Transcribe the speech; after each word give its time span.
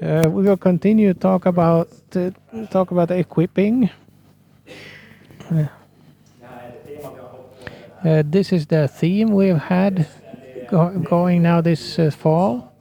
Uh, 0.00 0.28
we 0.30 0.44
will 0.44 0.56
continue 0.56 1.12
to 1.12 1.18
talk 1.18 1.44
about 1.44 1.88
uh, 2.14 2.30
talk 2.70 2.92
about 2.92 3.10
equipping. 3.10 3.90
Uh, 5.50 5.66
uh, 8.04 8.22
this 8.24 8.52
is 8.52 8.66
the 8.66 8.86
theme 8.86 9.30
we've 9.30 9.58
had 9.58 10.06
go- 10.68 10.96
going 11.00 11.42
now 11.42 11.60
this 11.60 11.98
uh, 11.98 12.12
fall. 12.12 12.72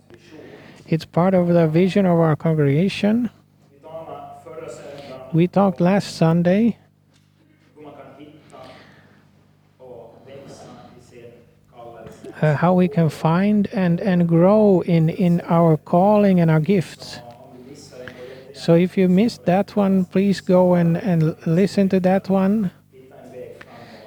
It's 0.87 1.05
part 1.05 1.33
of 1.33 1.47
the 1.47 1.67
vision 1.67 2.05
of 2.05 2.19
our 2.19 2.35
congregation. 2.35 3.31
We 5.33 5.47
talked 5.47 5.81
last 5.81 6.15
Sunday 6.15 6.77
uh, 12.41 12.55
how 12.55 12.73
we 12.73 12.87
can 12.87 13.09
find 13.09 13.67
and, 13.73 13.99
and 13.99 14.27
grow 14.27 14.81
in, 14.81 15.09
in 15.09 15.41
our 15.41 15.77
calling 15.77 16.39
and 16.39 16.51
our 16.51 16.59
gifts. 16.59 17.19
So 18.53 18.75
if 18.75 18.97
you 18.97 19.07
missed 19.07 19.45
that 19.45 19.75
one, 19.75 20.05
please 20.05 20.41
go 20.41 20.73
and, 20.73 20.97
and 20.97 21.35
listen 21.45 21.89
to 21.89 21.99
that 22.01 22.29
one. 22.29 22.71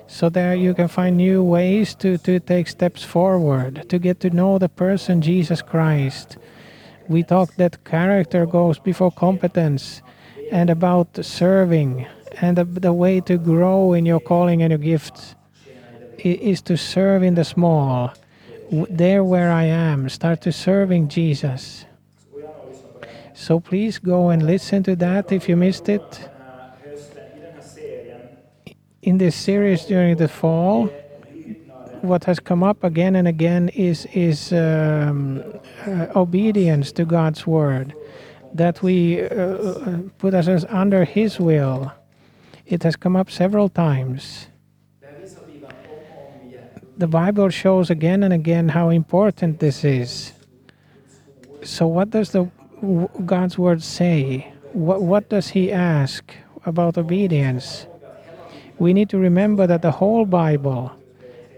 So 0.07 0.29
there 0.29 0.57
you 0.57 0.75
can 0.75 0.89
find 0.89 1.17
new 1.17 1.43
ways 1.43 1.95
to, 1.97 2.19
to 2.19 2.41
take 2.41 2.67
steps 2.67 3.05
forward, 3.05 3.89
to 3.89 3.99
get 3.99 4.19
to 4.21 4.31
know 4.31 4.59
the 4.59 4.69
person 4.69 5.23
Jesus 5.23 5.63
Christ. 5.63 6.37
We 7.09 7.23
talked 7.23 7.59
that 7.59 7.85
character 7.85 8.45
goes 8.45 8.79
before 8.79 9.13
competence 9.13 10.03
and 10.51 10.69
about 10.69 11.25
serving 11.25 12.07
and 12.41 12.59
the, 12.59 12.65
the 12.65 12.93
way 12.93 13.21
to 13.21 13.39
grow 13.39 13.93
in 13.93 14.05
your 14.05 14.21
calling 14.21 14.63
and 14.63 14.73
your 14.73 14.79
gifts 14.79 15.37
is 16.25 16.63
to 16.63 16.77
serve 16.77 17.23
in 17.23 17.35
the 17.35 17.45
small. 17.45 18.13
There 18.71 19.25
where 19.25 19.51
I 19.51 19.65
am, 19.65 20.09
start 20.09 20.41
to 20.43 20.53
serving 20.53 21.09
Jesus. 21.09 21.85
So 23.35 23.59
please 23.59 23.99
go 23.99 24.29
and 24.29 24.47
listen 24.47 24.83
to 24.83 24.95
that 24.97 25.33
if 25.33 25.49
you 25.49 25.57
missed 25.57 25.89
it. 25.89 26.29
In 29.03 29.17
this 29.17 29.35
series 29.35 29.87
during 29.87 30.17
the 30.17 30.29
fall, 30.29 30.91
what 32.03 32.25
has 32.25 32.39
come 32.39 32.63
up 32.63 32.85
again 32.85 33.17
and 33.17 33.27
again 33.27 33.71
is 33.71 34.07
is 34.13 34.53
um, 34.53 35.43
uh, 35.87 36.07
obedience 36.15 36.93
to 36.93 37.05
God's 37.05 37.47
word, 37.47 37.95
that 38.53 38.83
we 38.83 39.23
uh, 39.23 39.27
uh, 39.27 39.99
put 40.19 40.35
ourselves 40.35 40.67
under 40.69 41.05
His 41.05 41.41
will. 41.41 41.93
It 42.67 42.83
has 42.83 42.95
come 42.95 43.17
up 43.17 43.31
several 43.31 43.69
times. 43.69 44.50
The 47.01 47.09
Bible 47.09 47.49
shows 47.49 47.89
again 47.89 48.23
and 48.23 48.31
again 48.31 48.69
how 48.69 48.91
important 48.91 49.59
this 49.59 49.85
is. 49.85 50.35
So, 51.63 51.87
what 51.87 52.11
does 52.11 52.33
the 52.33 52.45
God's 53.25 53.57
word 53.57 53.83
say? 53.83 54.53
What 54.75 55.01
what 55.01 55.31
does 55.31 55.49
He 55.49 55.73
ask 55.73 56.35
about 56.67 56.99
obedience? 56.99 57.87
We 58.79 58.93
need 58.93 59.09
to 59.09 59.19
remember 59.19 59.67
that 59.67 59.81
the 59.81 59.93
whole 59.93 60.27
Bible, 60.27 60.93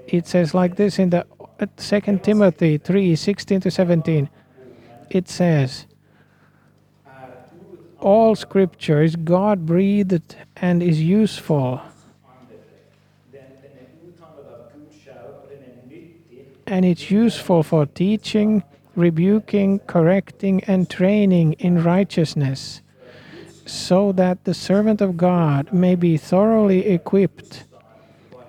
it 0.06 0.28
says 0.28 0.54
like 0.54 0.76
this 0.76 1.00
in 1.00 1.10
the 1.10 1.26
uh, 1.58 1.66
Second 1.76 2.22
Timothy 2.22 2.78
three 2.78 3.16
sixteen 3.16 3.58
to 3.62 3.70
seventeen. 3.72 4.30
It 5.10 5.28
says, 5.28 5.86
"All 7.98 8.36
Scripture 8.36 9.02
is 9.02 9.16
God 9.16 9.66
breathed 9.66 10.36
and 10.54 10.84
is 10.84 11.02
useful." 11.02 11.82
And 16.67 16.84
it's 16.84 17.11
useful 17.11 17.62
for 17.62 17.84
teaching, 17.84 18.62
rebuking, 18.97 19.78
correcting, 19.81 20.64
and 20.64 20.89
training 20.89 21.53
in 21.55 21.83
righteousness, 21.83 22.81
so 23.67 24.12
that 24.12 24.44
the 24.44 24.55
servant 24.55 25.00
of 25.00 25.17
God 25.17 25.72
may 25.72 25.94
be 25.94 26.17
thoroughly 26.17 26.86
equipped 26.86 27.64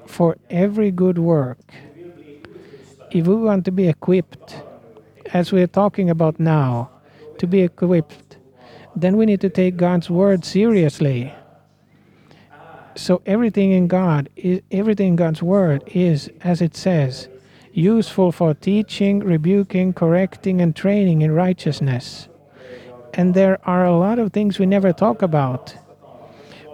for 0.06 0.38
every 0.50 0.92
good 0.92 1.18
work. 1.18 1.60
If 3.12 3.28
we 3.28 3.36
want 3.36 3.66
to 3.66 3.72
be 3.72 3.88
equipped, 3.88 4.62
as 5.34 5.52
we 5.52 5.62
are 5.62 5.68
talking 5.68 6.10
about 6.10 6.40
now, 6.40 6.90
to 7.40 7.48
be 7.48 7.62
equipped, 7.62 8.38
then 8.96 9.18
we 9.18 9.26
need 9.26 9.42
to 9.42 9.50
take 9.50 9.76
God's 9.76 10.10
word 10.10 10.46
seriously. 10.46 11.34
So 12.96 13.22
everything 13.26 13.72
in 13.72 13.88
God, 13.88 14.30
is, 14.36 14.62
everything 14.72 15.10
in 15.10 15.16
God's 15.16 15.42
word 15.42 15.84
is, 15.88 16.30
as 16.42 16.62
it 16.62 16.76
says, 16.76 17.28
useful 17.74 18.32
for 18.32 18.54
teaching, 18.54 19.20
rebuking, 19.20 19.94
correcting, 19.94 20.62
and 20.62 20.76
training 20.76 21.22
in 21.22 21.32
righteousness. 21.32 22.28
And 23.16 23.34
there 23.34 23.60
are 23.68 23.86
a 23.86 23.98
lot 23.98 24.20
of 24.20 24.32
things 24.32 24.60
we 24.60 24.66
never 24.66 24.94
talk 24.94 25.22
about. 25.22 25.72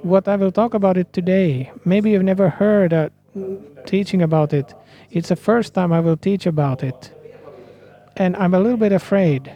What 0.02 0.28
I 0.28 0.36
will 0.36 0.52
talk 0.52 0.74
about 0.74 0.98
it 0.98 1.12
today, 1.14 1.72
maybe 1.86 2.12
you've 2.12 2.24
never 2.24 2.50
heard 2.50 2.94
a 2.94 3.12
teaching 3.86 4.22
about 4.22 4.54
it. 4.54 4.74
It's 5.12 5.30
the 5.30 5.36
first 5.36 5.74
time 5.74 5.92
I 5.92 6.00
will 6.00 6.18
teach 6.18 6.46
about 6.46 6.84
it. 6.84 7.12
And 8.16 8.36
I'm 8.38 8.54
a 8.54 8.60
little 8.60 8.78
bit 8.78 8.92
afraid. 8.92 9.52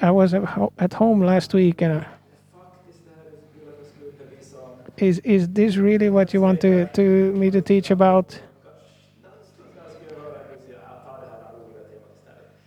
I 0.00 0.10
was 0.10 0.34
at 0.34 0.42
at 0.78 0.94
home 0.94 1.20
last 1.22 1.54
week 1.54 1.80
and 1.82 2.04
is 4.96 5.18
is 5.20 5.48
this 5.48 5.76
really 5.76 6.10
what 6.10 6.34
you 6.34 6.40
want 6.40 6.60
to, 6.60 6.86
to 6.86 7.32
me 7.32 7.50
to 7.50 7.60
teach 7.60 7.90
about? 7.90 8.40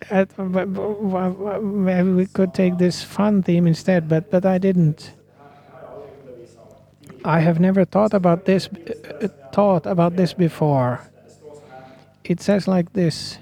At, 0.08 0.38
maybe 0.38 2.12
we 2.12 2.26
could 2.26 2.54
take 2.54 2.78
this 2.78 3.02
fun 3.02 3.42
theme 3.42 3.66
instead, 3.66 4.08
but 4.08 4.30
but 4.30 4.46
I 4.46 4.58
didn't. 4.58 5.12
I 7.24 7.40
have 7.40 7.58
never 7.58 7.84
thought 7.84 8.14
about 8.14 8.44
this 8.44 8.68
uh, 8.68 9.28
thought 9.52 9.86
about 9.86 10.16
this 10.16 10.32
before. 10.32 11.00
It 12.24 12.40
says 12.40 12.68
like 12.68 12.92
this. 12.92 13.38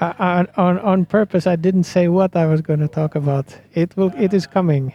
om. 0.00 0.14
Uh, 0.18 0.44
on 0.56 0.78
on 0.78 1.04
purpose, 1.04 1.46
I 1.46 1.56
didn't 1.56 1.84
say 1.84 2.08
what 2.08 2.36
I 2.36 2.46
was 2.46 2.60
going 2.60 2.80
to 2.80 2.88
talk 2.88 3.14
about. 3.14 3.58
It 3.74 3.96
will. 3.96 4.12
It 4.16 4.32
is 4.32 4.46
coming. 4.46 4.92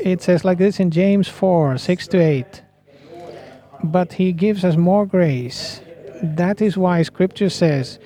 It 0.00 0.22
says 0.22 0.44
like 0.44 0.58
this 0.58 0.80
in 0.80 0.90
James 0.90 1.28
four 1.28 1.76
six 1.78 2.06
to 2.08 2.18
eight. 2.18 2.62
But 3.82 4.12
he 4.14 4.32
gives 4.32 4.64
us 4.64 4.76
more 4.76 5.06
grace. 5.06 5.80
That 6.22 6.60
is 6.60 6.76
why 6.76 7.02
Scripture 7.02 7.48
says, 7.48 7.98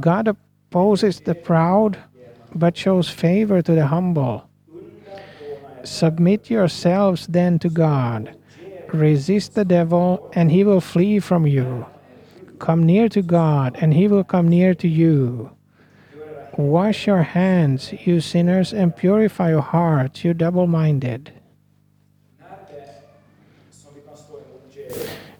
God 0.00 0.28
opposes 0.28 1.20
the 1.20 1.34
proud, 1.34 1.98
but 2.54 2.76
shows 2.76 3.10
favor 3.10 3.60
to 3.60 3.72
the 3.72 3.86
humble. 3.86 4.48
Submit 5.84 6.50
yourselves 6.50 7.26
then 7.26 7.58
to 7.58 7.68
God. 7.68 8.34
Resist 8.92 9.54
the 9.54 9.66
devil, 9.66 10.30
and 10.32 10.50
he 10.50 10.64
will 10.64 10.80
flee 10.80 11.20
from 11.20 11.46
you. 11.46 11.84
Come 12.58 12.84
near 12.84 13.08
to 13.10 13.20
God, 13.20 13.76
and 13.80 13.92
he 13.92 14.08
will 14.08 14.24
come 14.24 14.48
near 14.48 14.74
to 14.74 14.88
you. 14.88 15.50
Wash 16.56 17.06
your 17.06 17.22
hands, 17.22 17.92
you 18.06 18.20
sinners, 18.20 18.72
and 18.72 18.96
purify 18.96 19.50
your 19.50 19.62
hearts, 19.62 20.24
you 20.24 20.34
double 20.34 20.66
minded. 20.66 21.32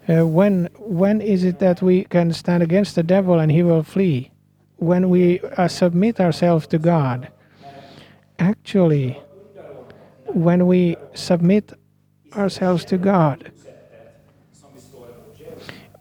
When 0.09 0.69
when 0.79 1.21
is 1.21 1.43
it 1.43 1.59
that 1.59 1.83
we 1.83 2.03
can 2.05 2.33
stand 2.33 2.63
against 2.63 2.95
the 2.95 3.03
devil 3.03 3.39
and 3.39 3.51
he 3.51 3.61
will 3.61 3.83
flee? 3.83 4.31
When 4.77 5.09
we 5.09 5.39
uh, 5.39 5.67
submit 5.67 6.19
ourselves 6.19 6.65
to 6.67 6.79
God. 6.79 7.27
Actually, 8.39 9.21
when 10.25 10.65
we 10.65 10.95
submit 11.13 11.73
ourselves 12.35 12.85
to 12.85 12.97
God, 12.97 13.51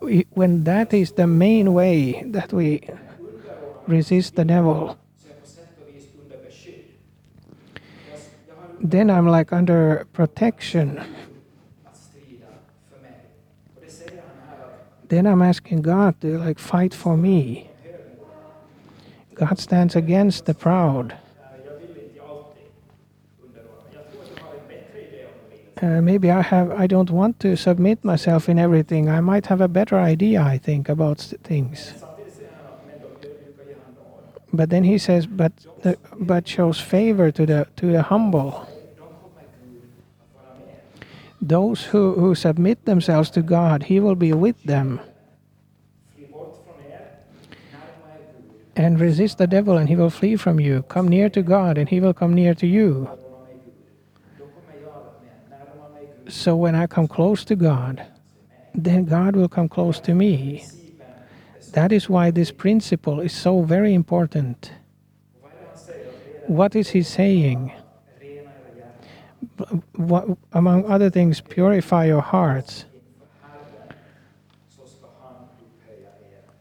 we, 0.00 0.26
when 0.30 0.64
that 0.64 0.94
is 0.94 1.12
the 1.12 1.26
main 1.26 1.74
way 1.74 2.22
that 2.26 2.52
we 2.52 2.88
resist 3.86 4.36
the 4.36 4.44
devil, 4.44 4.96
then 8.80 9.10
I'm 9.10 9.26
like 9.26 9.52
under 9.52 10.06
protection. 10.12 11.04
Then 15.08 15.26
I'm 15.26 15.42
asking 15.42 15.82
God 15.82 16.20
to 16.20 16.38
like 16.38 16.58
fight 16.58 16.94
for 16.94 17.16
me. 17.16 17.70
God 19.34 19.58
stands 19.58 19.96
against 19.96 20.46
the 20.46 20.54
proud. 20.54 21.16
Uh, 25.80 26.00
maybe 26.00 26.28
I 26.28 26.42
have. 26.42 26.72
I 26.72 26.88
don't 26.88 27.10
want 27.10 27.38
to 27.40 27.56
submit 27.56 28.04
myself 28.04 28.48
in 28.48 28.58
everything. 28.58 29.08
I 29.08 29.20
might 29.20 29.46
have 29.46 29.60
a 29.60 29.68
better 29.68 29.96
idea. 29.96 30.42
I 30.42 30.58
think 30.58 30.88
about 30.88 31.20
things. 31.44 31.94
But 34.52 34.70
then 34.70 34.82
he 34.82 34.98
says, 34.98 35.26
"But 35.26 35.52
the, 35.82 35.96
but 36.18 36.48
shows 36.48 36.80
favor 36.80 37.30
to 37.30 37.46
the 37.46 37.66
to 37.76 37.92
the 37.92 38.02
humble." 38.02 38.67
Those 41.40 41.84
who 41.84 42.14
who 42.14 42.34
submit 42.34 42.84
themselves 42.84 43.30
to 43.30 43.42
God, 43.42 43.84
He 43.84 44.00
will 44.00 44.16
be 44.16 44.32
with 44.32 44.62
them. 44.64 45.00
And 48.78 49.00
resist 49.00 49.38
the 49.38 49.48
devil 49.48 49.76
and 49.76 49.88
he 49.88 49.96
will 49.96 50.08
flee 50.08 50.36
from 50.36 50.60
you. 50.60 50.82
Come 50.82 51.08
near 51.08 51.28
to 51.30 51.42
God 51.42 51.78
and 51.78 51.88
he 51.88 51.98
will 51.98 52.14
come 52.14 52.32
near 52.32 52.54
to 52.54 52.66
you. 52.66 53.10
So 56.28 56.54
when 56.54 56.76
I 56.76 56.86
come 56.86 57.08
close 57.08 57.44
to 57.46 57.56
God, 57.56 58.06
then 58.72 59.04
God 59.04 59.34
will 59.34 59.48
come 59.48 59.68
close 59.68 59.98
to 60.00 60.14
me. 60.14 60.64
That 61.72 61.90
is 61.90 62.08
why 62.08 62.30
this 62.30 62.52
principle 62.52 63.18
is 63.18 63.32
so 63.32 63.62
very 63.62 63.94
important. 63.94 64.70
What 66.46 66.76
is 66.76 66.90
he 66.90 67.02
saying? 67.02 67.72
What, 69.94 70.26
among 70.52 70.86
other 70.86 71.10
things, 71.10 71.40
purify 71.40 72.06
your 72.06 72.22
hearts. 72.22 72.84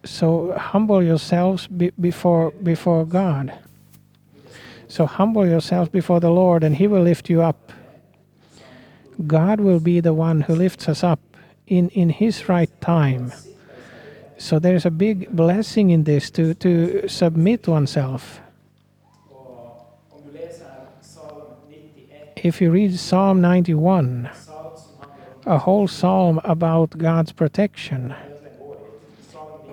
So 0.04 0.54
humble 0.58 1.04
yourselves 1.04 1.68
be, 1.68 1.92
before 2.00 2.52
before 2.52 3.06
God. 3.06 3.54
So 4.88 5.06
humble 5.06 5.46
yourselves 5.46 5.90
before 5.90 6.20
the 6.20 6.30
Lord, 6.30 6.64
and 6.64 6.76
He 6.76 6.88
will 6.88 7.02
lift 7.02 7.30
you 7.30 7.42
up. 7.42 7.74
God 9.26 9.60
will 9.60 9.80
be 9.80 10.00
the 10.00 10.14
one 10.14 10.42
who 10.42 10.56
lifts 10.56 10.88
us 10.88 11.04
up 11.04 11.20
in 11.68 11.90
in 11.90 12.10
His 12.10 12.48
right 12.48 12.72
time. 12.80 13.34
So 14.38 14.60
there 14.60 14.76
is 14.76 14.86
a 14.86 14.92
big 14.92 15.30
blessing 15.32 15.90
in 15.90 16.04
this 16.04 16.32
to 16.32 16.54
to 16.54 17.08
submit 17.10 17.68
oneself. 17.68 18.40
If 22.48 22.62
you 22.62 22.72
read 22.72 22.98
Psalm 22.98 23.42
91, 23.42 24.30
psalm 24.34 24.72
som 24.78 25.02
handlar 25.02 25.46
om 25.46 25.54
a 25.54 25.58
whole 25.58 25.88
psalm 25.88 26.40
about 26.46 26.98
God's 26.98 27.34
protection, 27.34 28.14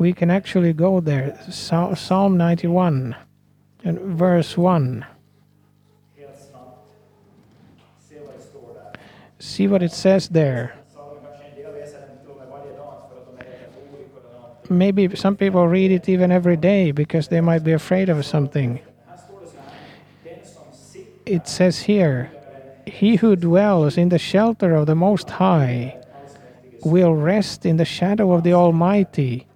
we 0.01 0.13
can 0.13 0.29
actually 0.29 0.73
go 0.73 1.01
there. 1.01 1.39
Psa- 1.49 1.95
Psalm 1.95 2.37
91 2.37 3.15
and 3.85 3.99
verse 4.01 4.59
1. 4.59 5.05
helt 6.17 6.37
snabbt. 6.37 6.91
Se 8.01 8.19
vad 8.19 8.35
det 8.35 8.43
står 8.43 8.75
där. 8.75 9.01
See 9.39 9.69
what 9.69 9.83
it 9.83 9.93
says 9.93 10.29
there. 10.29 10.73
Maybe 14.69 15.15
some 15.15 15.37
people 15.37 15.69
read 15.69 15.93
it 15.93 16.09
even 16.09 16.33
every 16.33 16.57
day 16.57 16.91
because 16.91 17.29
they 17.29 17.41
might 17.41 17.63
be 17.63 17.73
afraid 17.73 18.09
of 18.09 18.25
something. 18.25 18.81
It 21.27 21.49
says 21.49 21.79
here, 21.79 22.31
He 22.87 23.17
who 23.17 23.37
dwells 23.37 23.97
in 23.97 24.09
the 24.11 24.19
shelter 24.19 24.75
of 24.75 24.87
the 24.87 24.95
Most 24.95 25.31
High 25.31 25.99
will 26.85 27.15
rest 27.15 27.65
in 27.65 27.77
the 27.77 27.85
shadow 27.85 28.33
of 28.33 28.43
the 28.43 28.53
Almighty. 28.53 29.47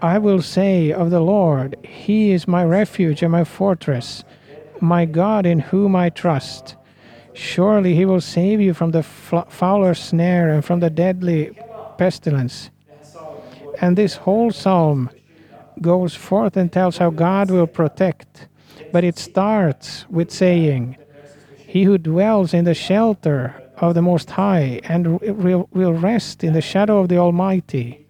I 0.00 0.18
will 0.18 0.42
say 0.42 0.92
of 0.92 1.10
the 1.10 1.20
Lord, 1.20 1.76
He 1.84 2.32
is 2.32 2.48
my 2.48 2.64
refuge 2.64 3.22
and 3.22 3.32
my 3.32 3.44
fortress, 3.44 4.24
my 4.80 5.04
God 5.04 5.46
in 5.46 5.58
whom 5.58 5.94
I 5.94 6.10
trust. 6.10 6.76
Surely 7.34 7.94
He 7.94 8.04
will 8.04 8.20
save 8.20 8.60
you 8.60 8.74
from 8.74 8.90
the 8.90 9.02
fowler's 9.02 10.00
snare 10.00 10.50
and 10.50 10.64
from 10.64 10.80
the 10.80 10.90
deadly 10.90 11.56
pestilence. 11.98 12.70
And 13.80 13.96
this 13.96 14.16
whole 14.16 14.50
psalm 14.50 15.10
goes 15.80 16.14
forth 16.14 16.56
and 16.56 16.72
tells 16.72 16.98
how 16.98 17.10
God 17.10 17.50
will 17.50 17.66
protect. 17.66 18.48
But 18.92 19.04
it 19.04 19.18
starts 19.18 20.06
with 20.08 20.30
saying, 20.30 20.96
He 21.72 21.84
who 21.84 21.96
dwells 21.96 22.52
in 22.52 22.66
the 22.66 22.74
shelter 22.74 23.54
of 23.78 23.94
the 23.94 24.02
Most 24.02 24.28
High 24.28 24.82
and 24.84 25.18
will, 25.18 25.70
will 25.72 25.94
rest 25.94 26.44
in 26.44 26.52
the 26.52 26.60
shadow 26.60 26.98
of 27.00 27.08
the 27.08 27.16
Almighty. 27.16 28.04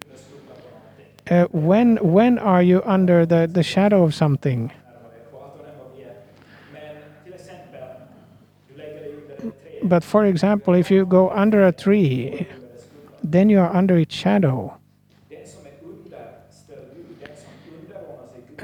Uh, 1.31 1.45
when, 1.45 1.95
when 2.03 2.37
are 2.39 2.61
you 2.61 2.83
under 2.83 3.25
the, 3.25 3.47
the 3.47 3.63
shadow 3.63 4.03
of 4.03 4.13
something? 4.13 4.69
But 9.81 10.03
for 10.03 10.25
example, 10.25 10.73
if 10.73 10.91
you 10.91 11.05
go 11.05 11.29
under 11.29 11.65
a 11.65 11.71
tree, 11.71 12.45
then 13.23 13.47
you 13.49 13.59
are 13.59 13.73
under 13.73 13.97
its 13.97 14.13
shadow. 14.13 14.77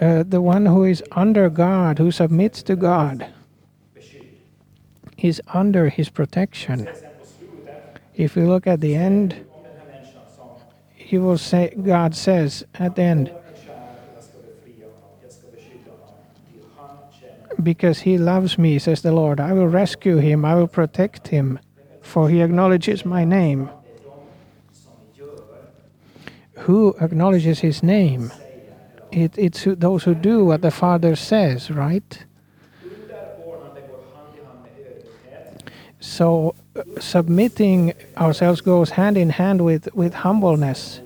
Uh, 0.02 0.24
the 0.28 0.42
one 0.42 0.66
who 0.66 0.84
is 0.84 1.02
under 1.14 1.50
God, 1.50 2.00
who 2.00 2.12
submits 2.12 2.62
to 2.64 2.76
God. 2.76 3.34
Is 5.24 5.42
under 5.54 5.90
His 5.90 6.10
protection. 6.10 6.90
If 8.16 8.36
we 8.36 8.44
look 8.44 8.68
at 8.68 8.82
the 8.82 8.96
end, 8.96 9.46
He 10.96 11.18
will 11.18 11.38
say, 11.38 11.74
God 11.82 12.16
says 12.16 12.66
at 12.76 12.96
the 12.96 13.02
end, 13.02 13.32
Because 17.62 18.00
he 18.00 18.18
loves 18.18 18.58
me, 18.58 18.80
says 18.80 19.02
the 19.02 19.12
Lord, 19.12 19.40
I 19.40 19.52
will 19.52 19.68
rescue 19.68 20.18
him, 20.18 20.46
I 20.46 20.56
will 20.56 20.68
protect 20.68 21.28
him, 21.28 21.60
for 22.02 22.30
he 22.30 22.42
acknowledges 22.42 23.06
my 23.06 23.26
name. 23.26 23.70
Who 26.60 26.96
acknowledges 27.02 27.60
his 27.60 27.84
name? 27.84 28.32
It, 29.12 29.38
it's 29.38 29.66
those 29.66 30.04
who 30.04 30.16
do 30.16 30.46
what 30.46 30.62
the 30.62 30.72
Father 30.72 31.16
says, 31.16 31.70
right? 31.70 32.26
underordnande 32.84 33.82
går 33.90 34.04
hand 34.16 34.28
i 34.34 34.46
hand 34.48 34.60
med 34.64 34.72
ödmjukhet. 34.86 35.72
So 36.00 36.56
uh, 36.76 36.84
submitting 37.00 37.94
ourselves 38.18 38.62
goes 38.62 38.92
hand 38.92 39.18
in 39.18 39.30
hand 39.30 39.62
with, 39.66 39.94
with 39.94 40.14
humbleness. 40.14 41.02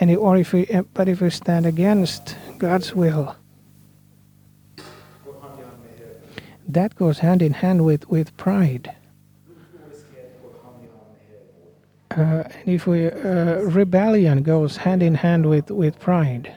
And 0.00 0.16
or 0.16 0.36
if 0.36 0.52
we, 0.52 0.66
uh, 0.68 0.82
but 0.94 1.08
if 1.08 1.20
we 1.20 1.30
stand 1.30 1.66
against 1.66 2.36
God's 2.58 2.94
will, 2.94 3.36
that 6.68 6.94
goes 6.96 7.18
hand 7.18 7.42
in 7.42 7.52
hand 7.52 7.84
with, 7.84 8.08
with 8.08 8.36
pride. 8.36 8.94
Uh, 12.10 12.44
and 12.44 12.68
if 12.68 12.86
we 12.86 13.08
uh, 13.08 13.60
rebellion 13.62 14.42
goes 14.42 14.76
hand 14.76 15.02
in 15.02 15.14
hand 15.14 15.46
with, 15.46 15.70
with 15.70 15.98
pride. 15.98 16.52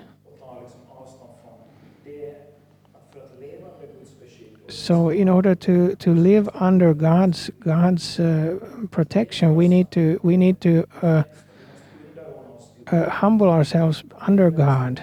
So, 4.70 5.10
in 5.10 5.30
order 5.30 5.56
to, 5.56 5.96
to 5.96 6.14
live 6.14 6.50
under 6.54 6.94
God's 6.94 7.50
God's 7.60 8.20
uh, 8.20 8.60
protection, 8.92 9.56
we 9.56 9.68
need 9.68 9.92
to 9.92 10.20
we 10.24 10.36
need 10.36 10.60
to 10.62 10.86
uh, 11.02 11.24
uh, 12.92 13.10
humble 13.10 13.50
ourselves 13.50 14.04
under 14.20 14.52
God. 14.52 15.02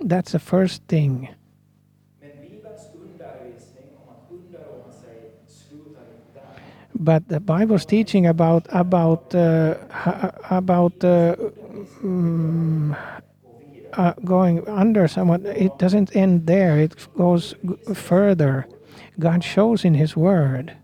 That's 0.00 0.32
the 0.32 0.38
first 0.38 0.82
thing. 0.88 1.28
But 7.00 7.28
the 7.28 7.38
Bible's 7.38 7.86
teaching 7.86 8.26
about 8.26 8.66
about 8.70 9.32
uh, 9.32 9.76
about 10.50 11.04
uh, 11.04 11.36
mm, 12.02 12.96
uh, 13.92 14.12
going 14.24 14.66
under 14.68 15.06
someone, 15.06 15.46
it 15.46 15.78
doesn't 15.78 16.16
end 16.16 16.48
there. 16.48 16.78
It 16.78 16.96
goes 17.14 17.54
further. 17.94 18.66
God 19.18 19.42
shows 19.42 19.84
in 19.84 19.94
His 19.94 20.16
Word 20.16 20.76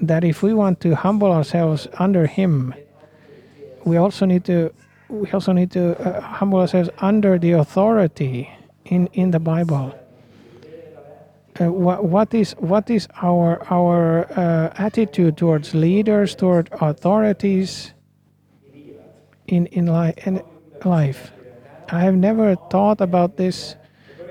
that 0.00 0.24
if 0.24 0.42
we 0.42 0.54
want 0.54 0.80
to 0.80 0.94
humble 0.94 1.32
ourselves 1.32 1.86
under 1.98 2.26
Him, 2.26 2.74
we 3.84 3.96
also 3.96 4.26
need 4.26 4.44
to 4.44 4.72
we 5.08 5.30
also 5.32 5.52
need 5.52 5.70
to 5.70 5.96
uh, 5.98 6.20
humble 6.20 6.60
ourselves 6.60 6.90
under 6.98 7.38
the 7.38 7.52
authority 7.52 8.50
in 8.84 9.08
in 9.12 9.30
the 9.30 9.40
Bible. 9.40 9.94
Uh, 11.60 11.72
what, 11.72 12.04
what 12.04 12.34
is 12.34 12.52
what 12.58 12.90
is 12.90 13.08
our 13.22 13.62
our 13.70 14.26
uh, 14.38 14.72
attitude 14.76 15.36
towards 15.36 15.74
leaders, 15.74 16.34
toward 16.34 16.68
authorities 16.80 17.94
in 19.46 19.66
in, 19.66 19.86
li- 19.92 20.14
in 20.24 20.42
life? 20.84 21.32
I 21.90 22.00
have 22.00 22.16
never 22.16 22.54
thought 22.70 23.00
about 23.00 23.36
this 23.36 23.74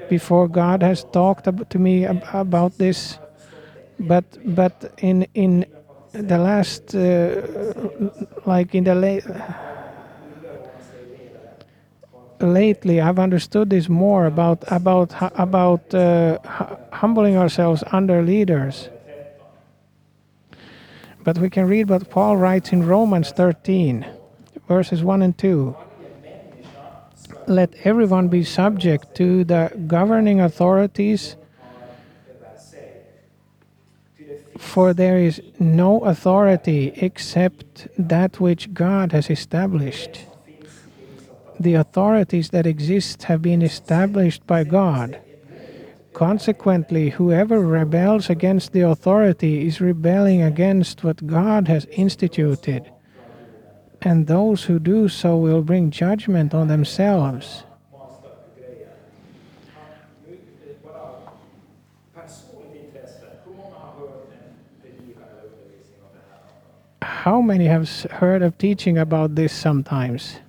before. 0.10 0.48
God 0.48 0.82
has 0.84 1.04
talked 1.12 1.46
to 1.70 1.80
me 1.80 2.06
ab- 2.06 2.24
about 2.34 2.78
this, 2.78 3.20
but 4.00 4.26
but 4.44 4.94
in 4.98 5.28
in 5.34 5.66
the 6.12 6.38
last 6.38 6.96
uh, 6.96 7.42
like 8.46 8.76
in 8.76 8.84
the 8.84 8.96
late 8.96 9.26
lately 12.40 13.02
I've 13.02 13.20
understood 13.20 13.70
this 13.70 13.90
more 13.90 14.26
about 14.26 14.64
about 14.68 15.14
about 15.36 15.94
uh, 15.94 16.40
humbling 16.92 17.38
ourselves 17.38 17.84
under 17.92 18.22
leaders. 18.22 18.90
But 21.24 21.40
we 21.40 21.50
can 21.50 21.68
read 21.68 21.90
what 21.90 22.10
Paul 22.10 22.38
writes 22.38 22.72
in 22.72 22.88
Romans 22.88 23.32
13, 23.32 24.06
verses 24.70 25.04
1 25.04 25.22
and 25.22 25.38
2. 25.38 25.76
Let 27.48 27.74
everyone 27.86 28.28
be 28.28 28.44
subject 28.44 29.16
to 29.16 29.46
the 29.46 29.72
governing 29.88 30.42
authorities, 30.42 31.38
for 34.58 34.94
there 34.94 35.18
is 35.18 35.42
no 35.58 36.04
authority 36.04 36.92
except 36.98 37.88
that 37.98 38.42
which 38.42 38.74
God 38.74 39.14
has 39.14 39.30
established. 39.30 40.26
The 41.58 41.76
authorities 41.76 42.50
that 42.50 42.68
exist 42.68 43.24
have 43.24 43.42
been 43.42 43.62
established 43.62 44.46
by 44.46 44.66
God. 44.66 45.18
Consequently, 46.12 47.12
whoever 47.12 47.62
rebels 47.62 48.30
against 48.30 48.74
the 48.74 48.82
authority 48.82 49.66
is 49.66 49.80
rebelling 49.80 50.42
against 50.42 51.06
what 51.06 51.26
God 51.26 51.70
has 51.70 51.86
instituted. 51.92 52.92
And 54.02 54.28
those 54.28 54.64
who 54.66 54.80
do 54.80 55.10
so 55.10 55.38
will 55.38 55.62
bring 55.62 55.92
judgment 55.92 56.54
on 56.54 56.68
themselves. 56.68 57.64
How 67.02 67.42
many 67.42 67.66
have 67.66 67.90
heard 68.04 68.42
of 68.42 68.58
teaching 68.58 68.98
about 68.98 69.36
this 69.36 69.52
sometimes? 69.52 70.40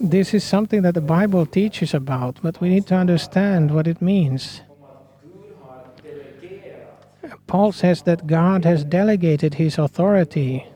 This 0.00 0.34
is 0.34 0.44
something 0.44 0.82
that 0.82 0.94
the 0.94 1.00
Bible 1.00 1.46
teaches 1.46 1.94
about, 1.94 2.38
but 2.42 2.60
we 2.60 2.68
need 2.68 2.86
to 2.88 2.96
understand 2.96 3.72
what 3.72 3.86
it 3.86 4.02
means. 4.02 4.62
Paul 7.46 7.72
says 7.72 8.02
that 8.02 8.26
God 8.26 8.64
has 8.64 8.84
delegated 8.84 9.54
his 9.54 9.78
authority 9.78 10.66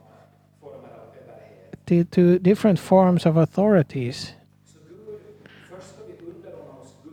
to, 1.87 2.05
to 2.05 2.39
different 2.39 2.79
forms 2.79 3.27
of 3.27 3.37
authorities. 3.37 4.33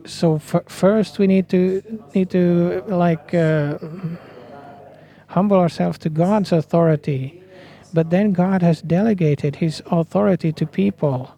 So 0.04 0.38
first 0.38 1.18
we 1.18 1.26
need 1.26 1.48
to 1.50 1.82
need 2.14 2.30
to 2.30 2.82
like 2.86 3.34
uh, 3.34 3.76
humble 5.26 5.58
ourselves 5.58 5.98
to 5.98 6.08
God's 6.08 6.50
authority, 6.52 7.42
but 7.92 8.08
then 8.10 8.32
God 8.32 8.62
has 8.62 8.80
delegated 8.80 9.56
His 9.56 9.82
authority 9.90 10.50
to 10.52 10.64
people, 10.66 11.30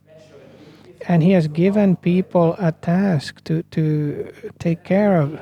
and 1.09 1.23
He 1.23 1.33
has 1.33 1.49
given 1.49 1.97
people 1.97 2.55
a 2.59 2.71
task 2.71 3.43
to 3.45 3.63
to 3.75 4.31
take 4.59 4.85
care 4.85 5.21
of 5.21 5.41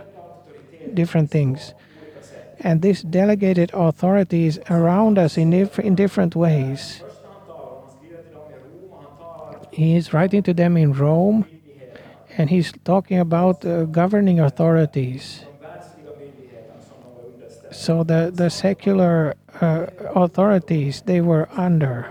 different 0.95 1.31
things. 1.31 1.75
And 2.61 2.83
this 2.83 3.03
delegated 3.03 3.71
authorities 3.73 4.59
around 4.69 5.19
us 5.19 5.37
in, 5.37 5.50
diff- 5.50 5.79
in 5.79 5.95
different 5.95 6.35
ways. 6.35 7.03
He 9.71 9.95
is 9.95 10.12
writing 10.12 10.43
to 10.43 10.53
them 10.53 10.77
in 10.77 10.93
Rome, 10.93 11.47
and 12.37 12.50
he's 12.50 12.73
talking 12.85 13.19
about 13.19 13.65
uh, 13.65 13.85
governing 13.85 14.41
authorities. 14.41 15.45
So 17.71 18.03
the, 18.03 18.33
the 18.35 18.50
secular 18.50 19.37
uh, 19.61 19.87
authorities 20.15 21.03
they 21.03 21.21
were 21.21 21.49
under. 21.53 22.11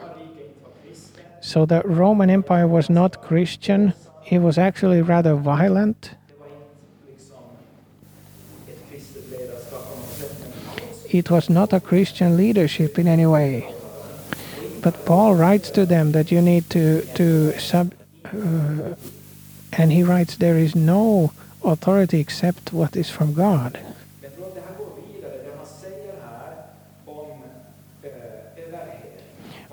So 1.42 1.66
the 1.66 1.82
Roman 1.84 2.30
Empire 2.30 2.68
was 2.68 2.90
not 2.90 3.22
Christian. 3.22 3.94
It 4.30 4.40
was 4.40 4.58
actually 4.58 5.02
rather 5.02 5.36
violent. 5.36 6.12
It 11.10 11.32
was 11.32 11.50
not 11.50 11.74
a 11.74 11.80
Christian 11.80 12.36
leadership 12.36 13.00
in 13.00 13.08
any 13.08 13.26
way. 13.26 13.74
But 14.82 15.06
Paul 15.06 15.36
writes 15.36 15.70
to 15.72 15.86
them 15.86 16.12
that 16.12 16.32
you 16.32 16.42
need 16.42 16.70
to 16.70 17.02
to 17.16 17.58
sub, 17.60 17.94
uh, 18.26 18.96
and 19.74 19.92
he 19.92 20.04
writes 20.04 20.38
there 20.38 20.58
is 20.58 20.76
no 20.76 21.32
authority 21.64 22.20
except 22.20 22.74
what 22.74 22.96
is 22.96 23.10
from 23.10 23.34
God. 23.34 23.80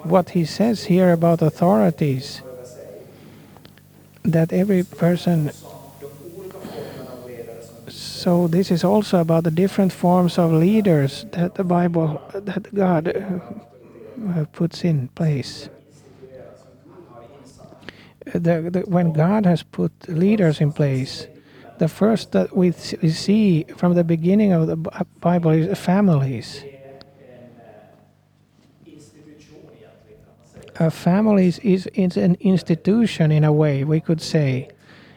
What 0.05 0.31
he 0.31 0.45
says 0.45 0.85
here 0.85 1.13
about 1.13 1.41
authorities 1.41 2.43
that 4.23 4.53
every 4.53 4.85
person 4.85 5.51
So 8.25 8.49
this 8.49 8.71
is 8.71 8.85
also 8.85 9.21
about 9.21 9.45
the 9.45 9.51
different 9.51 9.93
forms 9.93 10.39
of 10.39 10.51
leaders 10.51 11.27
that 11.33 11.57
the 11.57 11.63
Bible, 11.63 12.23
that 12.33 12.75
God 12.75 13.09
uh, 13.09 14.41
uh, 14.41 14.47
puts 14.51 14.83
in 14.83 15.09
place. 15.09 15.69
insatt. 17.45 18.33
The, 18.33 18.71
the, 18.71 18.81
when 18.89 19.13
God 19.13 19.45
has 19.45 19.63
put 19.63 19.93
leaders 20.09 20.63
in 20.63 20.73
place, 20.73 21.27
the 21.77 21.87
first 21.87 22.33
that 22.33 22.57
we, 22.57 22.73
we 23.03 23.11
see 23.11 23.65
from 23.77 23.93
the 23.93 24.05
beginning 24.05 24.53
of 24.53 24.69
the 24.69 24.77
Bible 25.21 25.51
is 25.51 25.79
families. 25.79 26.65
A. 30.81 30.85
Uh, 30.85 30.89
families 30.89 31.59
is, 31.59 31.87
is 31.93 32.17
an 32.17 32.39
institution 32.41 33.31
in 33.31 33.45
a 33.45 33.53
way, 33.53 33.85
we 33.85 34.01
could 34.01 34.23
say. 34.23 34.71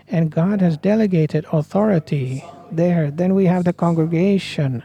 And 0.10 0.30
God 0.30 0.60
has 0.60 0.76
delegated 0.76 1.46
authority 1.54 2.44
there. 2.72 3.12
Then 3.12 3.34
we 3.36 3.46
have 3.46 3.64
the 3.64 3.74
congregation. 3.74 4.84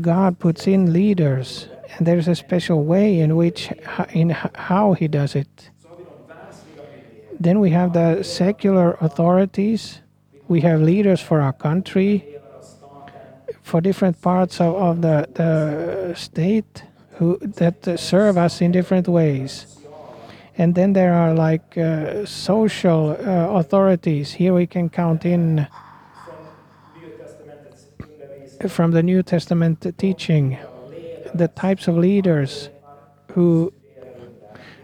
God 0.00 0.38
puts 0.38 0.66
in 0.66 0.92
leaders, 0.92 1.68
and 1.96 2.06
there's 2.06 2.28
a 2.28 2.34
special 2.34 2.84
way 2.84 3.18
in 3.18 3.36
which 3.36 3.72
in 4.12 4.30
how 4.30 4.92
He 4.92 5.08
does 5.08 5.34
it. 5.34 5.70
Then 7.38 7.58
we 7.58 7.70
have 7.70 7.94
the 7.94 8.22
secular 8.22 8.98
authorities. 9.00 10.00
We 10.48 10.60
have 10.60 10.80
leaders 10.82 11.20
for 11.20 11.40
our 11.40 11.52
country, 11.52 12.36
for 13.62 13.80
different 13.80 14.20
parts 14.20 14.60
of, 14.60 14.74
of 14.74 15.02
the, 15.02 15.28
the 15.32 16.14
state, 16.14 16.84
who 17.14 17.38
that 17.38 17.98
serve 17.98 18.36
us 18.36 18.60
in 18.60 18.72
different 18.72 19.08
ways. 19.08 19.79
And 20.58 20.74
then 20.74 20.92
there 20.92 21.14
are 21.14 21.32
like 21.32 21.78
uh, 21.78 22.26
social 22.26 23.10
uh, 23.10 23.58
authorities. 23.58 24.32
Here 24.32 24.52
we 24.52 24.66
can 24.66 24.90
count 24.90 25.24
in 25.24 25.66
from 28.68 28.90
the 28.90 29.02
New 29.02 29.22
Testament 29.22 29.86
teaching 29.96 30.58
the 31.34 31.48
types 31.48 31.88
of 31.88 31.96
leaders 31.96 32.68
who 33.32 33.72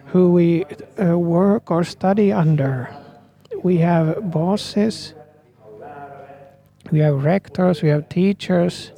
who 0.06 0.32
we 0.32 0.64
uh, 0.98 1.18
work 1.18 1.70
or 1.70 1.84
study 1.84 2.32
under. 2.32 2.88
We 3.62 3.78
have 3.78 4.30
bosses, 4.30 5.14
we 6.90 7.00
have 7.00 7.24
rectors, 7.24 7.82
we 7.82 7.88
have 7.88 8.08
teachers, 8.08 8.92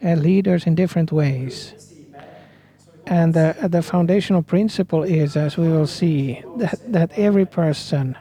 and 0.00 0.22
leaders 0.22 0.66
in 0.66 0.74
different 0.74 1.12
ways. 1.12 1.93
And 3.06 3.34
the, 3.34 3.54
the 3.68 3.82
foundational 3.82 4.42
principle 4.42 5.02
is, 5.02 5.36
as 5.36 5.56
we 5.56 5.68
will 5.68 5.86
see, 5.86 6.42
that, 6.56 6.80
that 6.92 7.10
every 7.18 7.44
person, 7.44 8.16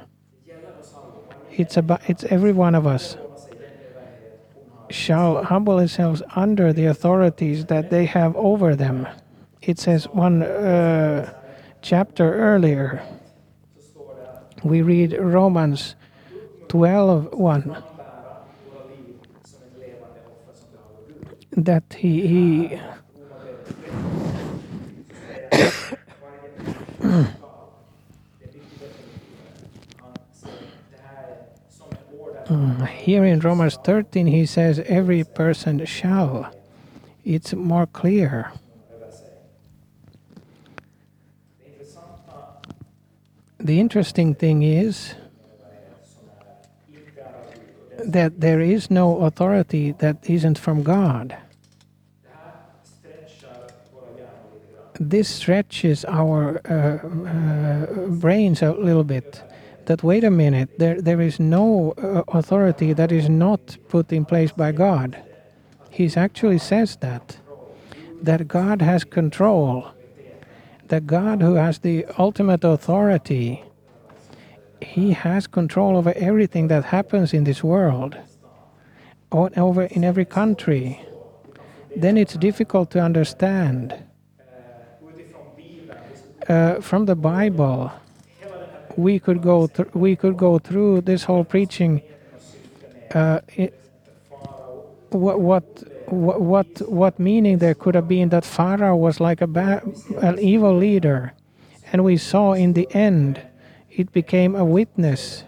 it's 1.51 1.77
about 1.77 2.01
it's 2.09 2.23
every 2.25 2.51
one 2.51 2.75
of 2.75 2.85
us, 2.85 3.17
shall 4.89 5.43
humble 5.43 5.77
themselves 5.77 6.21
under 6.35 6.73
the 6.73 6.85
authorities 6.85 7.65
that 7.65 7.89
they 7.89 8.05
have 8.05 8.35
over 8.35 8.75
them. 8.75 9.07
It 9.61 9.79
says 9.79 10.05
one 10.09 10.43
uh, 10.43 11.33
chapter 11.81 12.33
earlier. 12.35 13.01
We 14.63 14.81
read 14.81 15.17
Romans 15.19 15.95
12 16.67 17.29
1 17.33 17.63
bära 17.63 17.75
våra 18.65 18.85
liv 18.89 19.15
som 19.45 19.61
ett 19.63 19.77
levande 19.79 20.19
offer 20.25 20.53
som 20.53 20.69
behagar 20.71 21.05
Gud. 21.55 21.65
that 21.65 21.93
he, 21.93 22.27
he 22.27 22.81
Mm, 32.53 32.87
here 32.87 33.23
in 33.25 33.39
Romans 33.39 33.77
13, 33.83 34.27
he 34.27 34.45
says, 34.45 34.79
Every 34.85 35.23
person 35.23 35.85
shall. 35.85 36.53
It's 37.23 37.53
more 37.53 37.87
clear. 37.87 38.51
The 43.59 43.79
interesting 43.79 44.35
thing 44.35 44.61
is 44.61 45.15
that 47.97 48.41
there 48.41 48.59
is 48.59 48.91
no 48.91 49.21
authority 49.21 49.93
that 49.93 50.29
isn't 50.29 50.59
from 50.59 50.83
God. 50.83 51.37
This 54.99 55.27
stretches 55.27 56.05
our 56.05 56.61
uh, 56.69 57.07
uh, 57.07 58.07
brains 58.07 58.61
a 58.61 58.71
little 58.73 59.03
bit. 59.03 59.41
That 59.85 60.03
wait 60.03 60.23
a 60.23 60.29
minute, 60.29 60.79
there, 60.79 61.01
there 61.01 61.19
is 61.19 61.39
no 61.39 61.91
uh, 61.97 62.23
authority 62.29 62.93
that 62.93 63.11
is 63.11 63.27
not 63.27 63.77
put 63.89 64.13
in 64.13 64.23
place 64.23 64.51
by 64.51 64.71
God. 64.71 65.21
He 65.89 66.09
actually 66.15 66.59
says 66.59 66.95
that. 66.97 67.37
That 68.21 68.47
God 68.47 68.81
has 68.81 69.03
control. 69.03 69.87
That 70.87 71.05
God, 71.05 71.41
who 71.41 71.55
has 71.55 71.79
the 71.79 72.05
ultimate 72.17 72.63
authority, 72.63 73.63
He 74.81 75.11
has 75.11 75.47
control 75.47 75.97
over 75.97 76.13
everything 76.15 76.67
that 76.67 76.85
happens 76.85 77.33
in 77.33 77.43
this 77.43 77.63
world, 77.63 78.15
over 79.31 79.83
in 79.83 80.03
every 80.03 80.25
country. 80.25 81.01
then 81.95 82.17
it's 82.17 82.35
difficult 82.35 82.89
to 82.91 82.99
understand. 82.99 83.93
Uh, 86.47 86.81
from 86.81 87.05
the 87.05 87.15
Bible, 87.15 87.91
we 88.97 89.19
could 89.19 89.41
go 89.41 89.69
we 89.93 90.15
could 90.15 90.37
go 90.37 90.59
through 90.59 91.01
this 91.01 91.23
whole 91.23 91.43
preaching. 91.43 92.01
Uh, 93.13 93.39
i 93.57 93.71
what 95.09 95.39
what 95.39 95.63
what 96.11 96.67
what 96.89 97.19
meaning 97.19 97.59
there 97.59 97.75
could 97.75 97.95
have 97.95 98.07
been 98.07 98.29
that 98.29 98.43
Pharaoh 98.43 98.95
was 98.95 99.19
like 99.19 99.41
a 99.41 99.81
an 100.21 100.39
evil 100.39 100.75
leader, 100.75 101.33
and 101.91 102.03
we 102.03 102.17
saw 102.17 102.53
in 102.53 102.73
the 102.73 102.87
end, 102.93 103.41
it 103.89 104.11
became 104.11 104.55
a 104.55 104.65
witness. 104.65 105.43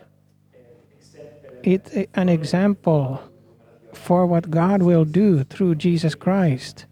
It 1.63 2.09
an 2.13 2.29
example 2.29 3.21
for 3.91 4.25
what 4.27 4.51
God 4.51 4.83
will 4.83 5.05
do 5.05 5.43
through 5.43 5.75
Jesus 5.75 6.15
Christ. 6.15 6.85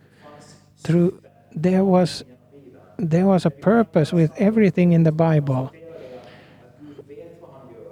Through 0.77 1.21
there 1.55 1.85
was 1.85 2.23
there 2.97 3.25
was 3.25 3.45
a 3.45 3.49
purpose 3.49 4.13
with 4.13 4.31
everything 4.37 4.91
in 4.93 5.03
the 5.03 5.11
Bible. 5.11 5.71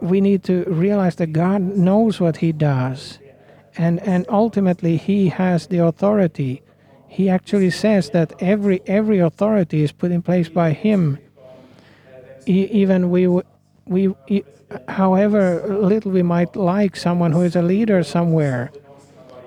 We 0.02 0.20
need 0.22 0.44
to 0.46 0.64
realize 0.66 1.16
that 1.18 1.28
God 1.28 1.62
knows 1.62 2.20
what 2.20 2.38
He 2.38 2.52
does, 2.52 3.20
and 3.78 4.00
and 4.08 4.26
ultimately 4.30 4.98
He 4.98 5.30
has 5.30 5.68
the 5.68 5.78
authority. 5.80 6.62
He 7.08 7.30
actually 7.30 7.70
says 7.72 8.10
that 8.12 8.34
every 8.40 8.82
every 8.88 9.20
authority 9.20 9.84
is 9.84 9.92
put 9.92 10.12
in 10.12 10.22
place 10.22 10.50
by 10.50 10.72
Him. 10.72 11.20
E- 12.48 12.68
even 12.72 13.12
we 13.12 13.28
we 13.86 14.16
e- 14.28 14.44
however 14.88 15.64
little 15.68 16.12
we 16.12 16.24
might 16.24 16.56
like 16.56 16.96
someone 16.96 17.32
who 17.34 17.42
is 17.42 17.56
a 17.56 17.62
leader 17.62 18.04
somewhere. 18.04 18.72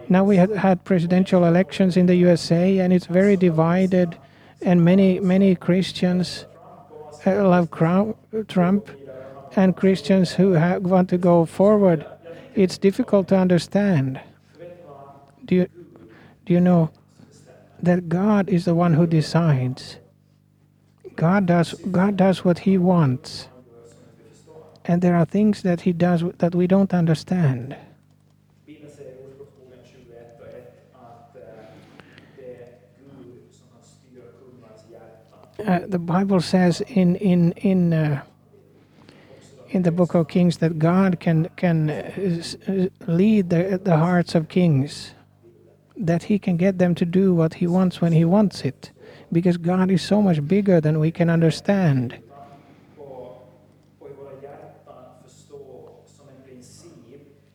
Now 0.08 0.22
we 0.22 0.36
had 0.36 0.50
had 0.50 0.84
presidential 0.84 1.44
elections 1.44 1.96
in 1.96 2.06
the 2.06 2.14
USA, 2.16 2.78
and 2.78 2.92
it's 2.92 3.06
very 3.06 3.36
divided, 3.36 4.16
and 4.64 4.84
many 4.84 5.20
many 5.20 5.54
Christians 5.54 6.46
uh, 7.26 7.48
love 7.48 7.70
Trump, 7.70 8.90
and 9.56 9.76
Christians 9.76 10.32
who 10.32 10.52
want 10.80 11.08
to 11.10 11.18
go 11.18 11.44
forward. 11.44 12.06
It's 12.54 12.78
difficult 12.78 13.28
to 13.28 13.36
understand. 13.36 14.20
Do 15.44 15.54
you 15.54 15.68
do 16.44 16.52
you 16.52 16.60
know 16.60 16.90
that 17.82 18.08
God 18.08 18.48
is 18.48 18.64
the 18.64 18.74
one 18.74 18.94
who 18.94 19.06
decides? 19.06 19.96
God 21.16 21.46
does 21.46 21.74
God 21.90 22.16
does 22.16 22.44
what 22.44 22.60
He 22.60 22.78
wants, 22.78 23.48
and 24.84 25.02
there 25.02 25.16
are 25.16 25.24
things 25.24 25.62
that 25.62 25.82
He 25.82 25.92
does 25.92 26.24
that 26.38 26.54
we 26.54 26.66
don't 26.66 26.92
understand. 26.92 27.76
Uh, 35.66 35.80
the 35.86 35.98
Bible 35.98 36.40
says 36.40 36.82
in 36.82 37.16
in 37.16 37.52
in 37.52 37.92
uh, 37.94 38.22
in 39.70 39.82
the 39.82 39.90
book 39.90 40.14
of 40.14 40.28
Kings 40.28 40.58
that 40.58 40.78
God 40.78 41.20
can 41.20 41.48
can 41.56 41.88
uh, 41.88 42.42
uh, 42.68 42.88
lead 43.06 43.48
the 43.48 43.80
the 43.82 43.96
hearts 43.96 44.34
of 44.34 44.48
kings, 44.48 45.14
that 45.96 46.24
He 46.24 46.38
can 46.38 46.58
get 46.58 46.78
them 46.78 46.94
to 46.96 47.06
do 47.06 47.34
what 47.34 47.54
He 47.54 47.66
wants 47.66 48.02
when 48.02 48.12
He 48.12 48.26
wants 48.26 48.62
it, 48.62 48.90
because 49.32 49.56
God 49.56 49.90
is 49.90 50.02
so 50.02 50.20
much 50.20 50.46
bigger 50.46 50.82
than 50.82 51.00
we 51.00 51.10
can 51.10 51.30
understand. 51.30 52.18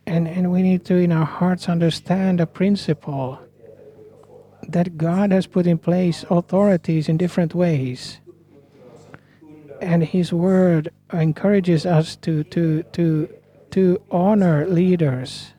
And 0.07 0.27
and 0.27 0.51
we 0.51 0.63
need 0.63 0.83
to 0.85 0.95
in 0.95 1.11
our 1.11 1.25
hearts 1.25 1.69
understand 1.69 2.41
a 2.41 2.47
principle 2.47 3.37
that 4.67 4.97
God 4.97 5.31
has 5.31 5.47
put 5.47 5.67
in 5.67 5.77
place 5.77 6.25
authorities 6.29 7.09
in 7.09 7.17
different 7.17 7.53
ways. 7.55 8.19
and 9.81 10.03
his 10.03 10.33
word 10.33 10.91
encourages 11.13 11.85
us 11.85 12.15
to 12.17 12.43
to 12.45 12.83
to 12.91 13.29
to 13.71 14.01
honor 14.11 14.67
leaders. 14.67 15.53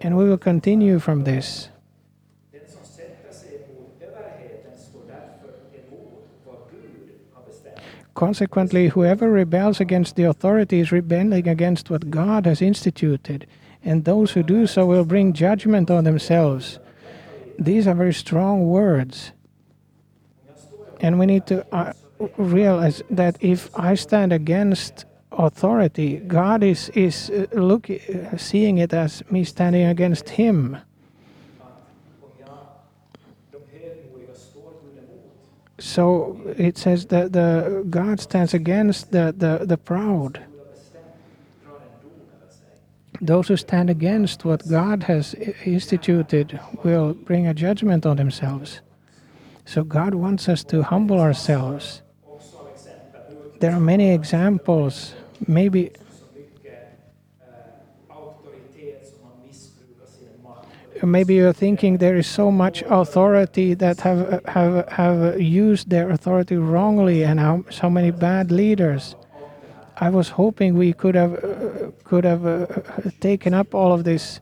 And 0.00 0.16
we 0.16 0.28
will 0.28 0.38
continue 0.38 0.98
from 0.98 1.24
this. 1.24 1.68
Consequently 8.14 8.88
whoever 8.88 9.30
rebels 9.30 9.80
against 9.80 10.16
the 10.16 10.24
authority 10.24 10.80
is 10.80 10.92
rebelling 10.92 11.48
against 11.48 11.88
what 11.88 12.10
god 12.10 12.44
has 12.44 12.60
instituted. 12.60 13.46
And 13.82 14.04
those 14.04 14.32
who 14.32 14.42
do 14.42 14.66
so 14.66 14.84
will 14.84 15.06
bring 15.06 15.32
judgment 15.32 15.90
on 15.90 16.04
themselves 16.04 16.80
these 17.60 17.86
are 17.86 17.94
very 17.94 18.14
strong 18.14 18.66
words. 18.66 19.32
And 21.00 21.18
we 21.18 21.26
need 21.26 21.46
to 21.46 21.64
uh, 21.74 21.92
realize 22.36 23.02
that 23.10 23.36
if 23.40 23.70
i 23.78 23.94
stand 23.94 24.32
against 24.32 25.06
authority 25.32 26.18
god 26.26 26.62
is 26.62 26.90
is 26.90 27.30
uh, 27.30 27.46
look 27.52 27.88
uh, 27.90 28.36
seeing 28.36 28.78
it 28.78 28.92
as 28.92 29.22
me 29.30 29.44
standing 29.44 29.86
against 29.86 30.28
him. 30.30 30.76
So 35.78 36.38
it 36.58 36.76
says 36.76 37.06
that 37.06 37.32
the 37.32 37.86
god 37.88 38.20
stands 38.20 38.52
against 38.52 39.12
the 39.12 39.34
the, 39.36 39.64
the 39.64 39.78
proud 39.78 40.40
those 43.20 43.48
who 43.48 43.56
stand 43.56 43.90
against 43.90 44.44
what 44.44 44.66
god 44.68 45.04
has 45.04 45.34
instituted 45.64 46.58
will 46.82 47.14
bring 47.14 47.46
a 47.46 47.54
judgment 47.54 48.06
on 48.06 48.16
themselves. 48.16 48.80
So 49.64 49.84
god 49.84 50.14
wants 50.14 50.48
us 50.48 50.64
to 50.64 50.82
humble 50.82 51.20
ourselves. 51.20 52.02
There 53.60 53.72
are 53.72 53.80
many 53.80 54.10
examples. 54.10 55.14
Maybe 55.46 55.92
maybe 61.02 61.34
you're 61.34 61.52
thinking 61.52 61.96
there 61.96 62.16
is 62.16 62.26
so 62.26 62.50
much 62.50 62.82
authority 62.88 63.74
that 63.74 64.00
have 64.00 64.44
have 64.46 64.88
have 64.88 65.40
used 65.40 65.90
their 65.90 66.10
authority 66.10 66.56
wrongly 66.56 67.24
and 67.24 67.40
how 67.40 67.64
so 67.70 67.88
many 67.88 68.10
bad 68.10 68.50
leaders 68.50 69.14
i 70.00 70.08
was 70.08 70.30
hoping 70.30 70.76
we 70.76 70.92
could 70.92 71.14
have 71.14 71.34
uh, 71.34 71.90
could 72.04 72.24
have 72.24 72.46
uh, 72.46 72.66
taken 73.20 73.54
up 73.54 73.74
all 73.74 73.92
of 73.92 74.04
this. 74.04 74.40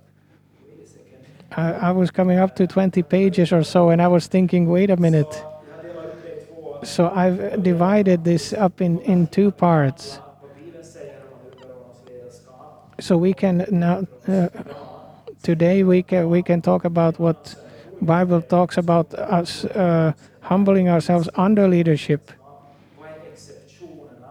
I, 1.53 1.73
I 1.73 1.91
was 1.91 2.11
coming 2.11 2.39
up 2.39 2.55
to 2.57 2.67
20 2.67 3.03
pages 3.03 3.53
or 3.53 3.65
so 3.65 3.91
and 3.91 4.01
i 4.01 4.09
was 4.09 4.27
thinking 4.27 4.69
wait 4.69 4.91
a 4.91 4.97
minute. 4.97 5.45
So 6.85 7.11
i've 7.11 7.63
divided 7.63 8.25
this 8.25 8.53
up 8.53 8.81
in 8.81 9.01
in 9.01 9.27
two 9.27 9.51
parts. 9.51 10.21
So 13.01 13.17
we 13.17 13.33
can 13.33 13.67
now 13.71 14.07
uh, 14.29 14.49
today 15.43 15.83
we 15.83 16.03
can 16.03 16.31
we 16.31 16.43
can 16.43 16.63
talk 16.63 16.85
about 16.85 17.19
what 17.19 17.55
bible 18.01 18.43
talks 18.43 18.77
about 18.79 19.15
us 19.15 19.65
uh, 19.65 20.13
humbling 20.41 20.89
ourselves 20.89 21.29
under 21.35 21.69
leadership? 21.69 22.31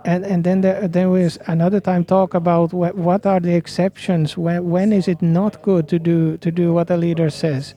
And 0.07 0.25
and 0.25 0.43
then 0.45 0.61
there, 0.61 0.87
there 0.87 1.15
is 1.17 1.37
another 1.47 1.81
time 1.81 2.05
talk 2.05 2.33
about 2.33 2.71
what, 2.73 2.95
what 2.95 3.25
are 3.25 3.41
the 3.41 3.53
exceptions? 3.53 4.37
When 4.37 4.69
when 4.69 4.93
is 4.93 5.07
it 5.07 5.21
not 5.21 5.61
good 5.61 5.89
to 5.89 5.99
do 5.99 6.37
to 6.37 6.49
do 6.49 6.73
what 6.73 6.89
a 6.89 6.95
leader 6.95 7.29
says? 7.29 7.75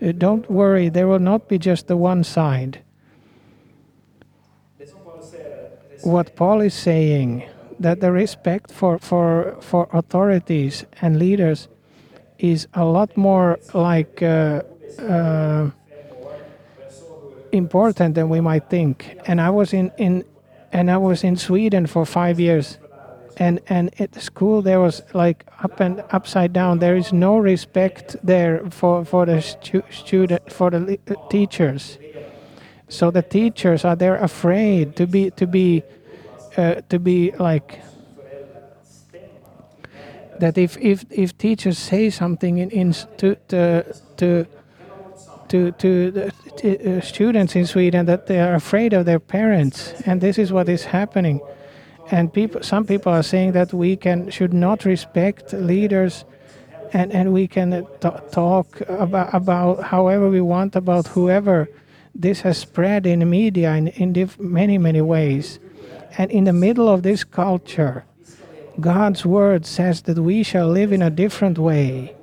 Uh, 0.00 0.12
don't 0.12 0.48
worry 0.48 0.88
there 0.88 1.08
will 1.08 1.24
not 1.32 1.48
be 1.48 1.58
just 1.58 1.88
the 1.88 1.96
one 1.96 2.22
side. 2.22 2.78
What 6.02 6.36
paul 6.36 6.60
is 6.60 6.74
saying 6.74 7.42
that 7.80 8.00
the 8.00 8.12
respect 8.12 8.70
for 8.70 8.98
for 9.00 9.56
for 9.60 9.88
authorities 9.92 10.84
and 11.02 11.18
leaders 11.18 11.68
is 12.38 12.68
a 12.74 12.84
lot 12.84 13.16
more 13.16 13.58
like 13.72 14.22
uh, 14.22 14.62
uh, 14.98 15.70
important 17.50 18.14
than 18.14 18.28
we 18.28 18.40
might 18.40 18.70
think. 18.70 19.18
And 19.26 19.40
i 19.40 19.50
was 19.50 19.72
in 19.72 19.90
in 19.98 20.24
and 20.74 20.90
i 20.90 20.96
was 20.96 21.24
in 21.24 21.36
sweden 21.36 21.86
for 21.86 22.04
five 22.04 22.38
years. 22.38 22.78
And 23.36 23.60
and 23.68 23.90
at 24.00 24.12
the 24.12 24.20
school 24.20 24.62
there 24.62 24.80
was 24.80 25.02
like 25.12 25.44
up 25.64 25.80
and 25.80 26.04
upside 26.10 26.52
down. 26.52 26.78
There 26.78 26.96
is 26.96 27.12
no 27.12 27.36
respect 27.38 28.16
there 28.22 28.62
for 28.70 29.04
for 29.04 29.26
the 29.26 29.42
stu- 29.42 29.82
student 29.90 30.52
for 30.52 30.70
the 30.70 30.98
uh, 31.10 31.14
teachers. 31.28 31.98
So 32.88 33.10
the 33.10 33.22
teachers 33.22 33.84
are 33.84 33.96
they're 33.96 34.22
afraid 34.22 34.94
to 34.96 35.06
be 35.06 35.30
to 35.30 35.46
be 35.46 35.82
uh, 36.56 36.74
to 36.88 36.98
be 36.98 37.32
like 37.38 37.80
that 40.38 40.56
if 40.56 40.76
if 40.78 41.04
if 41.10 41.36
teachers 41.36 41.78
say 41.78 42.10
something 42.10 42.58
in, 42.58 42.70
in 42.70 42.92
to 43.18 43.34
to 43.48 43.82
to 44.16 44.46
to, 45.54 45.70
to 45.72 46.10
the 46.10 46.32
t- 46.56 46.78
uh, 46.78 47.00
students 47.00 47.54
in 47.54 47.66
Sweden 47.66 48.06
that 48.06 48.26
they 48.26 48.40
are 48.40 48.54
afraid 48.54 48.92
of 48.92 49.06
their 49.06 49.20
parents 49.20 49.94
and 50.04 50.20
this 50.20 50.38
is 50.38 50.52
what 50.52 50.68
is 50.68 50.84
happening 50.84 51.40
and 52.10 52.32
people 52.32 52.62
some 52.62 52.84
people 52.84 53.12
are 53.12 53.22
saying 53.22 53.52
that 53.52 53.72
we 53.72 53.96
can 53.96 54.30
should 54.30 54.52
not 54.52 54.84
respect 54.84 55.52
leaders 55.52 56.24
and 56.92 57.12
and 57.12 57.32
we 57.32 57.46
can 57.46 57.86
talk 58.30 58.80
about 58.88 59.34
about 59.34 59.84
however 59.84 60.30
we 60.30 60.40
want 60.40 60.76
about 60.76 61.08
whoever. 61.08 61.68
This 62.14 62.42
has 62.42 62.58
spread 62.58 63.06
in 63.06 63.28
media 63.28 63.74
in 63.74 63.88
in 63.88 64.30
many 64.38 64.78
many 64.78 65.00
ways, 65.00 65.58
and 66.16 66.30
in 66.30 66.44
the 66.44 66.52
middle 66.52 66.88
of 66.88 67.02
this 67.02 67.24
culture, 67.24 68.04
God's 68.80 69.26
word 69.26 69.66
says 69.66 70.02
that 70.02 70.18
we 70.18 70.42
shall 70.42 70.68
live 70.68 70.92
in 70.92 71.02
a 71.02 71.10
different 71.10 71.58
way. 71.58 72.14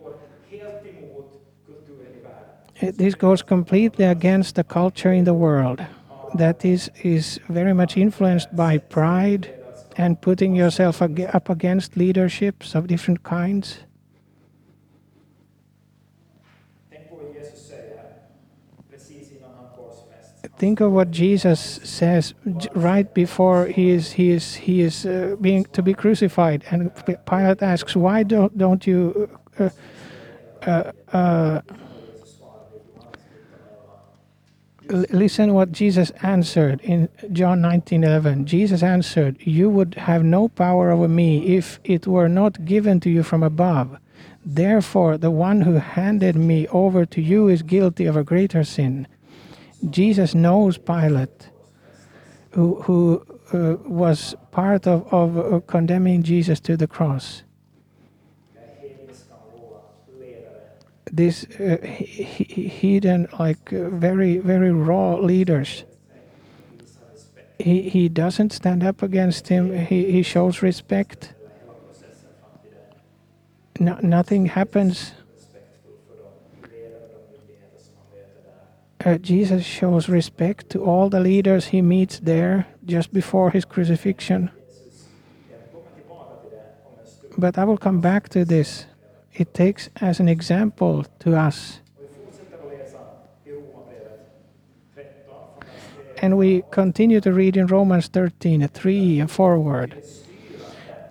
This 2.81 3.15
goes 3.15 3.43
completely 3.43 4.05
against 4.05 4.55
the 4.55 4.63
culture 4.63 5.13
in 5.13 5.23
the 5.23 5.33
world 5.33 5.85
that 6.35 6.65
is 6.65 6.89
is 7.03 7.39
very 7.49 7.73
much 7.73 7.97
influenced 7.97 8.55
by 8.55 8.77
pride 8.79 9.53
and 9.97 10.19
putting 10.21 10.55
yourself 10.55 11.01
ag- 11.01 11.29
up 11.33 11.49
against 11.49 11.97
leaderships 11.97 12.75
of 12.75 12.87
different 12.87 13.23
kinds. 13.23 13.79
Think 20.57 20.79
of 20.79 20.91
what 20.91 21.09
Jesus 21.09 21.59
says 21.83 22.35
right 22.75 23.11
before 23.15 23.65
he 23.65 23.89
is 23.89 24.11
he 24.11 24.29
is 24.29 24.53
he 24.53 24.81
is 24.81 25.05
uh, 25.07 25.35
being 25.41 25.65
to 25.73 25.81
be 25.81 25.93
crucified, 25.95 26.63
and 26.69 26.91
Pilate 27.25 27.63
asks, 27.63 27.95
"Why 27.95 28.21
don't 28.21 28.55
don't 28.55 28.85
you?" 28.85 29.27
Uh, 29.57 29.69
uh, 30.61 30.91
uh, 31.13 31.61
l- 34.80 34.80
listen 34.91 35.53
what 35.53 35.71
Jesus 35.71 36.11
answered 36.21 36.81
in 36.81 37.09
John 37.31 37.61
19:11. 37.61 38.45
Jesus 38.45 38.83
answered, 38.83 39.37
"You 39.39 39.69
would 39.69 39.95
have 39.95 40.23
no 40.23 40.47
power 40.47 40.91
over 40.91 41.07
me 41.07 41.55
if 41.57 41.79
it 41.83 42.07
were 42.07 42.29
not 42.29 42.65
given 42.65 42.99
to 43.01 43.09
you 43.09 43.23
from 43.23 43.43
above. 43.43 43.97
Therefore, 44.45 45.17
the 45.17 45.31
one 45.31 45.61
who 45.61 45.75
handed 45.75 46.35
me 46.35 46.67
over 46.67 47.05
to 47.05 47.21
you 47.21 47.47
is 47.47 47.61
guilty 47.61 48.05
of 48.05 48.15
a 48.17 48.23
greater 48.23 48.63
sin." 48.63 49.07
Jesus 49.89 50.35
knows 50.35 50.77
Pilate, 50.77 51.49
who, 52.51 52.81
who 52.83 53.25
uh, 53.53 53.77
was 53.85 54.35
part 54.51 54.87
of, 54.87 55.11
of 55.11 55.37
uh, 55.37 55.59
condemning 55.61 56.23
Jesus 56.23 56.59
to 56.61 56.77
the 56.77 56.87
cross. 56.87 57.43
These 61.13 61.45
uh, 61.59 61.77
hidden, 61.81 63.27
like 63.37 63.73
uh, 63.73 63.89
very, 63.89 64.37
very 64.37 64.71
raw 64.71 65.15
leaders. 65.15 65.83
He, 67.59 67.89
he 67.89 68.09
doesn't 68.09 68.53
stand 68.53 68.83
up 68.83 69.03
against 69.03 69.49
him, 69.49 69.85
he, 69.85 70.11
he 70.11 70.23
shows 70.23 70.61
respect. 70.61 71.33
No, 73.79 73.99
nothing 74.01 74.45
happens. 74.45 75.13
Uh, 79.03 79.17
Jesus 79.17 79.63
shows 79.65 80.07
respect 80.07 80.69
to 80.69 80.83
all 80.83 81.09
the 81.09 81.19
leaders 81.19 81.65
he 81.67 81.81
meets 81.81 82.19
there 82.19 82.67
just 82.85 83.11
before 83.11 83.49
his 83.49 83.65
crucifixion. 83.65 84.51
But 87.37 87.57
I 87.57 87.63
will 87.63 87.77
come 87.77 87.99
back 87.99 88.29
to 88.29 88.45
this. 88.45 88.85
It 89.33 89.53
takes 89.53 89.89
as 90.01 90.19
an 90.19 90.27
example 90.27 91.03
to 91.19 91.29
us. 91.29 91.81
Och 91.97 92.03
vi 92.03 92.07
fortsätter 92.07 92.57
att 92.57 92.79
läsa 92.79 92.97
i 93.45 93.51
Romarbrevet 93.51 94.31
13 94.95 95.13
från 95.25 95.35
vers 95.59 96.15
3. 96.19 96.25
And 96.25 96.37
we 96.39 96.61
continue 96.71 97.21
to 97.21 97.31
read 97.31 97.57
in 97.57 97.67
Romans 97.67 98.09
13, 98.09 98.67
3 98.67 99.21
and 99.21 99.31
forward. 99.31 99.95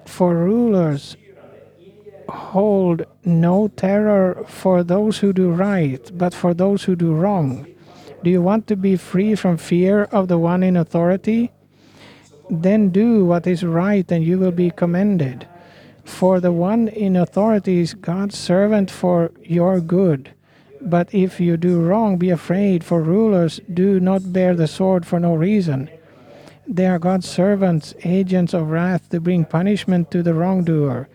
For 0.04 0.34
rulers 0.34 1.16
hold 2.28 3.04
no 3.24 3.68
terror 3.68 4.44
for 4.46 4.82
those 4.82 5.18
who 5.18 5.32
do 5.32 5.50
right, 5.50 6.10
but 6.18 6.34
for 6.34 6.54
those 6.54 6.84
who 6.84 6.96
do 6.96 7.14
wrong. 7.14 7.66
Do 8.22 8.30
you 8.30 8.42
want 8.42 8.66
to 8.66 8.76
be 8.76 8.96
free 8.96 9.34
from 9.34 9.56
fear 9.56 10.04
of 10.12 10.28
the 10.28 10.38
one 10.38 10.62
in 10.62 10.76
authority? 10.76 11.50
Then 12.50 12.90
do 12.90 13.24
what 13.24 13.46
is 13.46 13.62
right, 13.62 14.10
and 14.12 14.24
you 14.24 14.38
will 14.38 14.52
be 14.52 14.70
commended. 14.70 15.46
For 16.10 16.38
the 16.38 16.52
one 16.52 16.88
in 16.88 17.16
authority 17.16 17.78
is 17.80 17.94
God's 17.94 18.36
servant 18.36 18.90
for 18.90 19.30
your 19.42 19.80
good. 19.80 20.30
But 20.82 21.14
if 21.14 21.40
you 21.40 21.56
do 21.56 21.80
wrong, 21.80 22.18
be 22.18 22.28
afraid, 22.28 22.84
for 22.84 23.00
rulers 23.00 23.58
do 23.72 23.98
not 24.00 24.32
bear 24.32 24.54
the 24.54 24.66
sword 24.66 25.06
for 25.06 25.18
no 25.18 25.34
reason. 25.34 25.88
They 26.68 26.86
are 26.86 26.98
God's 26.98 27.28
servants, 27.28 27.94
agents 28.04 28.52
of 28.52 28.70
wrath 28.70 29.08
to 29.10 29.20
bring 29.20 29.46
punishment 29.46 30.10
to 30.10 30.22
the 30.22 30.34
wrongdoer. 30.34 31.08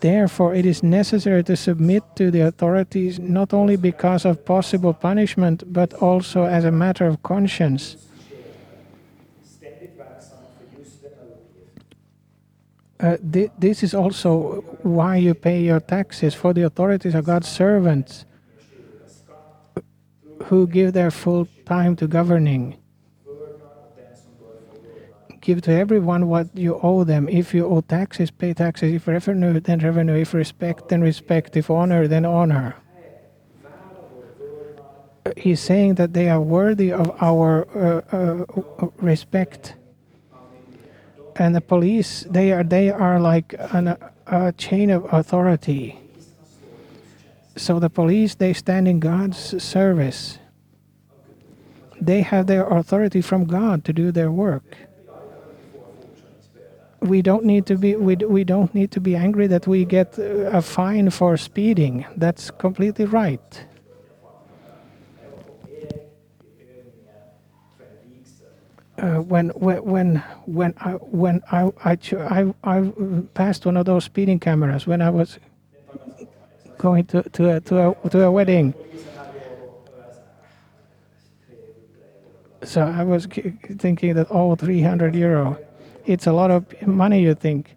Therefore, 0.00 0.54
it 0.54 0.66
is 0.66 0.82
necessary 0.82 1.42
to 1.44 1.56
submit 1.56 2.04
to 2.14 2.30
the 2.30 2.42
authorities 2.42 3.18
not 3.18 3.52
only 3.52 3.76
because 3.76 4.24
of 4.24 4.44
possible 4.44 4.94
punishment, 4.94 5.64
but 5.72 5.92
also 5.94 6.44
as 6.44 6.64
a 6.64 6.70
matter 6.70 7.06
of 7.06 7.22
conscience. 7.24 7.96
Uh, 13.04 13.18
thi- 13.32 13.50
this 13.58 13.82
is 13.82 13.92
also 13.92 14.64
why 14.82 15.16
you 15.16 15.34
pay 15.34 15.60
your 15.60 15.80
taxes, 15.80 16.34
for 16.34 16.54
the 16.54 16.62
authorities 16.62 17.14
are 17.14 17.20
God's 17.20 17.48
servants 17.48 18.24
who 20.44 20.66
give 20.66 20.94
their 20.94 21.10
full 21.10 21.46
time 21.66 21.96
to 21.96 22.06
governing. 22.06 22.78
Give 25.42 25.60
to 25.60 25.72
everyone 25.72 26.28
what 26.28 26.48
you 26.56 26.80
owe 26.82 27.04
them. 27.04 27.28
If 27.28 27.52
you 27.52 27.66
owe 27.66 27.82
taxes, 27.82 28.30
pay 28.30 28.54
taxes. 28.54 28.94
If 28.94 29.06
revenue, 29.06 29.60
then 29.60 29.80
revenue. 29.80 30.14
If 30.14 30.32
respect, 30.32 30.88
then 30.88 31.02
respect. 31.02 31.58
If 31.58 31.68
honor, 31.68 32.08
then 32.08 32.24
honor. 32.24 32.74
Uh, 35.26 35.32
He's 35.36 35.60
saying 35.60 35.96
that 35.96 36.14
they 36.14 36.30
are 36.30 36.40
worthy 36.40 36.90
of 36.90 37.14
our 37.20 37.68
uh, 37.76 38.00
uh, 38.16 38.88
respect. 38.96 39.74
And 41.36 41.54
the 41.54 41.60
police, 41.60 42.26
they 42.30 42.52
are 42.52 42.62
they 42.62 42.90
are 42.90 43.18
like 43.18 43.54
an, 43.58 43.96
a 44.26 44.52
chain 44.52 44.90
of 44.90 45.12
authority. 45.12 45.98
So 47.56 47.78
the 47.78 47.90
police, 47.90 48.34
they 48.34 48.52
stand 48.52 48.88
in 48.88 49.00
God's 49.00 49.62
service. 49.62 50.38
They 52.00 52.22
have 52.22 52.46
their 52.46 52.66
authority 52.66 53.20
from 53.20 53.44
God 53.44 53.84
to 53.84 53.92
do 53.92 54.12
their 54.12 54.30
work. 54.30 54.76
We 57.00 57.20
don't 57.22 57.44
need 57.44 57.66
to 57.66 57.76
be 57.76 57.96
we, 57.96 58.16
we 58.16 58.44
don't 58.44 58.74
need 58.74 58.90
to 58.92 59.00
be 59.00 59.14
angry 59.16 59.46
that 59.48 59.66
we 59.66 59.84
get 59.84 60.18
a 60.18 60.62
fine 60.62 61.10
for 61.10 61.36
speeding. 61.36 62.06
That's 62.16 62.50
completely 62.50 63.04
right. 63.04 63.66
Uh, 68.96 69.16
when 69.16 69.48
when 69.50 70.16
when 70.46 70.74
I 70.78 70.92
when 70.92 71.42
I 71.50 71.70
I, 71.84 71.98
I 72.12 72.54
I 72.62 72.92
passed 73.34 73.66
one 73.66 73.76
of 73.76 73.86
those 73.86 74.04
speeding 74.04 74.38
cameras 74.38 74.86
when 74.86 75.02
I 75.02 75.10
was 75.10 75.40
going 76.78 77.04
to 77.06 77.22
to 77.22 77.56
a, 77.56 77.60
to 77.60 77.88
a 77.88 78.08
to 78.10 78.22
a 78.22 78.30
wedding. 78.30 78.72
So 82.62 82.82
I 82.82 83.02
was 83.02 83.26
thinking 83.78 84.14
that 84.14 84.28
oh 84.30 84.54
300 84.54 85.14
euro, 85.14 85.58
it's 86.06 86.26
a 86.26 86.32
lot 86.32 86.50
of 86.50 86.64
money. 86.86 87.20
You 87.20 87.34
think? 87.34 87.76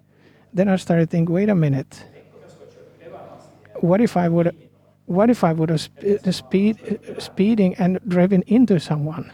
Then 0.54 0.70
I 0.70 0.76
started 0.76 1.10
thinking, 1.10 1.34
wait 1.34 1.50
a 1.50 1.56
minute. 1.56 2.04
What 3.82 4.02
if 4.02 4.18
I 4.18 4.30
would, 4.30 4.56
what 5.06 5.30
if 5.30 5.44
I 5.44 5.54
would 5.54 5.70
have 5.70 5.82
sp- 5.82 6.26
speed 6.32 7.00
speeding 7.20 7.76
and 7.76 8.00
driven 8.08 8.44
into 8.48 8.80
someone? 8.80 9.32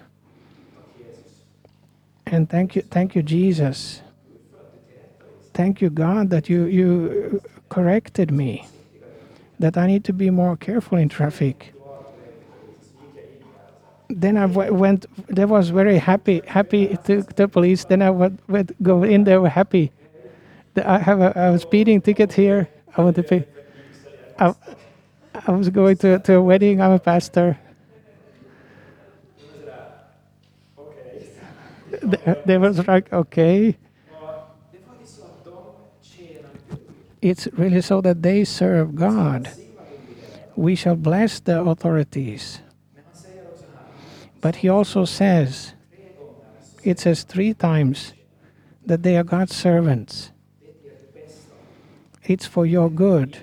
And 2.34 2.50
thank 2.50 2.76
you, 2.76 2.82
thank 2.82 3.14
you, 3.14 3.22
Jesus. 3.22 4.02
Thank 5.54 5.82
you, 5.82 5.92
God, 5.92 6.32
that 6.32 6.50
you 6.50 6.66
you 6.66 7.42
corrected 7.70 8.32
me. 8.32 8.68
That 9.60 9.78
I 9.78 9.86
need 9.86 10.04
to 10.06 10.14
be 10.14 10.32
more 10.32 10.58
careful 10.58 10.98
in 10.98 11.10
traffic. 11.10 11.76
Then 14.10 14.36
I 14.36 14.48
went. 14.48 15.06
They 15.28 15.46
was 15.46 15.70
very 15.70 16.00
happy, 16.00 16.42
happy 16.48 16.98
to 17.06 17.22
the 17.22 17.48
police. 17.48 17.86
Then 17.86 18.02
I 18.02 18.10
went, 18.10 18.40
would 18.50 18.76
go 18.82 19.04
in 19.04 19.26
there 19.26 19.46
happy. 19.48 19.92
that 20.74 20.88
I 20.88 20.98
have 20.98 21.22
a, 21.22 21.32
a 21.36 21.60
speeding 21.60 22.02
ticket 22.02 22.34
here. 22.34 22.68
I 22.98 23.04
want 23.04 23.16
to 23.18 23.24
pay. 23.24 23.46
I, 24.40 24.56
I 25.48 25.52
was 25.52 25.70
going 25.70 25.98
to 25.98 26.18
to 26.18 26.38
a 26.38 26.42
wedding. 26.42 26.82
I'm 26.82 26.94
a 26.94 27.00
pastor. 27.00 27.60
They, 32.46 32.58
was 32.58 32.86
like, 32.88 33.12
okay. 33.14 33.78
It's 37.22 37.48
really 37.54 37.82
so 37.82 38.02
that 38.02 38.22
they 38.22 38.44
serve 38.44 38.96
God. 38.96 39.50
We 40.56 40.76
shall 40.76 40.96
bless 40.96 41.40
the 41.40 41.62
authorities. 41.62 42.60
But 44.42 44.58
he 44.58 44.70
also 44.70 45.06
says, 45.06 45.74
it 46.84 47.00
says 47.00 47.24
three 47.24 47.54
times, 47.54 48.14
that 48.86 49.04
they 49.04 49.18
are 49.18 49.24
God's 49.24 49.56
servants. 49.56 50.32
It's 52.24 52.46
for 52.46 52.66
your 52.66 52.90
good. 52.90 53.38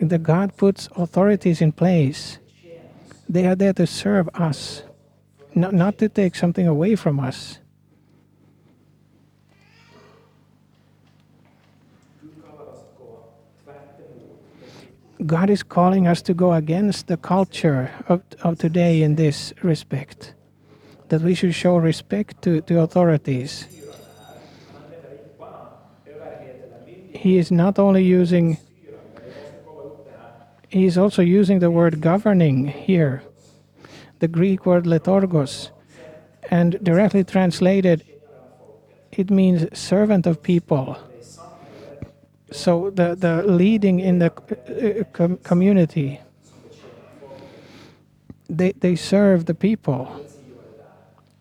The 0.00 0.18
God 0.18 0.56
puts 0.56 0.88
authorities 0.96 1.60
in 1.60 1.72
place. 1.72 2.38
They 3.28 3.46
are 3.46 3.54
there 3.54 3.72
to 3.74 3.86
serve 3.86 4.28
us, 4.34 4.83
not, 5.56 5.72
not 5.72 5.98
to 5.98 6.08
take 6.08 6.34
something 6.34 6.66
away 6.66 6.96
from 6.96 7.20
us. 7.20 7.58
God 15.26 15.48
is 15.48 15.62
calling 15.62 16.06
us 16.06 16.20
to 16.22 16.34
go 16.34 16.52
against 16.52 17.06
the 17.06 17.16
culture 17.16 17.90
of, 18.08 18.22
of 18.42 18.58
today 18.58 19.02
in 19.02 19.14
this 19.14 19.54
respect. 19.62 20.34
That 21.08 21.22
we 21.22 21.34
should 21.34 21.54
show 21.54 21.76
respect 21.76 22.42
to, 22.42 22.60
to 22.62 22.80
authorities. 22.80 23.66
He 27.12 27.38
is 27.38 27.50
not 27.50 27.78
only 27.78 28.04
using, 28.04 28.58
he 30.68 30.84
is 30.84 30.98
also 30.98 31.22
using 31.22 31.60
the 31.60 31.70
word 31.70 32.02
governing 32.02 32.66
here, 32.66 33.22
the 34.24 34.28
Greek 34.28 34.64
word 34.64 34.84
liturgos. 34.86 35.70
And 36.50 36.78
directly 36.82 37.24
translated, 37.24 37.98
it 39.12 39.30
means 39.30 39.60
servant 39.78 40.26
of 40.26 40.42
people. 40.42 40.96
So 42.50 42.90
the, 42.90 43.14
the 43.14 43.42
leading 43.42 44.00
in 44.00 44.20
the 44.20 44.30
uh, 44.32 45.04
com- 45.12 45.38
community, 45.50 46.20
they, 48.48 48.72
they 48.72 48.96
serve 48.96 49.44
the 49.44 49.54
people. 49.54 50.02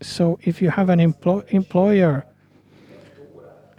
So 0.02 0.40
if 0.42 0.62
you 0.62 0.70
have 0.70 0.90
an 0.90 1.00
emplo- 1.00 1.46
employer 1.54 2.26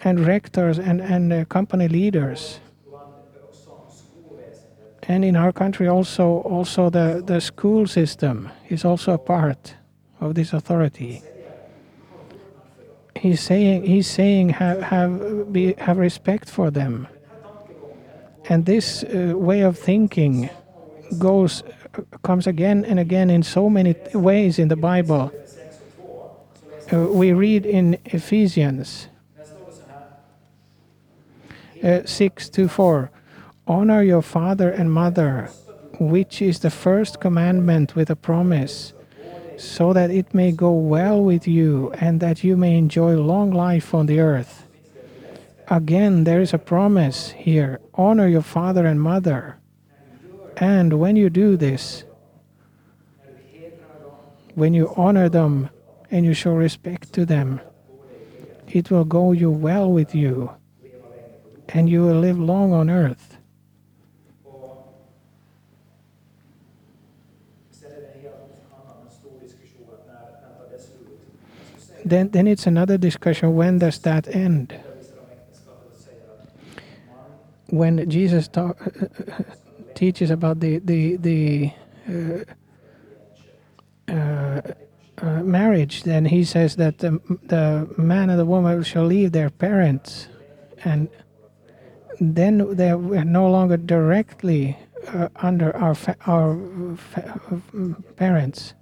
and 0.02 0.20
rectors 0.20 0.78
and, 0.78 1.00
and 1.00 1.32
uh, 1.32 1.44
company 1.44 1.88
leaders, 1.88 2.60
and 5.08 5.24
in 5.24 5.36
our 5.36 5.52
country 5.52 5.88
also 5.88 6.42
also 6.44 6.90
the, 6.90 7.22
the 7.24 7.40
school 7.40 7.86
system 7.86 8.50
is 8.68 8.84
also 8.84 9.12
a 9.12 9.18
part 9.18 9.74
of 10.20 10.34
this 10.34 10.52
authority. 10.52 11.22
He's 13.16 13.40
saying 13.40 13.84
he's 13.84 14.10
saying 14.10 14.50
have 14.50 14.82
have 14.82 15.52
be 15.52 15.74
have 15.78 15.98
respect 15.98 16.48
for 16.48 16.70
them. 16.70 17.08
And 18.48 18.66
this 18.66 19.04
uh, 19.04 19.32
way 19.36 19.62
of 19.62 19.78
thinking 19.78 20.50
goes 21.18 21.62
comes 22.22 22.46
again 22.46 22.84
and 22.84 22.98
again 22.98 23.30
in 23.30 23.42
so 23.42 23.70
many 23.70 23.94
ways 24.14 24.58
in 24.58 24.68
the 24.68 24.76
Bible. 24.76 25.32
Uh, 26.92 27.06
we 27.08 27.32
read 27.32 27.64
in 27.64 27.98
Ephesians 28.04 29.08
uh, 31.82 32.00
6 32.04 32.48
to 32.50 32.68
4 32.68 33.10
Honor 33.66 34.02
your 34.02 34.20
father 34.20 34.70
and 34.70 34.92
mother, 34.92 35.48
which 35.98 36.42
is 36.42 36.60
the 36.60 36.70
first 36.70 37.20
commandment 37.20 37.94
with 37.94 38.10
a 38.10 38.16
promise, 38.16 38.92
so 39.56 39.92
that 39.94 40.10
it 40.10 40.34
may 40.34 40.52
go 40.52 40.72
well 40.72 41.22
with 41.22 41.48
you 41.48 41.90
and 41.92 42.20
that 42.20 42.44
you 42.44 42.56
may 42.56 42.76
enjoy 42.76 43.16
long 43.16 43.50
life 43.50 43.94
on 43.94 44.04
the 44.04 44.20
earth. 44.20 44.66
Again, 45.68 46.24
there 46.24 46.42
is 46.42 46.52
a 46.52 46.58
promise 46.58 47.30
here 47.30 47.80
honor 47.94 48.28
your 48.28 48.42
father 48.42 48.84
and 48.84 49.00
mother. 49.00 49.56
And 50.58 51.00
when 51.00 51.16
you 51.16 51.30
do 51.30 51.56
this, 51.56 52.04
when 54.54 54.74
you 54.74 54.92
honor 54.94 55.30
them 55.30 55.70
and 56.10 56.26
you 56.26 56.34
show 56.34 56.52
respect 56.52 57.14
to 57.14 57.24
them, 57.24 57.60
it 58.68 58.90
will 58.90 59.04
go 59.04 59.32
you 59.32 59.50
well 59.50 59.90
with 59.90 60.14
you 60.14 60.50
and 61.70 61.88
you 61.88 62.02
will 62.02 62.20
live 62.20 62.38
long 62.38 62.72
on 62.72 62.90
earth. 62.90 63.33
Then, 72.04 72.30
then 72.30 72.46
it's 72.46 72.66
another 72.66 72.98
discussion 72.98 73.54
when 73.56 73.78
does 73.78 73.98
that 74.00 74.28
end? 74.28 74.78
When 77.68 78.08
Jesus 78.10 78.46
talk, 78.48 78.76
teaches 79.94 80.30
about 80.30 80.60
the 80.60 80.78
the 80.80 81.16
the 81.16 81.72
uh, 82.08 82.44
uh, 84.12 84.60
uh, 85.18 85.42
marriage, 85.42 86.02
then 86.02 86.26
he 86.26 86.44
says 86.44 86.76
that 86.76 86.98
the, 86.98 87.20
the 87.44 87.88
man 87.96 88.30
and 88.30 88.38
the 88.38 88.44
woman 88.44 88.82
shall 88.82 89.04
leave 89.06 89.32
their 89.32 89.50
parents, 89.50 90.28
and 90.84 91.08
then 92.20 92.76
they 92.76 92.90
are 92.90 93.24
no 93.24 93.50
longer 93.50 93.76
directly 93.76 94.76
uh, 95.08 95.28
under 95.36 95.74
our 95.76 95.96
our 96.26 96.58
fa- 96.96 97.40
parents. 98.16 98.74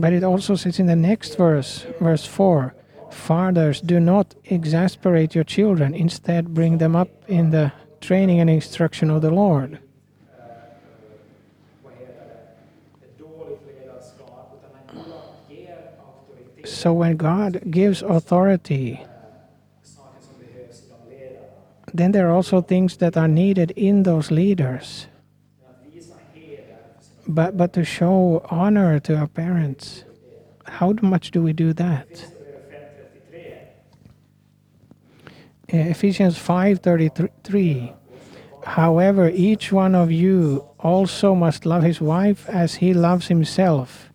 But 0.00 0.14
it 0.14 0.24
also 0.24 0.56
says 0.56 0.80
in 0.80 0.86
the 0.86 0.96
next 0.96 1.36
verse, 1.36 1.84
verse 2.00 2.24
4 2.24 2.74
Fathers, 3.10 3.82
do 3.82 4.00
not 4.00 4.34
exasperate 4.44 5.34
your 5.34 5.44
children, 5.44 5.94
instead, 5.94 6.54
bring 6.54 6.78
them 6.78 6.96
up 6.96 7.10
in 7.28 7.50
the 7.50 7.72
training 8.00 8.40
and 8.40 8.48
instruction 8.48 9.10
of 9.10 9.20
the 9.20 9.30
Lord. 9.30 9.78
So 16.64 16.94
when 16.94 17.16
God 17.16 17.60
gives 17.70 18.00
authority, 18.00 19.04
then 21.92 22.12
there 22.12 22.28
are 22.28 22.34
also 22.34 22.62
things 22.62 22.96
that 22.98 23.16
are 23.16 23.28
needed 23.28 23.72
in 23.72 24.04
those 24.04 24.30
leaders. 24.30 25.08
But, 27.30 27.56
but 27.56 27.72
to 27.74 27.84
show 27.84 28.44
honor 28.50 28.98
to 28.98 29.16
our 29.16 29.28
parents, 29.28 30.02
how 30.64 30.94
much 31.00 31.30
do 31.30 31.40
we 31.40 31.52
do 31.52 31.72
that? 31.74 32.08
Ephesians 35.68 36.36
5:33 36.36 37.94
However 38.64 39.30
each 39.32 39.70
one 39.70 39.94
of 39.94 40.10
you 40.10 40.64
also 40.80 41.36
must 41.36 41.64
love 41.64 41.84
his 41.84 42.00
wife 42.00 42.48
as 42.48 42.74
he 42.74 42.92
loves 42.92 43.28
himself 43.28 44.10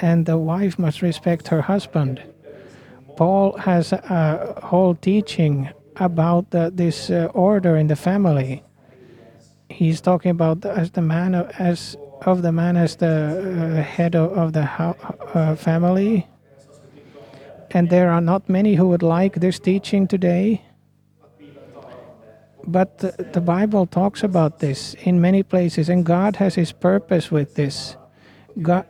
and 0.00 0.26
the 0.26 0.36
wife 0.36 0.76
must 0.76 1.02
respect 1.02 1.48
her 1.48 1.62
husband. 1.62 2.20
Paul 3.16 3.56
has 3.58 3.92
a 3.92 4.60
whole 4.64 4.96
teaching 4.96 5.68
about 5.96 6.50
the, 6.50 6.72
this 6.74 7.10
uh, 7.10 7.28
order 7.32 7.76
in 7.76 7.86
the 7.86 7.96
family. 7.96 8.64
He's 9.68 10.00
talking 10.00 10.32
about 10.32 10.64
as 10.64 10.90
the 10.90 11.02
man 11.02 11.34
as 11.36 11.96
of 12.26 12.42
the 12.42 12.52
man 12.52 12.76
as 12.76 12.96
the 12.96 13.06
uh, 13.78 13.82
head 13.82 14.14
of, 14.14 14.32
of 14.36 14.52
the 14.52 14.62
uh, 14.62 15.56
family. 15.56 16.26
And 17.70 17.88
there 17.88 18.10
are 18.10 18.20
not 18.20 18.48
many 18.48 18.74
who 18.74 18.88
would 18.88 19.02
like 19.02 19.36
this 19.36 19.58
teaching 19.58 20.08
today. 20.08 20.62
But 22.66 22.98
the, 22.98 23.12
the 23.32 23.40
Bible 23.40 23.86
talks 23.86 24.22
about 24.22 24.58
this 24.58 24.94
in 25.04 25.20
many 25.20 25.42
places, 25.42 25.88
and 25.88 26.04
God 26.04 26.36
has 26.36 26.54
His 26.54 26.72
purpose 26.72 27.30
with 27.30 27.54
this. 27.54 27.96
God, 28.60 28.84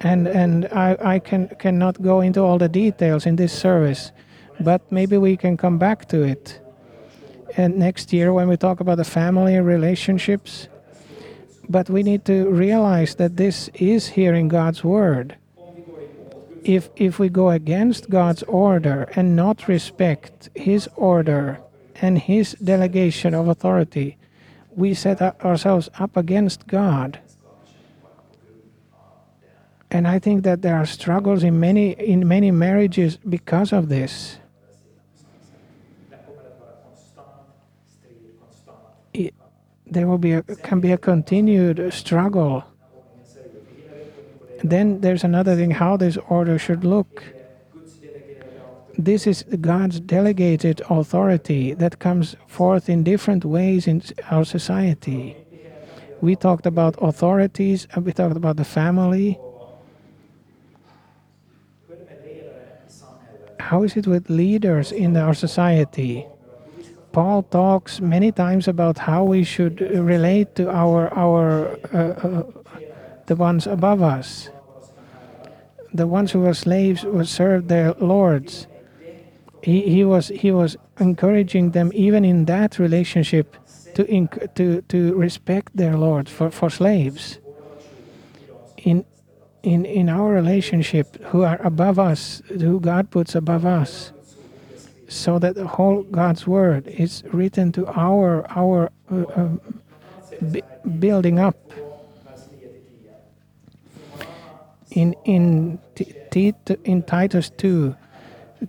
and 0.00 0.28
and 0.28 0.66
I, 0.66 0.96
I 1.00 1.18
can 1.18 1.48
cannot 1.58 2.00
go 2.00 2.20
into 2.20 2.40
all 2.40 2.58
the 2.58 2.68
details 2.68 3.26
in 3.26 3.36
this 3.36 3.52
service, 3.52 4.12
but 4.60 4.80
maybe 4.92 5.18
we 5.18 5.36
can 5.36 5.56
come 5.56 5.78
back 5.78 6.06
to 6.08 6.22
it. 6.22 6.60
And 7.56 7.76
next 7.76 8.12
year 8.12 8.32
when 8.32 8.48
we 8.48 8.56
talk 8.56 8.80
about 8.80 8.98
the 8.98 9.04
family 9.04 9.58
relationships, 9.58 10.68
but 11.68 11.90
we 11.90 12.02
need 12.02 12.24
to 12.26 12.48
realize 12.50 13.14
that 13.16 13.36
this 13.36 13.68
is 13.74 14.08
hearing 14.08 14.48
God's 14.48 14.84
word. 14.84 15.36
If 16.62 16.88
if 16.96 17.18
we 17.18 17.28
go 17.28 17.50
against 17.50 18.08
God's 18.08 18.42
order 18.44 19.08
and 19.14 19.36
not 19.36 19.68
respect 19.68 20.48
His 20.54 20.88
order 20.96 21.60
and 22.00 22.18
His 22.18 22.52
delegation 22.62 23.34
of 23.34 23.48
authority, 23.48 24.16
we 24.74 24.94
set 24.94 25.20
ourselves 25.44 25.90
up 25.98 26.16
against 26.16 26.66
God. 26.66 27.20
And 29.90 30.08
I 30.08 30.18
think 30.18 30.42
that 30.42 30.62
there 30.62 30.76
are 30.76 30.86
struggles 30.86 31.44
in 31.44 31.60
many 31.60 31.90
in 31.92 32.26
many 32.26 32.50
marriages 32.50 33.18
because 33.18 33.72
of 33.72 33.88
this. 33.88 34.38
There 39.86 40.06
will 40.06 40.18
be 40.18 40.32
a, 40.32 40.42
can 40.42 40.80
be 40.80 40.92
a 40.92 40.98
continued 40.98 41.92
struggle. 41.92 42.64
Then 44.62 45.00
there's 45.00 45.24
another 45.24 45.54
thing 45.56 45.72
how 45.72 45.96
this 45.96 46.16
order 46.28 46.58
should 46.58 46.84
look. 46.84 47.22
This 48.96 49.26
is 49.26 49.44
God's 49.60 50.00
delegated 50.00 50.80
authority 50.88 51.74
that 51.74 51.98
comes 51.98 52.36
forth 52.46 52.88
in 52.88 53.02
different 53.02 53.44
ways 53.44 53.86
in 53.86 54.02
our 54.30 54.44
society. 54.44 55.36
We 56.20 56.36
talked 56.36 56.64
about 56.64 56.94
authorities, 57.02 57.86
and 57.92 58.06
we 58.06 58.12
talked 58.12 58.36
about 58.36 58.56
the 58.56 58.64
family. 58.64 59.38
How 63.58 63.82
is 63.82 63.96
it 63.96 64.06
with 64.06 64.30
leaders 64.30 64.92
in 64.92 65.16
our 65.16 65.34
society? 65.34 66.26
Paul 67.14 67.44
talks 67.44 68.00
many 68.00 68.32
times 68.32 68.66
about 68.66 68.98
how 68.98 69.22
we 69.22 69.44
should 69.44 69.80
relate 69.80 70.56
to 70.56 70.68
our 70.68 71.14
our 71.14 71.78
uh, 71.94 71.98
uh, 71.98 72.42
the 73.26 73.36
ones 73.36 73.68
above 73.68 74.02
us, 74.02 74.50
the 75.92 76.08
ones 76.08 76.32
who 76.32 76.40
were 76.40 76.54
slaves 76.54 77.02
who 77.02 77.24
served 77.24 77.68
their 77.68 77.94
lords. 77.94 78.66
He, 79.62 79.82
he 79.82 80.02
was 80.04 80.28
he 80.28 80.50
was 80.50 80.76
encouraging 80.98 81.70
them 81.70 81.92
even 81.94 82.24
in 82.24 82.46
that 82.46 82.80
relationship 82.80 83.56
to 83.94 84.02
inc- 84.04 84.52
to 84.56 84.82
to 84.82 85.14
respect 85.14 85.76
their 85.76 85.96
lord 85.96 86.28
for, 86.28 86.50
for 86.50 86.68
slaves. 86.68 87.38
In 88.76 89.06
in 89.62 89.86
in 89.86 90.08
our 90.08 90.32
relationship, 90.32 91.22
who 91.30 91.44
are 91.44 91.62
above 91.62 92.00
us, 92.00 92.42
who 92.48 92.80
God 92.80 93.10
puts 93.10 93.36
above 93.36 93.64
us, 93.64 94.13
so 95.08 95.38
that 95.38 95.54
the 95.54 95.66
whole 95.66 96.02
God's 96.02 96.46
word 96.46 96.86
is 96.88 97.22
written 97.32 97.72
to 97.72 97.86
our 97.86 98.46
our 98.50 98.90
uh, 99.10 99.24
um, 99.36 99.60
b- 100.50 100.62
building 100.98 101.38
up. 101.38 101.56
In 104.90 105.14
in 105.24 105.78
T- 105.94 106.54
in 106.84 107.02
Titus 107.02 107.50
two, 107.50 107.94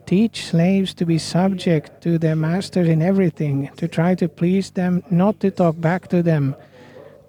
teach 0.06 0.46
slaves 0.46 0.94
to 0.96 1.06
be 1.06 1.18
subject 1.18 2.02
to 2.02 2.18
their 2.18 2.36
masters 2.36 2.88
in 2.88 3.02
everything, 3.02 3.70
to 3.78 3.88
try 3.88 4.16
to 4.16 4.28
please 4.28 4.72
them, 4.72 5.04
not 5.10 5.40
to 5.40 5.50
talk 5.52 5.80
back 5.80 6.08
to 6.10 6.22
them, 6.22 6.56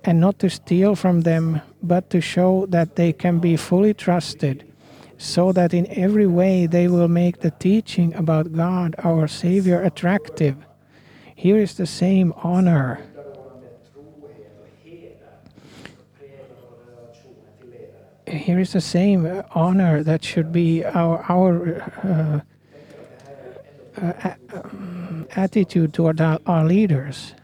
and 0.05 0.21
not 0.21 0.39
to 0.41 0.51
steal 0.51 0.95
from 0.95 1.23
them, 1.23 1.61
but 1.83 2.11
to 2.11 2.21
show 2.21 2.67
that 2.67 2.97
they 2.97 3.13
can 3.13 3.39
be 3.39 3.57
fully 3.57 3.95
trusted 3.95 4.65
so 5.19 5.53
that 5.53 5.73
in 5.73 5.87
every 5.91 6.27
way 6.27 6.67
they 6.67 6.89
will 6.89 7.09
make 7.09 7.41
the 7.41 7.51
teaching 7.53 8.15
about 8.15 8.53
God, 8.53 8.95
our 8.99 9.27
Savior, 9.27 9.83
attractive. 9.83 10.57
Here 11.35 11.59
is 11.59 11.75
the 11.75 11.87
same 11.87 12.33
honor. 12.37 13.01
Here 18.27 18.59
is 18.59 18.73
the 18.73 18.81
same 18.81 19.43
honor 19.55 20.03
that 20.03 20.25
should 20.25 20.51
be 20.53 20.85
our 20.85 21.25
our 21.29 21.83
uh, 22.03 22.41
uh, 24.03 24.35
um, 24.53 25.27
attitude 25.37 25.95
toward 25.95 26.21
our, 26.21 26.65
leaders. 26.65 27.35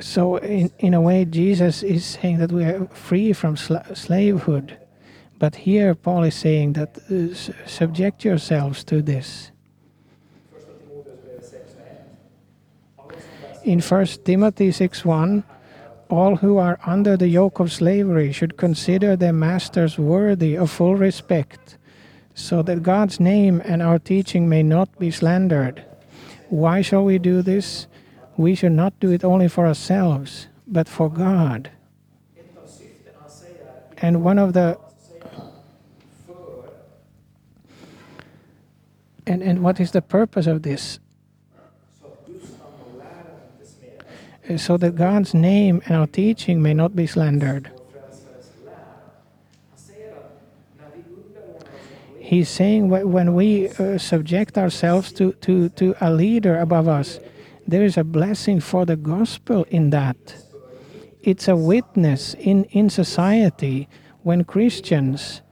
So, 0.00 0.36
in, 0.36 0.72
in 0.78 0.94
a 0.94 1.00
way, 1.00 1.24
Jesus 1.24 1.82
is 1.84 2.04
saying 2.04 2.38
that 2.38 2.50
we 2.50 2.64
are 2.64 2.86
free 2.86 3.32
from 3.32 3.54
sla- 3.54 3.96
slavehood. 3.96 4.76
But 5.42 5.56
here, 5.56 5.96
Paul 5.96 6.22
is 6.22 6.36
saying 6.36 6.74
that 6.74 6.98
uh, 7.10 7.34
subject 7.66 8.24
yourselves 8.24 8.84
to 8.84 9.02
this. 9.02 9.50
In 13.64 13.80
1 13.80 14.06
Timothy 14.24 14.70
6 14.70 15.04
1, 15.04 15.42
all 16.08 16.36
who 16.36 16.58
are 16.58 16.78
under 16.86 17.16
the 17.16 17.26
yoke 17.26 17.58
of 17.58 17.72
slavery 17.72 18.30
should 18.30 18.56
consider 18.56 19.16
their 19.16 19.32
masters 19.32 19.98
worthy 19.98 20.56
of 20.56 20.70
full 20.70 20.94
respect, 20.94 21.76
so 22.34 22.62
that 22.62 22.84
God's 22.84 23.18
name 23.18 23.60
and 23.64 23.82
our 23.82 23.98
teaching 23.98 24.48
may 24.48 24.62
not 24.62 24.96
be 25.00 25.10
slandered. 25.10 25.84
Why 26.50 26.82
shall 26.82 27.04
we 27.04 27.18
do 27.18 27.42
this? 27.42 27.88
We 28.36 28.54
should 28.54 28.78
not 28.78 29.00
do 29.00 29.10
it 29.10 29.24
only 29.24 29.48
for 29.48 29.66
ourselves, 29.66 30.46
but 30.68 30.88
for 30.88 31.10
God. 31.10 31.72
And 33.98 34.22
one 34.22 34.38
of 34.38 34.52
the 34.52 34.78
and, 39.26 39.42
and 39.42 39.62
what 39.62 39.80
is 39.80 39.92
the 39.92 40.02
purpose 40.02 40.46
of 40.46 40.62
this? 40.62 40.98
So 44.56 44.76
that 44.76 44.96
God's 44.96 45.34
name 45.34 45.80
and 45.86 45.96
our 45.96 46.06
teaching 46.06 46.60
may 46.60 46.74
not 46.74 46.96
be 46.96 47.06
slandered. 47.06 47.70
He's 52.18 52.48
saying 52.48 52.88
when 52.88 53.34
we 53.34 53.68
uh, 53.68 53.98
subject 53.98 54.56
ourselves 54.56 55.12
to, 55.12 55.32
to, 55.32 55.68
to 55.70 55.94
a 56.00 56.10
leader 56.10 56.58
above 56.58 56.88
us, 56.88 57.20
there 57.66 57.84
is 57.84 57.96
a 57.96 58.04
blessing 58.04 58.58
for 58.58 58.86
the 58.86 58.96
gospel 58.96 59.64
in 59.70 59.90
that. 59.90 60.16
It's 61.22 61.46
a 61.46 61.54
witness 61.54 62.34
in, 62.34 62.64
in 62.64 62.90
society 62.90 63.88
when 64.22 64.44
Christians 64.44 65.42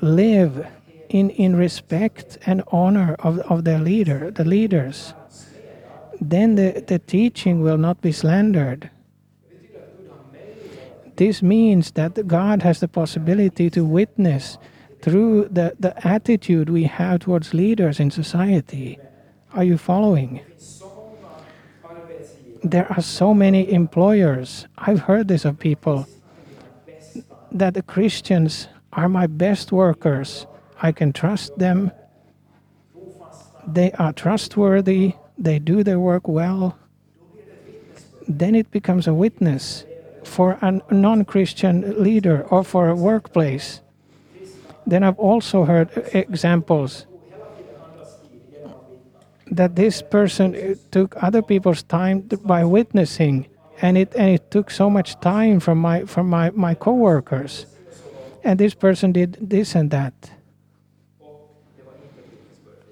live 0.00 0.66
in, 1.18 1.30
in 1.30 1.56
respect 1.56 2.38
and 2.46 2.62
honor 2.70 3.16
of, 3.20 3.38
of 3.52 3.64
their 3.64 3.78
leader, 3.78 4.30
the 4.30 4.44
leaders. 4.44 5.14
Then 6.20 6.56
the, 6.56 6.84
the 6.86 6.98
teaching 6.98 7.62
will 7.62 7.78
not 7.78 8.00
be 8.00 8.12
slandered. 8.12 8.90
This 11.16 11.42
means 11.42 11.92
that 11.92 12.26
God 12.26 12.62
has 12.62 12.80
the 12.80 12.88
possibility 12.88 13.70
to 13.70 13.84
witness 13.84 14.58
through 15.00 15.48
the, 15.50 15.74
the 15.80 15.94
attitude 16.06 16.68
we 16.68 16.84
have 16.84 17.20
towards 17.20 17.54
leaders 17.54 18.00
in 18.00 18.10
society. 18.10 18.98
Are 19.54 19.64
you 19.64 19.78
following? 19.78 20.40
There 22.62 22.90
are 22.92 23.00
so 23.00 23.32
many 23.32 23.72
employers, 23.72 24.66
I've 24.76 25.00
heard 25.00 25.28
this 25.28 25.44
of 25.44 25.58
people, 25.58 26.06
that 27.52 27.72
the 27.74 27.82
Christians 27.82 28.68
are 28.92 29.08
my 29.08 29.26
best 29.26 29.72
workers. 29.72 30.46
I 30.82 30.92
can 30.92 31.12
trust 31.12 31.58
them. 31.58 31.90
They 33.66 33.92
are 33.92 34.12
trustworthy. 34.12 35.14
They 35.38 35.58
do 35.58 35.82
their 35.82 36.00
work 36.00 36.28
well. 36.28 36.78
Then 38.28 38.54
it 38.54 38.70
becomes 38.70 39.06
a 39.06 39.14
witness 39.14 39.84
for 40.24 40.58
a 40.60 40.80
non 40.92 41.24
Christian 41.24 42.02
leader 42.02 42.46
or 42.50 42.64
for 42.64 42.88
a 42.88 42.94
workplace. 42.94 43.80
Then 44.86 45.02
I've 45.02 45.18
also 45.18 45.64
heard 45.64 45.90
examples 46.12 47.06
that 49.50 49.76
this 49.76 50.02
person 50.02 50.54
uh, 50.54 50.74
took 50.90 51.22
other 51.22 51.42
people's 51.42 51.82
time 51.82 52.20
by 52.44 52.64
witnessing 52.64 53.46
and 53.80 53.96
it 53.96 54.12
and 54.16 54.30
it 54.30 54.50
took 54.50 54.70
so 54.70 54.90
much 54.90 55.18
time 55.20 55.60
from 55.60 55.78
my 55.78 56.04
from 56.04 56.28
my 56.28 56.50
my 56.50 56.74
coworkers 56.74 57.66
and 58.42 58.58
this 58.58 58.74
person 58.74 59.12
did 59.12 59.36
this 59.40 59.74
and 59.74 59.90
that 59.90 60.30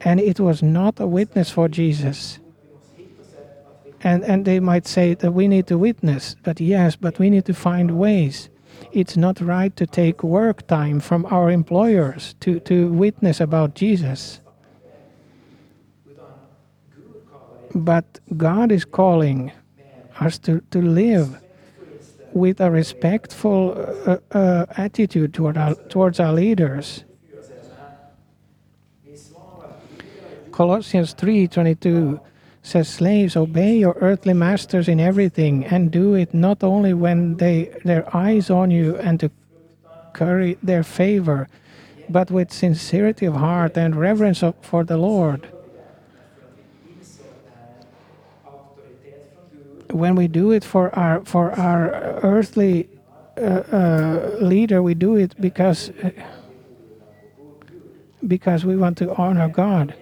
and 0.05 0.21
it 0.21 0.39
was 0.39 0.63
not 0.63 1.01
a 1.01 1.07
witness 1.07 1.51
for 1.51 1.69
Jesus. 1.69 2.39
And 4.03 4.23
and 4.25 4.45
they 4.45 4.61
might 4.61 4.87
say 4.87 5.15
that 5.15 5.33
we 5.33 5.49
need 5.49 5.67
to 5.69 5.79
witness 5.79 6.37
but 6.43 6.61
yes 6.61 6.95
but 6.97 7.19
we 7.19 7.31
need 7.31 7.47
to 7.47 7.55
find 7.55 7.99
ways. 7.99 8.51
It's 8.93 9.17
not 9.17 9.41
right 9.41 9.75
to 9.77 9.87
take 9.87 10.23
work 10.23 10.67
time 10.67 11.01
from 11.01 11.27
our 11.27 11.51
employers 11.51 12.35
to 12.41 12.61
to 12.61 12.93
witness 12.93 13.41
about 13.41 13.75
Jesus. 13.75 14.41
But 17.75 18.21
God 18.37 18.71
is 18.71 18.85
calling 18.85 19.51
us 20.21 20.39
to, 20.41 20.61
to 20.71 20.81
live 20.81 21.41
with 22.33 22.61
a 22.61 22.71
respectful 22.71 23.73
uh, 24.07 24.19
uh, 24.37 24.67
attitude 24.77 25.35
toward 25.35 25.57
our, 25.57 25.75
towards 25.89 26.21
our 26.21 26.33
leaders. 26.33 27.05
Colossians 30.55 31.15
3:22 31.15 32.21
says 32.63 32.89
slaves 32.89 33.37
obey 33.37 33.77
your 33.77 33.97
earthly 34.01 34.35
masters 34.35 34.87
in 34.89 35.01
everything 35.01 35.65
and 35.65 35.91
do 35.91 36.15
it 36.15 36.33
not 36.33 36.63
only 36.63 36.95
when 36.95 37.37
they 37.39 37.71
their 37.85 38.05
eyes 38.17 38.51
on 38.51 38.71
you 38.71 38.97
and 38.97 39.19
to 39.19 39.29
curry 40.13 40.57
their 40.63 40.85
favor 40.85 41.49
but 42.09 42.31
with 42.31 42.53
sincerity 42.53 43.27
of 43.27 43.35
heart 43.35 43.77
and 43.77 43.97
reverence 43.97 44.45
of, 44.45 44.55
for 44.63 44.85
the 44.85 44.97
Lord. 44.97 45.49
when 49.95 50.17
we 50.17 50.27
do 50.27 50.51
it 50.51 50.65
for 50.65 50.95
our 50.95 51.25
for 51.25 51.53
our 51.53 51.85
earthly 52.23 52.89
uh, 53.37 53.63
uh, 53.81 54.37
leader, 54.41 54.83
we 54.83 54.95
do 54.95 55.15
it 55.17 55.33
because 55.41 55.91
because 58.27 58.65
we 58.65 58.77
want 58.77 58.99
to 58.99 59.15
honor 59.15 59.49
God. 59.49 59.95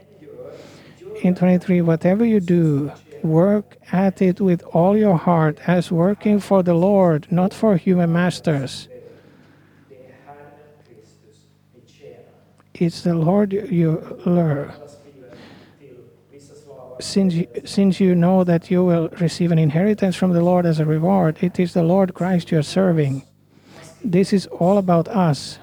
In 1.20 1.34
23, 1.34 1.82
whatever 1.82 2.24
you 2.24 2.40
do, 2.40 2.92
work 3.22 3.76
at 3.92 4.20
it 4.20 4.40
with 4.40 4.62
all 4.72 4.96
your 4.96 5.16
heart 5.16 5.58
as 5.66 5.92
working 5.92 6.40
for 6.40 6.62
the 6.62 6.74
Lord, 6.74 7.30
not 7.30 7.54
for 7.54 7.76
human 7.76 8.12
masters. 8.12 8.88
It's 12.74 13.02
the 13.02 13.14
Lord 13.14 13.52
you, 13.52 14.20
lure. 14.26 14.74
Since 17.00 17.34
you, 17.34 17.48
since 17.64 18.00
you 18.00 18.14
know 18.14 18.44
that 18.44 18.70
you 18.70 18.84
will 18.84 19.08
receive 19.20 19.52
an 19.52 19.58
inheritance 19.58 20.16
from 20.16 20.32
the 20.32 20.42
Lord 20.42 20.66
as 20.66 20.80
a 20.80 20.84
reward, 20.84 21.36
it 21.40 21.60
is 21.60 21.74
the 21.74 21.82
Lord 21.82 22.14
Christ 22.14 22.50
you 22.50 22.58
are 22.58 22.62
serving. 22.62 23.22
This 24.04 24.32
is 24.32 24.46
all 24.46 24.78
about 24.78 25.08
us. 25.08 25.58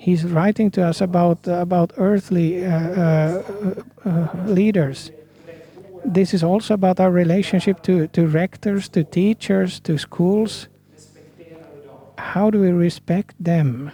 He's 0.00 0.24
writing 0.24 0.70
to 0.70 0.82
us 0.88 1.02
about 1.02 1.46
about 1.46 1.92
earthly 1.98 2.64
uh, 2.64 2.70
uh, 2.70 3.74
uh, 4.06 4.28
leaders. 4.46 5.10
This 6.06 6.32
is 6.32 6.42
also 6.42 6.72
about 6.72 6.98
our 7.00 7.10
relationship 7.10 7.82
to, 7.82 8.06
to 8.06 8.26
rectors, 8.26 8.88
to 8.96 9.04
teachers, 9.04 9.78
to 9.80 9.98
schools. 9.98 10.68
How 12.16 12.48
do 12.48 12.60
we 12.60 12.70
respect 12.70 13.34
them? 13.38 13.90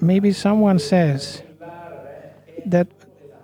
Maybe 0.00 0.32
someone 0.32 0.78
says 0.78 1.42
that 2.64 2.86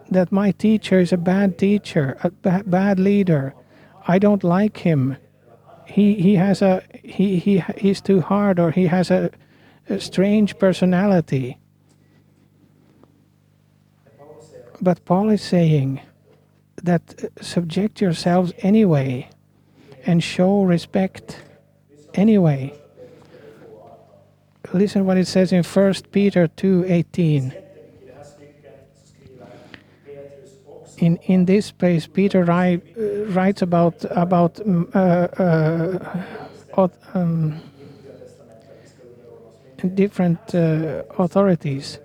that 0.09 0.31
my 0.31 0.53
teacher 0.53 1.01
is 1.01 1.13
a 1.13 1.17
bad 1.19 1.59
teacher, 1.59 2.17
a 2.23 2.31
ba- 2.31 2.63
bad 2.65 3.01
leader. 3.01 3.55
I 4.07 4.21
don't 4.21 4.45
like 4.45 4.77
him. 4.87 5.17
He 5.87 6.15
he 6.15 6.37
has 6.37 6.63
a 6.63 6.83
he 7.03 7.39
he 7.39 7.63
he's 7.77 8.01
too 8.01 8.21
hard 8.21 8.59
or 8.59 8.71
he 8.71 8.87
has 8.87 9.11
a, 9.11 9.31
a 9.89 10.01
strange 10.01 10.59
personality. 10.59 11.59
But 14.81 15.05
Paul 15.05 15.31
is 15.31 15.43
saying 15.43 16.01
that 16.83 17.03
uh, 17.23 17.43
subject 17.43 18.01
yourselves 18.01 18.53
anyway 18.59 19.31
and 20.05 20.23
show 20.23 20.63
respect 20.63 21.39
anyway. 22.15 22.73
Listen 24.73 25.07
what 25.07 25.17
it 25.17 25.27
says 25.27 25.53
in 25.53 25.63
1 25.63 25.95
Peter 26.11 26.49
2:18. 26.49 27.62
In 31.03 31.17
in 31.27 31.45
this 31.47 31.73
place 31.73 32.07
peter 32.07 32.45
write, 32.45 32.81
uh, 32.97 33.25
writes 33.35 33.63
about 33.63 34.05
about 34.11 34.61
um, 34.61 34.89
uh, 34.95 34.99
uh, 36.79 36.89
um, 37.15 37.61
different 39.95 40.55
uh, 40.55 41.03
authorities 41.19 41.99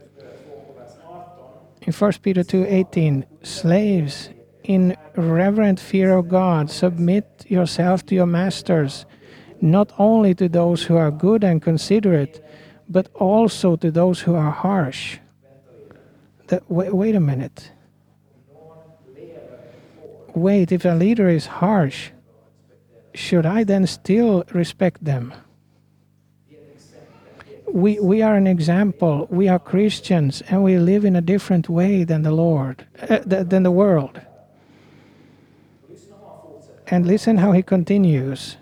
2 1.81 1.91
vers 1.91 1.93
18. 1.93 1.93
in 1.93 1.93
1 1.93 2.11
peter 2.23 2.43
2:18 2.43 3.23
slaves 3.43 4.29
in 4.63 4.97
reverent 5.15 5.79
fear 5.79 6.17
of 6.17 6.27
god 6.27 6.69
submit 6.69 7.25
yourself 7.47 8.03
to 8.05 8.15
your 8.15 8.25
masters 8.27 9.05
not 9.61 9.91
only 9.97 10.33
to 10.33 10.49
those 10.49 10.87
who 10.87 10.97
are 10.97 11.11
good 11.11 11.43
and 11.43 11.61
considerate 11.61 12.41
but 12.89 13.07
also 13.13 13.75
to 13.75 13.91
those 13.91 14.21
who 14.21 14.33
are 14.33 14.51
harsh 14.51 15.19
that, 16.47 16.63
wait, 16.67 16.93
wait 16.93 17.15
a 17.15 17.19
minute 17.19 17.71
wait 20.37 20.71
if 20.71 20.85
a 20.85 20.95
leader 20.95 21.27
is 21.27 21.45
harsh 21.45 22.11
should 23.17 23.45
i 23.45 23.63
then 23.63 23.87
still 23.87 24.43
respect 24.53 25.03
them? 25.03 25.33
We, 27.69 27.99
we 27.99 28.21
are 28.21 28.35
an 28.35 28.47
example. 28.47 29.27
We 29.29 29.49
are 29.49 29.59
christians 29.59 30.41
and 30.49 30.63
we 30.63 30.77
live 30.77 31.03
in 31.03 31.15
a 31.15 31.21
different 31.21 31.67
way 31.67 32.03
than 32.03 32.21
the 32.21 32.31
lord 32.31 32.85
uh, 33.01 33.19
th- 33.19 33.47
than 33.47 33.63
the 33.63 33.71
world. 33.71 34.21
And 36.89 37.05
listen 37.05 37.37
how 37.37 37.51
he 37.51 37.61
continues. 37.61 38.55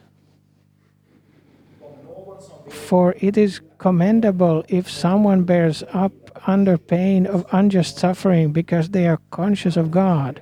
For 2.70 3.16
it 3.20 3.38
is 3.38 3.62
commendable 3.78 4.66
if 4.68 4.90
someone 4.90 5.44
bears 5.44 5.84
up 5.94 6.14
under 6.48 6.78
pain 6.78 7.28
of 7.28 7.46
unjust 7.52 7.98
suffering 7.98 8.52
because 8.52 8.90
they 8.90 9.08
are 9.08 9.20
conscious 9.30 9.78
of 9.78 9.92
god 9.92 10.42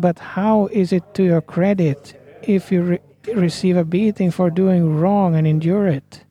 but 0.00 0.18
how 0.18 0.66
is 0.66 0.92
it 0.92 1.02
to 1.14 1.22
your 1.22 1.40
credit 1.40 2.18
if 2.42 2.72
you 2.72 2.82
re- 2.82 3.00
receive 3.34 3.76
a 3.76 3.84
beating 3.84 4.30
for 4.30 4.50
doing 4.50 4.98
wrong 4.98 5.34
and 5.34 5.46
endure 5.46 5.86
it 5.86 6.24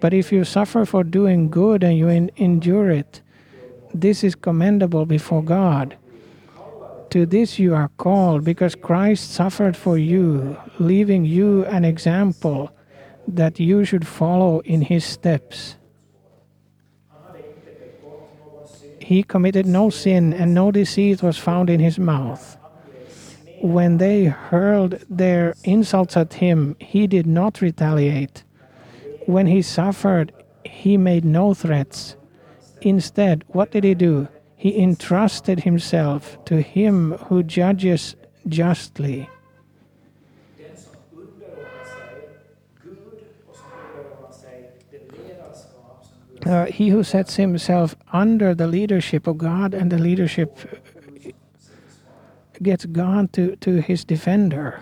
but 0.00 0.12
if 0.14 0.32
you 0.32 0.44
suffer 0.44 0.84
for 0.84 1.04
doing 1.04 1.50
good 1.50 1.82
and 1.82 1.98
you 1.98 2.08
en- 2.08 2.30
endure 2.36 2.90
it 2.90 3.20
this 3.92 4.24
is 4.24 4.34
commendable 4.34 5.04
before 5.04 5.42
god 5.42 5.96
to 7.10 7.26
this 7.26 7.58
you 7.58 7.74
are 7.74 7.90
called 7.98 8.44
because 8.44 8.74
christ 8.74 9.30
suffered 9.32 9.76
for 9.76 9.98
you 9.98 10.56
leaving 10.78 11.24
you 11.24 11.64
an 11.66 11.84
example 11.84 12.70
that 13.28 13.60
you 13.60 13.84
should 13.84 14.06
follow 14.06 14.60
in 14.60 14.82
his 14.82 15.04
steps. 15.04 15.76
He 19.00 19.22
committed 19.22 19.66
no 19.66 19.90
sin, 19.90 20.32
and 20.32 20.54
no 20.54 20.70
deceit 20.70 21.22
was 21.22 21.36
found 21.36 21.68
in 21.68 21.80
his 21.80 21.98
mouth. 21.98 22.56
When 23.62 23.98
they 23.98 24.24
hurled 24.24 24.98
their 25.08 25.54
insults 25.62 26.16
at 26.16 26.34
him, 26.34 26.74
he 26.80 27.06
did 27.06 27.28
not 27.28 27.60
retaliate. 27.60 28.42
When 29.26 29.46
he 29.46 29.62
suffered, 29.62 30.32
he 30.64 30.96
made 30.96 31.24
no 31.24 31.54
threats. 31.54 32.16
Instead, 32.80 33.44
what 33.46 33.70
did 33.70 33.84
he 33.84 33.94
do? 33.94 34.26
He 34.56 34.76
entrusted 34.82 35.60
himself 35.60 36.44
to 36.46 36.60
him 36.60 37.12
who 37.28 37.44
judges 37.44 38.16
justly. 38.48 39.30
Uh, 46.44 46.66
he 46.66 46.88
who 46.88 47.04
sets 47.04 47.36
himself 47.36 47.94
under 48.12 48.52
the 48.56 48.66
leadership 48.66 49.28
of 49.28 49.38
God 49.38 49.72
and 49.72 49.92
the 49.92 49.98
leadership 49.98 50.58
gets 52.62 52.86
gone 52.86 53.28
to, 53.28 53.56
to 53.56 53.80
his 53.80 54.04
defender. 54.04 54.80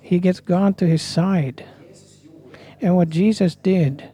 He 0.00 0.18
gets 0.18 0.40
gone 0.40 0.74
to 0.74 0.86
his 0.86 1.02
side. 1.02 1.64
And 2.80 2.96
what 2.96 3.10
Jesus 3.10 3.56
did, 3.56 4.10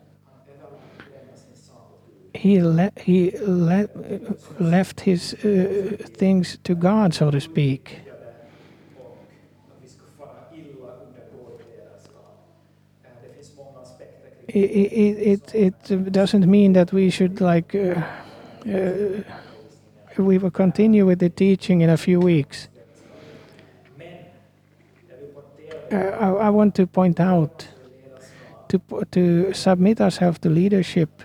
he, 2.35 2.63
le- 2.63 2.93
he 2.97 3.33
le- 3.41 3.89
left 4.59 5.01
his 5.01 5.35
uh, 5.35 5.97
things 6.17 6.59
to 6.65 6.75
God, 6.75 7.15
so 7.15 7.31
to 7.31 7.41
speak. 7.41 8.01
It, 14.49 14.59
it, 14.59 15.55
it, 15.55 15.91
it 15.91 16.13
doesn't 16.13 16.47
mean 16.47 16.73
that 16.75 16.93
we 16.93 17.11
should 17.11 17.41
like. 17.41 17.75
Uh, 17.75 18.03
uh, 18.69 19.23
we 20.19 20.39
will 20.39 20.51
continue 20.51 21.07
with 21.07 21.19
the 21.19 21.31
teaching 21.31 21.81
in 21.81 21.91
a 21.91 21.97
few 21.97 22.21
weeks. 22.21 22.69
Uh, 25.93 25.97
I, 25.97 26.29
I 26.47 26.51
want 26.51 26.75
to 26.77 26.87
point 26.87 27.21
out 27.21 27.69
to 28.69 28.81
to 29.13 29.53
submit 29.55 30.01
ourselves 30.01 30.39
to 30.41 30.49
leadership 30.51 31.23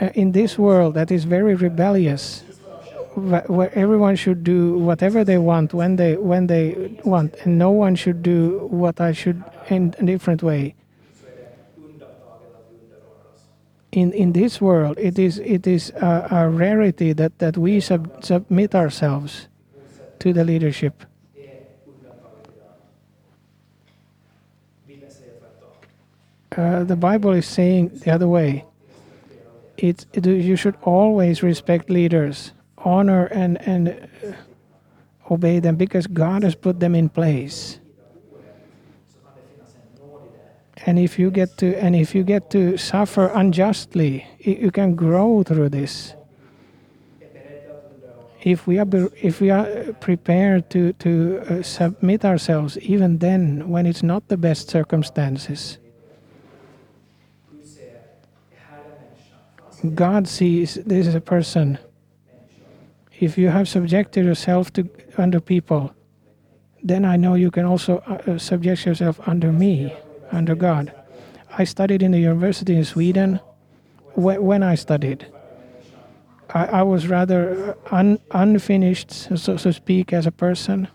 uh, 0.00 0.10
in 0.14 0.32
this 0.32 0.58
world 0.58 0.94
that 0.94 1.10
is 1.10 1.24
very 1.24 1.54
rebellious, 1.54 2.42
where 3.46 3.72
everyone 3.78 4.16
should 4.16 4.42
do 4.42 4.78
whatever 4.78 5.24
they 5.24 5.38
want 5.38 5.72
when 5.72 5.96
they 5.96 6.16
when 6.16 6.46
they 6.48 6.98
want, 7.04 7.34
and 7.44 7.58
no 7.58 7.70
one 7.70 7.94
should 7.94 8.22
do 8.22 8.66
what 8.70 9.00
I 9.00 9.12
should 9.12 9.42
in 9.68 9.94
a 9.98 10.04
different 10.04 10.42
way. 10.42 10.74
In 13.96 14.12
in 14.12 14.32
this 14.32 14.60
world, 14.60 14.98
it 14.98 15.18
is 15.18 15.38
it 15.38 15.66
is 15.66 15.90
a, 15.96 16.28
a 16.30 16.48
rarity 16.50 17.14
that 17.14 17.38
that 17.38 17.56
we 17.56 17.80
sub, 17.80 18.22
submit 18.22 18.74
ourselves 18.74 19.48
to 20.18 20.34
the 20.34 20.44
leadership. 20.44 21.02
Uh, 26.56 26.84
the 26.84 26.96
Bible 26.96 27.32
is 27.32 27.46
saying 27.46 27.88
the 28.04 28.10
other 28.12 28.28
way. 28.28 28.66
It's 29.78 30.04
it, 30.12 30.26
you 30.26 30.56
should 30.56 30.76
always 30.82 31.42
respect 31.42 31.88
leaders, 31.88 32.52
honor 32.76 33.24
and 33.32 33.56
and 33.66 34.08
obey 35.30 35.58
them 35.58 35.76
because 35.76 36.06
God 36.06 36.42
has 36.42 36.54
put 36.54 36.80
them 36.80 36.94
in 36.94 37.08
place. 37.08 37.80
And 40.86 41.00
if 41.00 41.18
you 41.18 41.32
get 41.32 41.56
to 41.58 41.74
and 41.76 41.96
if 41.96 42.14
you 42.14 42.22
get 42.22 42.48
to 42.50 42.76
suffer 42.78 43.26
unjustly, 43.34 44.24
you 44.38 44.70
can 44.70 44.94
grow 44.94 45.42
through 45.42 45.70
this. 45.70 46.14
If 48.42 48.68
we 48.68 48.78
are 48.78 48.86
if 49.20 49.40
we 49.40 49.50
are 49.50 49.66
prepared 49.94 50.70
to 50.70 50.92
to 50.92 51.40
uh, 51.40 51.62
submit 51.62 52.24
ourselves, 52.24 52.78
even 52.78 53.18
then 53.18 53.68
when 53.68 53.84
it's 53.84 54.04
not 54.04 54.28
the 54.28 54.36
best 54.36 54.70
circumstances, 54.70 55.78
God 59.94 60.28
sees 60.28 60.76
this 60.86 61.08
is 61.08 61.16
a 61.16 61.20
person. 61.20 61.78
If 63.18 63.36
you 63.36 63.48
have 63.48 63.68
subjected 63.68 64.24
yourself 64.24 64.72
to 64.74 64.88
under 65.18 65.40
people, 65.40 65.92
then 66.84 67.04
I 67.04 67.16
know 67.16 67.34
you 67.34 67.50
can 67.50 67.64
also 67.64 67.98
uh, 68.06 68.30
uh, 68.30 68.38
subject 68.38 68.86
yourself 68.86 69.18
under 69.26 69.50
me, 69.50 69.92
under 70.32 70.54
God. 70.54 70.92
I 71.58 71.64
studied 71.64 72.02
in 72.02 72.12
the 72.12 72.20
university 72.20 72.76
in 72.76 72.84
Sweden. 72.84 73.40
Wh- 74.14 74.42
when 74.42 74.62
I 74.62 74.74
studied, 74.74 75.26
I, 76.50 76.82
was 76.82 77.06
rather 77.06 77.76
uh, 77.90 77.94
un, 77.94 78.18
unfinished, 78.30 79.10
so, 79.10 79.36
so 79.36 79.56
to 79.56 79.72
speak, 79.72 80.12
as 80.12 80.26
a 80.26 80.32
person. 80.32 80.88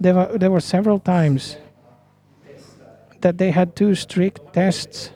There 0.00 0.14
were, 0.14 0.38
there 0.38 0.50
were 0.50 0.60
several 0.60 0.98
times 1.00 1.56
that 3.20 3.38
they 3.38 3.50
had 3.50 3.74
two 3.74 3.94
strict 3.94 4.52
tests 4.52 5.10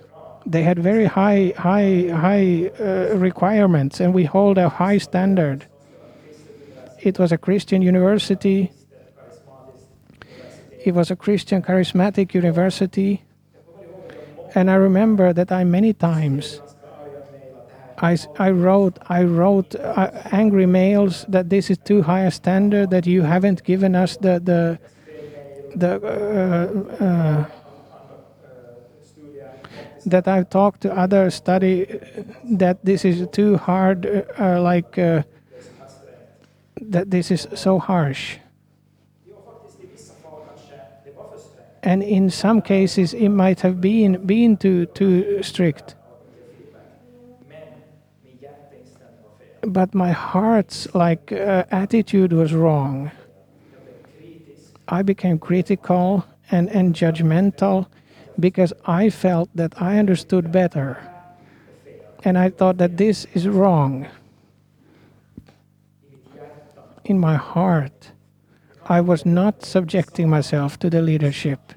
They 0.46 0.62
had 0.62 0.78
very 0.78 1.06
high, 1.06 1.52
high, 1.56 2.08
high 2.10 2.70
uh, 2.80 3.16
requirements, 3.16 4.00
and 4.00 4.12
we 4.12 4.24
hold 4.24 4.58
a 4.58 4.68
high 4.68 4.98
standard. 4.98 5.66
It 7.00 7.18
was 7.18 7.32
a 7.32 7.38
Christian 7.38 7.82
university. 7.82 8.72
It 10.85 10.95
was 10.95 11.11
a 11.11 11.16
Christian 11.16 11.62
charismatic 11.62 12.35
university. 12.35 13.22
And 14.55 14.70
I 14.70 14.74
remember 14.74 15.33
that 15.33 15.53
I 15.53 15.64
many 15.64 15.93
times 15.93 16.61
I, 17.99 18.18
I 18.39 18.51
wrote 18.51 18.99
I 19.09 19.22
wrote 19.22 19.76
uh, 19.76 20.11
angry 20.33 20.66
mails 20.66 21.24
that 21.28 21.51
this 21.51 21.70
is 21.70 21.78
too 21.78 22.03
high 22.03 22.24
a 22.24 22.30
standard 22.30 22.91
that 22.91 23.07
you 23.07 23.22
haven't 23.22 23.62
given 23.62 23.95
us 23.95 24.16
the 24.16 24.41
the 24.41 24.78
the 25.76 25.93
uh, 26.03 27.05
uh, 27.05 27.45
that 30.05 30.26
I've 30.26 30.51
talked 30.51 30.80
to 30.80 30.93
other 30.93 31.30
study 31.30 31.87
that 32.45 32.85
this 32.85 33.05
is 33.05 33.28
too 33.30 33.57
hard 33.57 34.05
uh, 34.05 34.22
uh, 34.39 34.61
like 34.61 34.99
uh, 34.99 35.22
that 36.80 37.11
this 37.11 37.30
is 37.30 37.47
so 37.55 37.78
harsh 37.78 38.39
and 41.83 42.03
in 42.03 42.30
some 42.30 42.62
cases 42.62 43.14
it 43.14 43.28
might 43.28 43.61
have 43.61 43.80
been 43.80 44.24
been 44.26 44.57
too 44.57 44.87
too 44.87 45.43
strict 45.43 45.95
but 49.62 49.95
my 49.95 50.11
heart's 50.11 50.93
like 50.95 51.33
uh, 51.33 51.64
attitude 51.70 52.33
was 52.33 52.53
wrong. 52.53 53.11
I 54.89 55.03
became 55.03 55.39
critical 55.39 56.24
and, 56.51 56.68
and 56.70 56.95
judgmental 56.95 57.87
because 58.39 58.72
I 58.85 59.11
felt 59.11 59.49
that 59.55 59.80
I 59.80 59.99
understood 59.99 60.51
better. 60.51 60.99
And 62.24 62.37
I 62.37 62.51
thought 62.51 62.78
that 62.78 62.97
this 62.97 63.26
is 63.35 63.49
wrong. 63.49 64.09
In 67.05 67.18
my 67.18 67.37
heart, 67.37 68.12
I 68.87 69.01
was 69.01 69.24
not 69.24 69.64
subjecting 69.64 70.28
myself 70.28 70.78
to 70.80 70.91
the 70.91 71.03
leadership. 71.03 71.72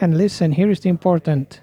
And 0.00 0.18
listen, 0.18 0.52
here 0.52 0.70
is 0.70 0.80
the 0.80 0.88
important. 0.88 1.60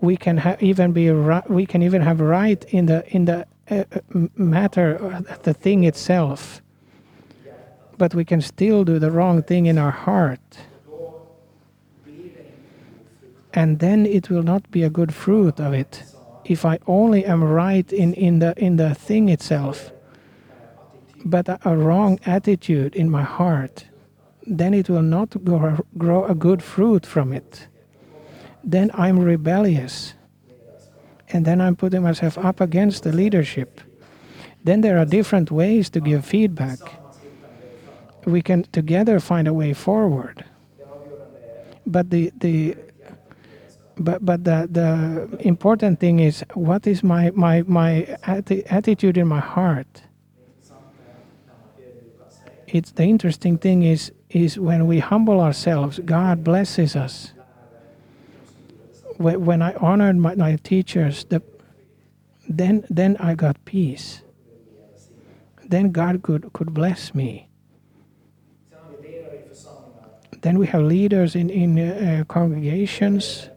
We 0.00 0.16
can 0.16 0.56
even 0.60 0.92
be 0.92 1.10
we 1.48 1.66
can 1.66 1.82
even 1.82 2.02
have 2.02 2.20
right 2.20 2.62
in 2.64 2.86
the 2.86 3.04
in 3.08 3.24
the 3.24 3.46
uh, 3.70 3.84
uh, 3.92 4.00
matter, 4.36 5.02
uh, 5.02 5.36
the 5.42 5.54
thing 5.54 5.84
itself 5.84 6.60
but 7.98 8.14
we 8.14 8.24
can 8.24 8.40
still 8.40 8.84
do 8.84 8.98
the 8.98 9.10
wrong 9.10 9.42
thing 9.42 9.66
in 9.66 9.78
our 9.78 9.90
heart. 9.90 10.58
And 13.52 13.78
then 13.78 14.04
it 14.04 14.30
will 14.30 14.42
not 14.42 14.68
be 14.70 14.82
a 14.82 14.90
good 14.90 15.14
fruit 15.14 15.60
of 15.60 15.72
it. 15.72 16.02
If 16.44 16.64
I 16.64 16.78
only 16.86 17.24
am 17.24 17.42
right 17.42 17.90
in, 17.92 18.12
in, 18.14 18.40
the, 18.40 18.54
in 18.56 18.76
the 18.76 18.94
thing 18.94 19.28
itself, 19.28 19.92
but 21.24 21.48
a, 21.48 21.76
wrong 21.76 22.18
attitude 22.26 22.94
in 22.94 23.10
my 23.10 23.22
heart, 23.22 23.86
then 24.46 24.74
it 24.74 24.88
will 24.88 25.02
not 25.02 25.42
grow, 25.44 25.78
grow 25.96 26.24
a 26.26 26.34
good 26.34 26.62
fruit 26.62 27.06
from 27.06 27.32
it. 27.32 27.66
Then 28.62 28.90
I'm 28.94 29.18
rebellious. 29.18 30.14
And 31.30 31.44
then 31.44 31.60
I'm 31.60 31.76
putting 31.76 32.02
myself 32.02 32.36
up 32.38 32.60
against 32.60 33.02
the 33.02 33.12
leadership. 33.12 33.80
Then 34.62 34.82
there 34.82 34.98
are 34.98 35.04
different 35.04 35.50
ways 35.50 35.90
to 35.90 36.00
give 36.00 36.24
feedback 36.24 36.78
we 38.26 38.42
can 38.42 38.62
together 38.72 39.20
find 39.20 39.48
a 39.48 39.52
way 39.52 39.72
forward. 39.72 40.44
But 41.86 42.10
the 42.10 42.32
the 42.38 42.76
but 43.96 44.24
but 44.24 44.44
the 44.44 44.68
the 44.70 45.36
important 45.40 46.00
thing 46.00 46.20
is 46.20 46.44
what 46.54 46.86
is 46.86 47.02
my 47.02 47.30
my 47.34 47.62
my 47.66 48.16
atti- 48.24 48.64
attitude 48.70 49.18
in 49.18 49.28
my 49.28 49.40
heart. 49.40 50.02
It's 52.66 52.92
the 52.92 53.04
interesting 53.04 53.58
thing 53.58 53.82
is 53.82 54.12
is 54.30 54.58
when 54.58 54.86
we 54.86 54.98
humble 54.98 55.40
ourselves, 55.40 56.00
God 56.04 56.42
blesses 56.42 56.96
us. 56.96 57.32
When, 59.16 59.62
I 59.62 59.74
honored 59.74 60.16
my, 60.16 60.34
my 60.34 60.56
teachers, 60.56 61.24
the, 61.24 61.40
then 62.48 62.84
then 62.90 63.16
I 63.18 63.34
got 63.34 63.64
peace. 63.64 64.22
Then 65.68 65.92
God 65.92 66.22
could 66.22 66.52
could 66.52 66.74
bless 66.74 67.14
me. 67.14 67.48
Then 70.44 70.58
we 70.58 70.66
have 70.66 70.82
leaders 70.82 71.34
in, 71.34 71.48
in 71.48 71.78
uh, 71.78 72.24
congregations. 72.24 73.24
Så 73.24 73.50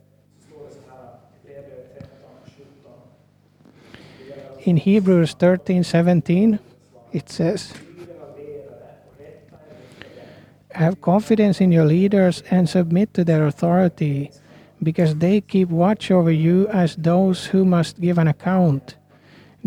står 0.47 0.67
det 0.67 0.73
så 0.73 0.79
här 0.89 1.17
i 4.65 4.79
Hebreerbrevet 4.79 5.37
13, 5.37 5.83
17. 5.83 6.57
In 6.57 6.57
Hebrews 6.57 6.59
13 6.59 6.59
17, 6.59 6.59
it 7.13 7.29
says, 7.29 7.73
Have 10.77 11.01
confidence 11.01 11.59
in 11.59 11.71
your 11.71 11.85
leaders 11.85 12.43
and 12.51 12.69
submit 12.69 13.11
to 13.15 13.23
their 13.23 13.47
authority, 13.47 14.29
because 14.83 15.15
they 15.15 15.41
keep 15.41 15.69
watch 15.69 16.11
over 16.11 16.29
you 16.29 16.67
as 16.67 16.95
those 16.95 17.47
who 17.47 17.65
must 17.65 17.99
give 17.99 18.19
an 18.19 18.27
account. 18.27 18.95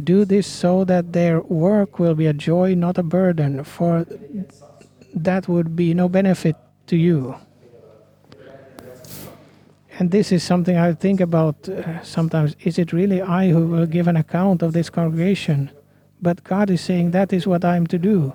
Do 0.04 0.24
this 0.24 0.46
so 0.46 0.84
that 0.84 1.12
their 1.12 1.40
work 1.40 1.98
will 1.98 2.14
be 2.14 2.26
a 2.26 2.32
joy, 2.32 2.76
not 2.76 2.96
a 2.96 3.02
burden, 3.02 3.64
for 3.64 4.06
that 5.12 5.48
would 5.48 5.74
be 5.74 5.94
no 5.94 6.08
benefit 6.08 6.54
to 6.86 6.96
you. 6.96 7.34
And 9.98 10.12
this 10.12 10.30
is 10.30 10.44
something 10.44 10.76
I 10.76 10.92
think 10.94 11.20
about 11.20 11.68
uh, 11.68 12.04
sometimes. 12.04 12.54
Is 12.62 12.78
it 12.78 12.92
really 12.92 13.20
I 13.20 13.50
who 13.50 13.66
will 13.66 13.86
give 13.86 14.06
an 14.06 14.16
account 14.16 14.62
of 14.62 14.74
this 14.74 14.88
congregation? 14.88 15.72
But 16.22 16.44
God 16.44 16.70
is 16.70 16.80
saying 16.80 17.10
that 17.10 17.32
is 17.32 17.48
what 17.48 17.64
I'm 17.64 17.88
to 17.88 17.98
do. 17.98 18.32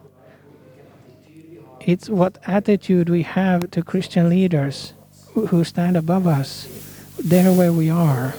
It's 1.85 2.09
what 2.09 2.39
attitude 2.47 3.09
we 3.09 3.21
have 3.21 3.69
to 3.71 3.83
Christian 3.83 4.27
leaders 4.27 4.93
who- 5.33 5.63
stand 5.63 5.95
above 5.95 6.25
us, 6.25 6.67
there 7.23 7.51
where 7.51 7.71
we 7.71 7.89
are. 7.89 8.33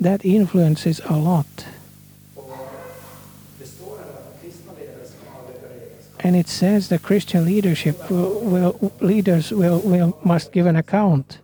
That 0.00 0.24
influences 0.24 1.00
a 1.08 1.16
lot. 1.16 1.66
And 6.20 6.36
it 6.36 6.48
says 6.48 6.88
the 6.88 6.98
Christian 6.98 7.44
leadership 7.44 8.10
will, 8.10 8.40
will 8.40 8.92
leaders 9.00 9.50
will, 9.50 9.80
will 9.80 10.18
must 10.22 10.52
give 10.52 10.66
an 10.66 10.76
account. 10.76 11.38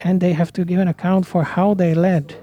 And 0.00 0.20
they 0.20 0.32
have 0.34 0.52
to 0.54 0.64
give 0.64 0.80
an 0.80 0.88
account 0.88 1.26
for 1.26 1.42
how 1.44 1.74
they 1.74 1.94
led. 1.94 2.34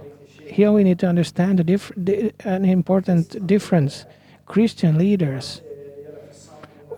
Here 0.45 0.72
we 0.72 0.84
need 0.84 0.99
to 0.99 1.07
understand 1.07 1.59
an 1.59 2.65
important 2.65 3.45
difference. 3.45 4.05
Christian 4.45 4.97
leaders, 4.97 5.61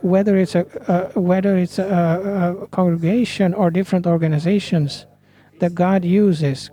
whether 0.01 0.37
it's 0.37 0.55
a 0.55 0.65
uh, 0.91 1.19
whether 1.19 1.57
it's 1.57 1.79
a, 1.79 2.55
a 2.61 2.67
congregation 2.67 3.53
or 3.53 3.69
different 3.69 4.07
organizations 4.07 5.05
that 5.59 5.75
God 5.75 6.05
uses, 6.05 6.71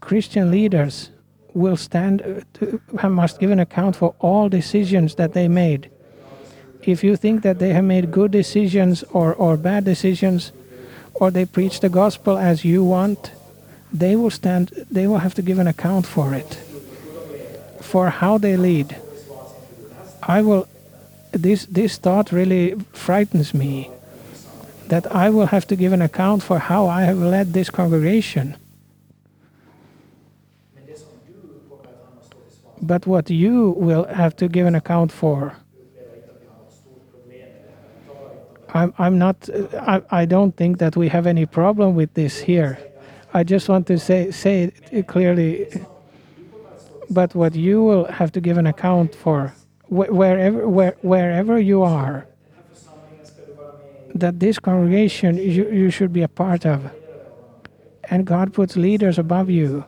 Christian 0.00 0.50
leaders 0.50 1.10
will 1.54 1.76
stand 1.76 2.44
to, 2.54 2.80
must 3.08 3.40
give 3.40 3.50
an 3.50 3.58
account 3.58 3.96
for 3.96 4.14
all 4.20 4.48
decisions 4.48 5.16
that 5.16 5.32
they 5.32 5.48
made. 5.48 5.90
If 6.82 7.04
you 7.04 7.16
think 7.16 7.42
that 7.42 7.58
they 7.58 7.72
have 7.74 7.84
made 7.84 8.10
good 8.10 8.30
decisions 8.30 9.02
or, 9.12 9.34
or 9.34 9.56
bad 9.56 9.84
decisions, 9.84 10.52
or 11.14 11.30
they 11.30 11.44
preach 11.44 11.80
the 11.80 11.88
gospel 11.88 12.38
as 12.38 12.64
you 12.64 12.84
want, 12.84 13.32
they 13.92 14.16
will 14.16 14.30
stand. 14.30 14.68
They 14.90 15.06
will 15.06 15.18
have 15.18 15.34
to 15.34 15.42
give 15.42 15.58
an 15.58 15.66
account 15.66 16.06
for 16.06 16.34
it, 16.34 16.54
for 17.80 18.10
how 18.10 18.38
they 18.38 18.56
lead. 18.56 18.96
I 20.22 20.42
will. 20.42 20.68
This 21.32 21.66
this 21.66 21.98
thought 21.98 22.32
really 22.32 22.74
frightens 22.92 23.54
me. 23.54 23.90
That 24.88 25.06
I 25.14 25.28
will 25.30 25.46
have 25.46 25.66
to 25.66 25.76
give 25.76 25.92
an 25.92 26.00
account 26.00 26.42
for 26.42 26.58
how 26.58 26.86
I 26.86 27.02
have 27.02 27.18
led 27.18 27.52
this 27.52 27.70
congregation. 27.70 28.56
But 32.80 33.06
what 33.06 33.28
you 33.28 33.74
will 33.76 34.04
have 34.04 34.36
to 34.36 34.48
give 34.48 34.66
an 34.66 34.74
account 34.74 35.12
for. 35.12 35.56
I'm, 38.74 38.94
I'm 38.98 39.18
not. 39.18 39.48
I, 39.74 40.02
I 40.10 40.24
don't 40.24 40.56
think 40.56 40.78
that 40.78 40.96
we 40.96 41.08
have 41.08 41.26
any 41.26 41.46
problem 41.46 41.94
with 41.94 42.14
this 42.14 42.38
here. 42.38 42.78
I 43.34 43.42
just 43.44 43.68
want 43.68 43.86
to 43.88 43.98
say 43.98 44.30
say 44.30 44.72
it 44.90 45.06
clearly. 45.06 45.68
But 47.10 47.34
what 47.34 47.54
you 47.54 47.82
will 47.82 48.04
have 48.04 48.32
to 48.32 48.40
give 48.40 48.58
an 48.58 48.66
account 48.66 49.14
for, 49.14 49.54
wh- 49.88 50.10
wherever 50.10 50.68
where, 50.68 50.96
wherever 51.02 51.58
you 51.58 51.82
are, 51.82 52.26
that 54.14 54.40
this 54.40 54.58
congregation 54.58 55.36
you, 55.36 55.68
you 55.70 55.90
should 55.90 56.12
be 56.12 56.22
a 56.22 56.28
part 56.28 56.66
of, 56.66 56.90
and 58.04 58.26
God 58.26 58.52
puts 58.52 58.76
leaders 58.76 59.18
above 59.18 59.50
you. 59.50 59.84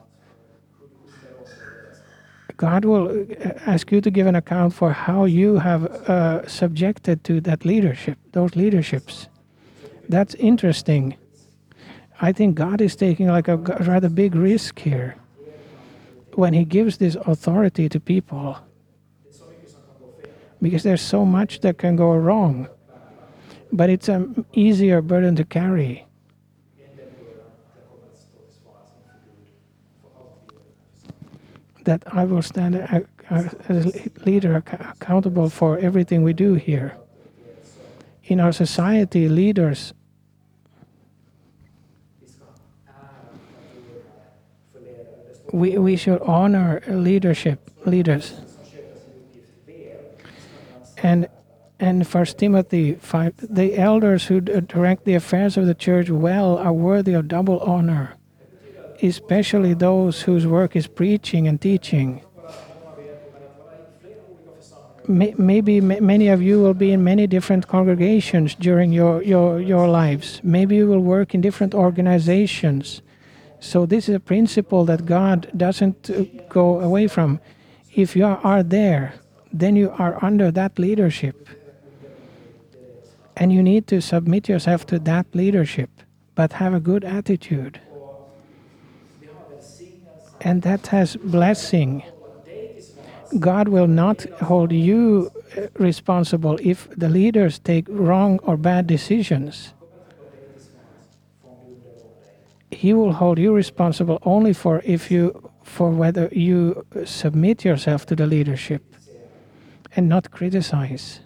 God 2.56 2.84
will 2.84 3.08
uh, 3.08 3.52
ask 3.66 3.90
you 3.90 4.02
to 4.02 4.10
give 4.10 4.26
an 4.26 4.34
account 4.34 4.74
for 4.74 4.92
how 4.92 5.24
you 5.24 5.56
have 5.56 5.86
uh, 5.86 6.46
subjected 6.46 7.24
to 7.24 7.40
that 7.40 7.64
leadership, 7.64 8.18
those 8.32 8.54
leaderships. 8.54 9.28
That's 10.10 10.34
interesting. 10.34 11.16
I 12.20 12.32
think 12.32 12.56
God 12.56 12.82
is 12.82 12.96
taking 12.96 13.28
like 13.28 13.48
a 13.48 13.56
rather 13.56 14.10
big 14.10 14.34
risk 14.34 14.78
here 14.78 15.16
when 16.34 16.52
He 16.52 16.64
gives 16.64 16.98
this 16.98 17.16
authority 17.26 17.88
to 17.88 17.98
people 17.98 18.58
because 20.62 20.82
there's 20.82 21.00
so 21.00 21.24
much 21.24 21.60
that 21.60 21.78
can 21.78 21.96
go 21.96 22.14
wrong. 22.14 22.68
But 23.72 23.90
it's 23.90 24.08
an 24.08 24.44
easier 24.52 25.00
burden 25.00 25.36
to 25.36 25.44
carry. 25.44 26.06
That 31.84 32.02
I 32.06 32.24
will 32.24 32.42
stand 32.42 32.76
as 33.30 33.54
a 33.68 34.10
leader 34.26 34.56
accountable 34.56 35.48
for 35.48 35.78
everything 35.78 36.22
we 36.22 36.32
do 36.32 36.54
here. 36.54 36.96
In 38.24 38.38
our 38.38 38.52
society, 38.52 39.28
leaders 39.28 39.94
we, 45.52 45.78
we 45.78 45.96
should 45.96 46.20
honor 46.22 46.82
leadership 46.86 47.70
leaders 47.84 48.34
and 51.02 51.28
and 51.78 52.06
first 52.06 52.38
timothy 52.38 52.94
5 52.94 53.34
the 53.54 53.78
elders 53.78 54.26
who 54.26 54.40
direct 54.40 55.04
the 55.04 55.14
affairs 55.14 55.56
of 55.56 55.66
the 55.66 55.74
church 55.74 56.10
well 56.10 56.58
are 56.58 56.72
worthy 56.72 57.14
of 57.14 57.28
double 57.28 57.60
honor 57.60 58.16
especially 59.02 59.74
those 59.74 60.22
whose 60.22 60.46
work 60.46 60.76
is 60.76 60.86
preaching 60.86 61.48
and 61.48 61.60
teaching. 61.60 62.22
Maybe 65.08 65.80
many 65.80 66.28
of 66.28 66.40
you 66.40 66.60
will 66.62 66.74
be 66.74 66.92
in 66.92 67.02
many 67.02 67.26
different 67.26 67.66
congregations 67.66 68.54
during 68.54 68.92
your, 68.92 69.22
your, 69.22 69.60
your 69.60 69.88
lives. 69.88 70.40
Maybe 70.44 70.76
you 70.76 70.86
will 70.86 71.00
work 71.00 71.34
in 71.34 71.40
different 71.40 71.74
organizations. 71.74 73.02
So 73.58 73.86
this 73.86 74.08
is 74.08 74.14
a 74.14 74.20
principle 74.20 74.84
that 74.84 75.06
God 75.06 75.50
doesn't 75.56 76.10
uh, 76.10 76.24
go 76.48 76.80
away 76.80 77.08
from. 77.08 77.40
If 77.92 78.14
you 78.14 78.24
are 78.24 78.62
there, 78.62 79.14
then 79.52 79.76
you 79.76 79.90
are 79.98 80.22
under 80.24 80.50
that 80.50 80.78
leadership. 80.78 81.48
And 83.36 83.52
you 83.52 83.62
need 83.62 83.86
to 83.88 84.00
submit 84.00 84.48
yourself 84.48 84.86
to 84.86 84.98
that 85.00 85.26
leadership, 85.34 85.90
but 86.34 86.54
have 86.54 86.74
a 86.74 86.80
good 86.80 87.04
attitude. 87.04 87.80
And 90.42 90.62
that 90.62 90.88
has 90.88 91.16
blessing. 91.16 92.02
God 93.38 93.68
will 93.68 93.86
not 93.86 94.22
hold 94.40 94.72
you 94.72 95.30
uh, 95.56 95.68
responsible 95.78 96.58
if 96.62 96.88
the 96.96 97.08
leaders 97.08 97.58
take 97.58 97.86
wrong 97.88 98.40
or 98.42 98.56
bad 98.56 98.86
decisions 98.86 99.72
he 102.70 102.94
will 102.94 103.12
hold 103.12 103.38
you 103.38 103.52
responsible 103.52 104.18
only 104.22 104.52
for 104.52 104.80
if 104.84 105.10
you 105.10 105.50
for 105.62 105.90
whether 105.90 106.28
you 106.32 106.86
submit 107.04 107.64
yourself 107.64 108.06
to 108.06 108.16
the 108.16 108.26
leadership 108.26 108.82
and 109.96 110.08
not 110.08 110.30
criticize 110.30 111.20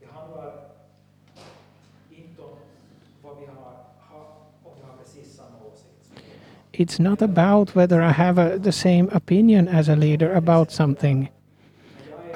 Det 0.00 0.06
handlar 0.12 0.52
inte 2.10 2.42
om 2.42 2.48
vad 3.22 3.32
vi 3.40 3.46
har, 3.46 3.72
har 3.98 4.20
om 4.64 4.72
vi 4.76 4.82
har 4.82 4.92
precis 5.02 5.36
samma 5.36 5.56
åsikt. 5.72 6.22
it's 6.72 6.98
not 7.02 7.22
about 7.22 7.76
whether 7.76 8.00
i 8.02 8.12
have 8.12 8.38
a, 8.38 8.58
the 8.58 8.72
same 8.72 9.08
opinion 9.12 9.68
as 9.68 9.88
a 9.88 9.94
leader 9.96 10.34
about 10.36 10.70
something 10.72 11.30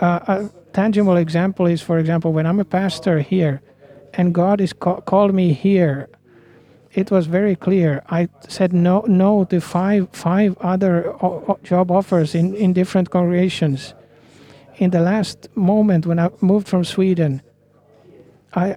uh, 0.02 0.20
a 0.28 0.48
tangible 0.72 1.16
example 1.20 1.72
is 1.72 1.82
for 1.82 1.98
example 1.98 2.30
when 2.32 2.46
i'm 2.46 2.60
a 2.60 2.64
pastor 2.64 3.18
here 3.18 3.60
and 4.14 4.34
god 4.34 4.60
is 4.60 4.72
ca- 4.72 5.00
called 5.00 5.34
me 5.34 5.52
here 5.52 6.08
it 6.94 7.10
was 7.10 7.26
very 7.26 7.56
clear. 7.56 8.02
I 8.08 8.28
said 8.48 8.72
no 8.72 9.00
no 9.08 9.44
to 9.44 9.60
five 9.60 10.08
five 10.12 10.56
other 10.60 11.12
job 11.62 11.90
offers 11.90 12.34
in, 12.34 12.54
in 12.54 12.72
different 12.72 13.10
congregations. 13.10 13.94
In 14.76 14.90
the 14.90 15.00
last 15.00 15.48
moment 15.56 16.06
when 16.06 16.18
i 16.18 16.28
moved 16.40 16.66
from 16.66 16.84
sweden 16.84 17.42
i 18.54 18.76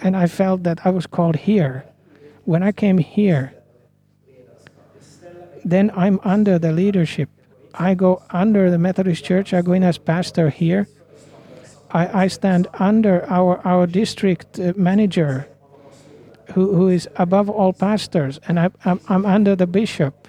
and 0.00 0.16
i 0.16 0.26
felt 0.26 0.62
that 0.62 0.86
i 0.86 0.90
was 0.90 1.06
called 1.06 1.36
here. 1.36 1.84
When 2.44 2.62
i 2.62 2.72
came 2.72 2.98
here 2.98 3.54
then 5.64 5.90
i'm 5.96 6.20
under 6.24 6.58
the 6.58 6.72
leadership. 6.72 7.30
I 7.74 7.94
go 7.94 8.22
under 8.30 8.70
the 8.70 8.78
methodist 8.78 9.24
church. 9.24 9.52
I 9.52 9.62
go 9.62 9.72
in 9.72 9.82
as 9.82 9.98
pastor 9.98 10.50
here. 10.50 10.86
I, 11.90 12.24
I 12.24 12.28
stand 12.28 12.68
under 12.74 13.24
our, 13.28 13.60
our 13.66 13.86
district 13.86 14.60
uh, 14.60 14.72
manager 14.76 15.48
who, 16.54 16.74
who 16.74 16.88
is 16.88 17.08
above 17.16 17.48
all 17.50 17.72
pastors 17.72 18.38
and 18.48 18.58
I, 18.58 18.70
I'm, 18.84 19.00
I'm 19.08 19.26
under 19.26 19.54
the 19.56 19.66
bishop 19.66 20.24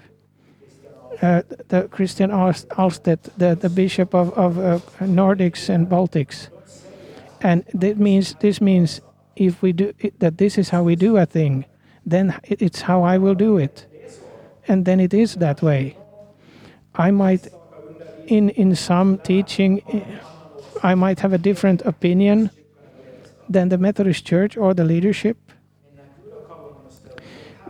uh, 1.21 1.41
the 1.69 1.87
Christian 1.89 2.29
Alst- 2.31 2.67
Alsted, 2.77 3.19
the, 3.37 3.55
the 3.55 3.69
bishop 3.69 4.13
of, 4.13 4.33
of 4.37 4.57
uh, 4.57 4.79
Nordics 4.99 5.69
and 5.69 5.87
Baltics. 5.87 6.49
And 7.41 7.63
that 7.73 7.97
means 7.97 8.35
this 8.39 8.61
means 8.61 9.01
if 9.35 9.61
we 9.61 9.73
do 9.73 9.93
it, 9.99 10.19
that 10.19 10.37
this 10.37 10.57
is 10.57 10.69
how 10.69 10.83
we 10.83 10.95
do 10.95 11.17
a 11.17 11.25
thing, 11.25 11.65
then 12.05 12.39
it's 12.43 12.81
how 12.81 13.03
I 13.03 13.17
will 13.17 13.35
do 13.35 13.57
it, 13.57 13.85
and 14.67 14.85
then 14.85 14.99
it 14.99 15.13
is 15.13 15.35
that 15.35 15.61
way. 15.61 15.97
I 16.95 17.11
might, 17.11 17.47
in 18.27 18.49
in 18.49 18.75
some 18.75 19.17
teaching, 19.19 19.81
I 20.81 20.95
might 20.95 21.19
have 21.19 21.33
a 21.33 21.37
different 21.37 21.81
opinion 21.81 22.51
than 23.49 23.69
the 23.69 23.77
Methodist 23.77 24.25
Church 24.25 24.57
or 24.57 24.73
the 24.73 24.85
leadership. 24.85 25.37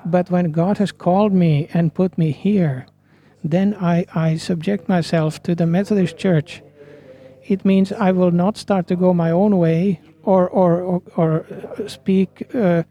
But 0.06 0.30
when 0.30 0.52
God 0.52 0.78
has 0.78 0.92
called 0.92 1.34
me 1.34 1.68
and 1.74 1.94
put 1.94 2.18
me 2.18 2.32
here, 2.32 2.86
then 3.44 3.76
I, 3.76 4.06
I 4.14 4.38
subject 4.38 4.88
myself 4.88 5.42
to 5.44 5.56
the 5.56 5.66
Methodist 5.66 6.18
Church. 6.18 6.62
It 7.48 7.66
means 7.66 7.92
I 7.92 8.12
will 8.12 8.32
not 8.32 8.58
start 8.58 8.88
to 8.88 8.96
go 8.96 9.14
my 9.14 9.32
own 9.32 9.58
way 9.58 10.00
or, 10.24 10.50
or, 10.50 10.82
or, 10.82 11.02
or 11.16 11.88
speak 11.88 12.48
uh, 12.54 12.84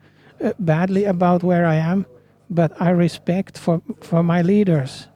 uh, 0.43 0.53
badly 0.59 1.05
about 1.05 1.43
where 1.43 1.67
I 1.67 1.77
am, 1.77 2.07
but 2.51 2.73
I 2.81 2.91
respect 2.91 3.59
for, 3.59 3.83
for 4.01 4.23
my 4.23 4.43
leaders. 4.43 5.09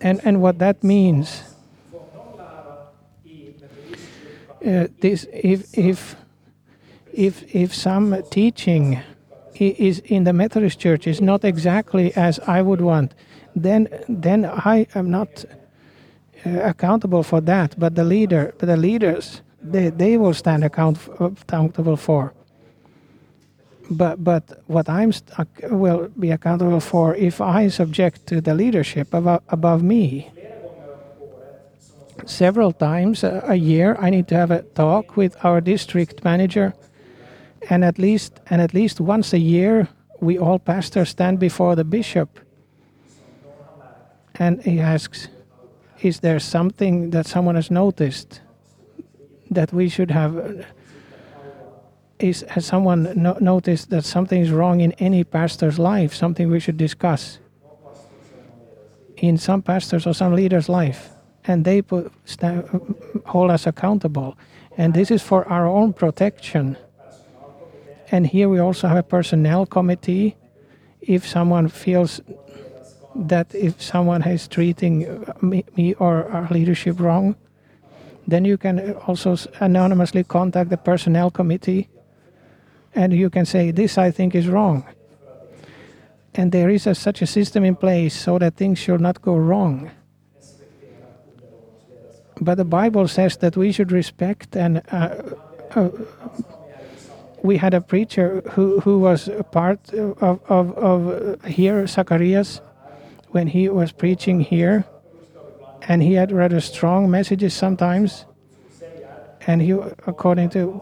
And, 0.00 0.20
and 0.24 0.42
what 0.42 0.58
that 0.58 0.84
means, 0.84 1.42
uh, 4.66 4.88
this, 5.00 5.26
if, 5.32 5.78
if, 5.78 6.16
if, 7.12 7.54
if 7.54 7.74
some 7.74 8.22
teaching 8.30 9.00
is 9.60 10.00
in 10.00 10.24
the 10.24 10.32
Methodist 10.32 10.78
Church 10.78 11.06
is 11.06 11.20
not 11.20 11.44
exactly 11.44 12.14
as 12.16 12.38
I 12.40 12.62
would 12.62 12.80
want, 12.80 13.14
then 13.54 13.88
then 14.08 14.44
I 14.44 14.86
am 14.94 15.10
not 15.10 15.44
uh, 16.46 16.50
accountable 16.62 17.22
for 17.22 17.40
that. 17.42 17.78
But 17.78 17.94
the 17.94 18.04
leader, 18.04 18.54
but 18.58 18.66
the 18.66 18.76
leaders, 18.76 19.42
they, 19.62 19.90
they 19.90 20.16
will 20.16 20.34
stand 20.34 20.64
account 20.64 20.98
accountable 21.20 21.96
for. 21.96 22.32
But 23.90 24.24
but 24.24 24.62
what 24.66 24.88
I'm 24.88 25.12
will 25.70 26.08
be 26.18 26.30
accountable 26.30 26.80
for 26.80 27.14
if 27.14 27.40
I 27.40 27.68
subject 27.68 28.26
to 28.26 28.40
the 28.40 28.54
leadership 28.54 29.14
above 29.14 29.42
above 29.48 29.82
me. 29.82 30.30
Several 32.26 32.72
times 32.72 33.22
a 33.24 33.56
year, 33.56 33.96
I 34.00 34.08
need 34.08 34.28
to 34.28 34.36
have 34.36 34.50
a 34.50 34.62
talk 34.62 35.16
with 35.16 35.36
our 35.44 35.60
district 35.60 36.24
manager 36.24 36.72
and 37.70 37.84
at 37.84 37.98
least 37.98 38.40
and 38.50 38.60
at 38.60 38.74
least 38.74 39.00
once 39.00 39.32
a 39.32 39.38
year 39.38 39.88
we 40.20 40.38
all 40.38 40.58
pastors 40.58 41.10
stand 41.10 41.38
before 41.38 41.74
the 41.76 41.84
bishop. 41.84 42.40
And 44.36 44.62
he 44.62 44.80
asks 44.80 45.28
is 46.00 46.20
there 46.20 46.38
something 46.38 47.10
that 47.10 47.26
someone 47.26 47.54
has 47.54 47.70
noticed 47.70 48.40
that 49.50 49.72
we 49.72 49.88
should 49.88 50.10
have 50.10 50.66
is 52.18 52.44
has 52.48 52.66
someone 52.66 53.12
no, 53.16 53.36
noticed 53.40 53.90
that 53.90 54.04
something 54.04 54.40
is 54.40 54.50
wrong 54.50 54.80
in 54.80 54.92
any 54.92 55.24
pastor's 55.24 55.78
life 55.78 56.14
something 56.14 56.50
we 56.50 56.60
should 56.60 56.76
discuss? 56.76 57.38
In 59.16 59.38
some 59.38 59.62
pastors 59.62 60.06
or 60.06 60.12
some 60.12 60.34
leaders 60.34 60.68
life 60.68 61.10
and 61.46 61.64
they 61.64 61.82
put, 61.82 62.10
hold 63.26 63.50
us 63.50 63.66
accountable. 63.66 64.36
And 64.76 64.94
this 64.94 65.10
is 65.10 65.22
for 65.22 65.46
our 65.48 65.66
own 65.66 65.92
protection 65.92 66.76
and 68.14 68.28
here 68.28 68.48
we 68.48 68.60
also 68.60 68.86
have 68.86 68.98
a 68.98 69.02
personnel 69.02 69.66
committee. 69.66 70.36
If 71.00 71.26
someone 71.26 71.66
feels 71.66 72.20
that 73.16 73.52
if 73.52 73.82
someone 73.82 74.22
is 74.22 74.46
treating 74.46 75.26
me, 75.42 75.64
me 75.76 75.94
or 75.94 76.30
our 76.30 76.46
leadership 76.48 77.00
wrong, 77.00 77.34
then 78.28 78.44
you 78.44 78.56
can 78.56 78.92
also 79.08 79.36
anonymously 79.58 80.22
contact 80.22 80.70
the 80.70 80.76
personnel 80.76 81.32
committee 81.32 81.88
and 82.94 83.12
you 83.12 83.30
can 83.30 83.46
say, 83.46 83.72
This 83.72 83.98
I 83.98 84.12
think 84.12 84.36
is 84.36 84.46
wrong. 84.46 84.84
And 86.36 86.52
there 86.52 86.70
is 86.70 86.86
a, 86.86 86.94
such 86.94 87.20
a 87.20 87.26
system 87.26 87.64
in 87.64 87.74
place 87.74 88.14
so 88.14 88.38
that 88.38 88.54
things 88.54 88.78
should 88.78 89.00
not 89.00 89.22
go 89.22 89.34
wrong. 89.34 89.90
But 92.40 92.58
the 92.58 92.64
Bible 92.64 93.08
says 93.08 93.38
that 93.38 93.56
we 93.56 93.72
should 93.72 93.90
respect 93.90 94.56
and 94.56 94.82
uh, 94.92 95.16
uh, 95.74 95.88
we 97.44 97.58
had 97.58 97.74
a 97.74 97.80
preacher 97.80 98.42
who, 98.52 98.80
who 98.80 98.98
was 98.98 99.28
a 99.28 99.44
part 99.44 99.92
of, 99.92 100.42
of, 100.48 100.78
of 100.78 101.44
here, 101.44 101.86
Zacharias, 101.86 102.62
when 103.28 103.48
he 103.48 103.68
was 103.68 103.92
preaching 103.92 104.40
here, 104.40 104.86
and 105.82 106.02
he 106.02 106.14
had 106.14 106.32
rather 106.32 106.58
strong 106.58 107.10
messages 107.10 107.52
sometimes, 107.52 108.24
and 109.46 109.60
he, 109.60 109.72
according 110.06 110.48
to, 110.48 110.80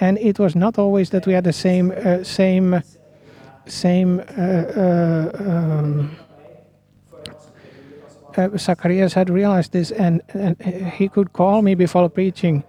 and 0.00 0.18
it 0.18 0.40
was 0.40 0.56
not 0.56 0.76
always 0.76 1.10
that 1.10 1.24
we 1.24 1.34
had 1.34 1.44
the 1.44 1.52
same, 1.52 1.92
uh, 1.92 2.24
same, 2.24 2.82
same. 3.66 4.18
Uh, 4.36 4.42
uh, 4.42 5.30
um, 5.38 6.16
uh, 8.36 8.48
Zacharias 8.56 9.12
had 9.14 9.30
realized 9.30 9.70
this, 9.70 9.92
and, 9.92 10.20
and 10.34 10.60
he 10.98 11.08
could 11.08 11.32
call 11.32 11.62
me 11.62 11.76
before 11.76 12.08
preaching, 12.08 12.64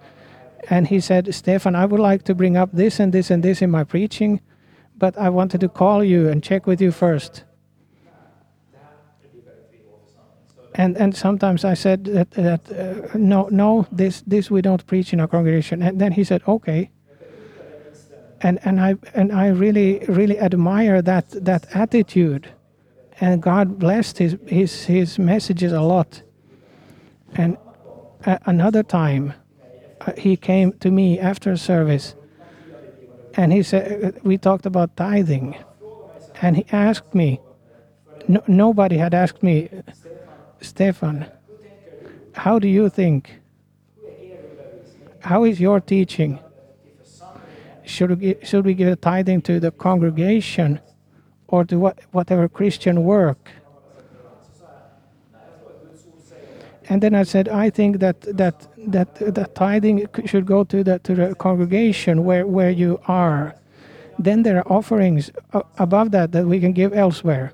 and 0.70 0.86
he 0.86 1.00
said, 1.00 1.34
"Stefan, 1.34 1.74
I 1.74 1.86
would 1.86 2.00
like 2.00 2.22
to 2.24 2.34
bring 2.34 2.56
up 2.56 2.70
this 2.72 3.00
and 3.00 3.12
this 3.12 3.30
and 3.30 3.42
this 3.42 3.62
in 3.62 3.70
my 3.70 3.84
preaching, 3.84 4.40
but 4.96 5.16
I 5.18 5.28
wanted 5.28 5.60
to 5.60 5.68
call 5.68 6.04
you 6.04 6.28
and 6.28 6.42
check 6.42 6.66
with 6.66 6.80
you 6.80 6.92
first. 6.92 7.44
And 10.74 10.96
and 10.96 11.14
sometimes 11.14 11.64
I 11.64 11.74
said 11.74 12.04
that, 12.04 12.30
that 12.30 12.72
uh, 12.72 13.18
no 13.18 13.48
no 13.50 13.86
this 13.92 14.22
this 14.26 14.50
we 14.50 14.62
don't 14.62 14.86
preach 14.86 15.12
in 15.12 15.20
our 15.20 15.28
congregation, 15.28 15.82
and 15.82 16.00
then 16.00 16.12
he 16.12 16.24
said 16.24 16.42
okay. 16.48 16.90
And 18.40 18.58
and 18.64 18.80
I 18.80 18.96
and 19.14 19.32
I 19.32 19.48
really 19.48 20.04
really 20.08 20.38
admire 20.38 21.02
that 21.02 21.44
that 21.44 21.66
attitude 21.74 22.48
and 23.20 23.42
God 23.42 23.78
blessed 23.78 24.18
his 24.18 24.36
his 24.46 24.84
his 24.84 25.18
messages 25.18 25.72
a 25.72 25.80
lot. 25.80 26.22
And 27.34 27.56
uh, 28.26 28.38
another 28.46 28.82
time, 28.82 29.34
he 30.16 30.36
came 30.36 30.72
to 30.74 30.90
me 30.90 31.18
after 31.18 31.56
service, 31.56 32.14
and 33.34 33.52
he 33.52 33.62
said 33.62 34.20
we 34.22 34.38
talked 34.38 34.66
about 34.66 34.96
tithing, 34.96 35.56
and 36.40 36.56
he 36.56 36.66
asked 36.72 37.14
me. 37.14 37.40
No, 38.28 38.42
nobody 38.46 38.98
had 38.98 39.14
asked 39.14 39.42
me, 39.42 39.68
Stefan, 40.60 41.26
how 42.34 42.58
do 42.58 42.68
you 42.68 42.88
think? 42.88 43.40
How 45.20 45.44
is 45.44 45.60
your 45.60 45.80
teaching? 45.80 46.38
Should 47.84 48.20
we, 48.20 48.36
should 48.42 48.64
we 48.64 48.74
give 48.74 48.88
a 48.88 48.96
tithing 48.96 49.42
to 49.42 49.58
the 49.58 49.72
congregation? 49.72 50.80
or 51.52 51.64
to 51.66 51.78
what, 51.78 52.00
whatever 52.10 52.48
Christian 52.48 53.04
work. 53.04 53.50
And 56.88 57.02
then 57.02 57.14
I 57.14 57.22
said, 57.22 57.48
I 57.48 57.70
think 57.70 57.98
that 58.00 58.20
that 58.36 58.66
that 58.76 59.14
that 59.34 59.54
tithing 59.54 60.08
should 60.26 60.46
go 60.46 60.64
to 60.64 60.82
the 60.82 60.98
to 61.00 61.14
the 61.14 61.34
congregation 61.34 62.24
where 62.24 62.46
where 62.46 62.70
you 62.70 63.00
are. 63.06 63.54
Then 64.18 64.42
there 64.42 64.58
are 64.58 64.72
offerings 64.72 65.30
uh, 65.52 65.62
above 65.78 66.10
that 66.10 66.32
that 66.32 66.46
we 66.46 66.60
can 66.60 66.72
give 66.72 66.92
elsewhere. 66.92 67.52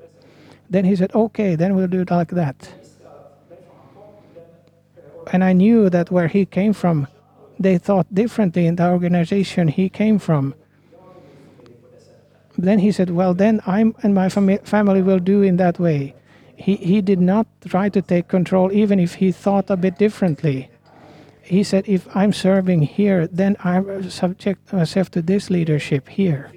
Then 0.71 0.85
he 0.85 0.97
said, 0.97 1.15
okay, 1.15 1.55
then 1.55 1.75
we'll 1.75 1.87
do 1.89 2.01
it 2.01 2.11
like 2.11 2.29
that. 2.31 2.69
And 5.33 5.45
I 5.45 5.53
knew 5.53 5.89
that 5.91 6.11
where 6.11 6.29
he 6.29 6.45
came 6.45 6.73
from, 6.73 7.07
they 7.59 7.79
thought 7.79 8.07
differently 8.13 8.67
in 8.67 8.77
the 8.77 8.89
organization 8.89 9.69
he 9.69 9.89
came 9.89 10.19
from 10.19 10.55
then 12.59 12.81
he 12.81 12.91
said, 12.91 13.11
Well, 13.11 13.35
then 13.35 13.61
I'm 13.67 13.95
and 14.03 14.15
my 14.15 14.27
fami- 14.27 14.65
family 14.67 15.01
will 15.01 15.21
do 15.21 15.43
in 15.43 15.57
that 15.59 15.79
way. 15.79 16.15
He, 16.59 16.75
he 16.77 17.01
did 17.01 17.21
not 17.21 17.47
try 17.69 17.89
to 17.89 18.03
take 18.03 18.27
control, 18.27 18.73
even 18.73 18.99
if 18.99 19.15
he 19.15 19.31
thought 19.31 19.71
a 19.71 19.77
bit 19.77 19.97
differently. 19.97 20.69
He 21.41 21.63
said, 21.63 21.85
If 21.87 22.05
I'm 22.17 22.33
serving 22.33 22.83
here, 22.83 23.29
then 23.29 23.57
I 23.61 24.09
subject 24.09 24.75
uh, 24.75 24.79
myself 24.79 25.09
to 25.13 25.23
this 25.23 25.51
leadership 25.51 26.09
here. 26.09 26.51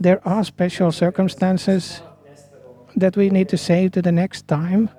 There 0.00 0.20
are 0.28 0.42
special 0.44 0.90
circumstances 0.90 2.02
that 2.96 3.16
we 3.16 3.30
need 3.30 3.48
to 3.50 3.56
save 3.56 3.92
to 3.92 4.02
the 4.02 4.12
next 4.12 4.48
time 4.48 4.90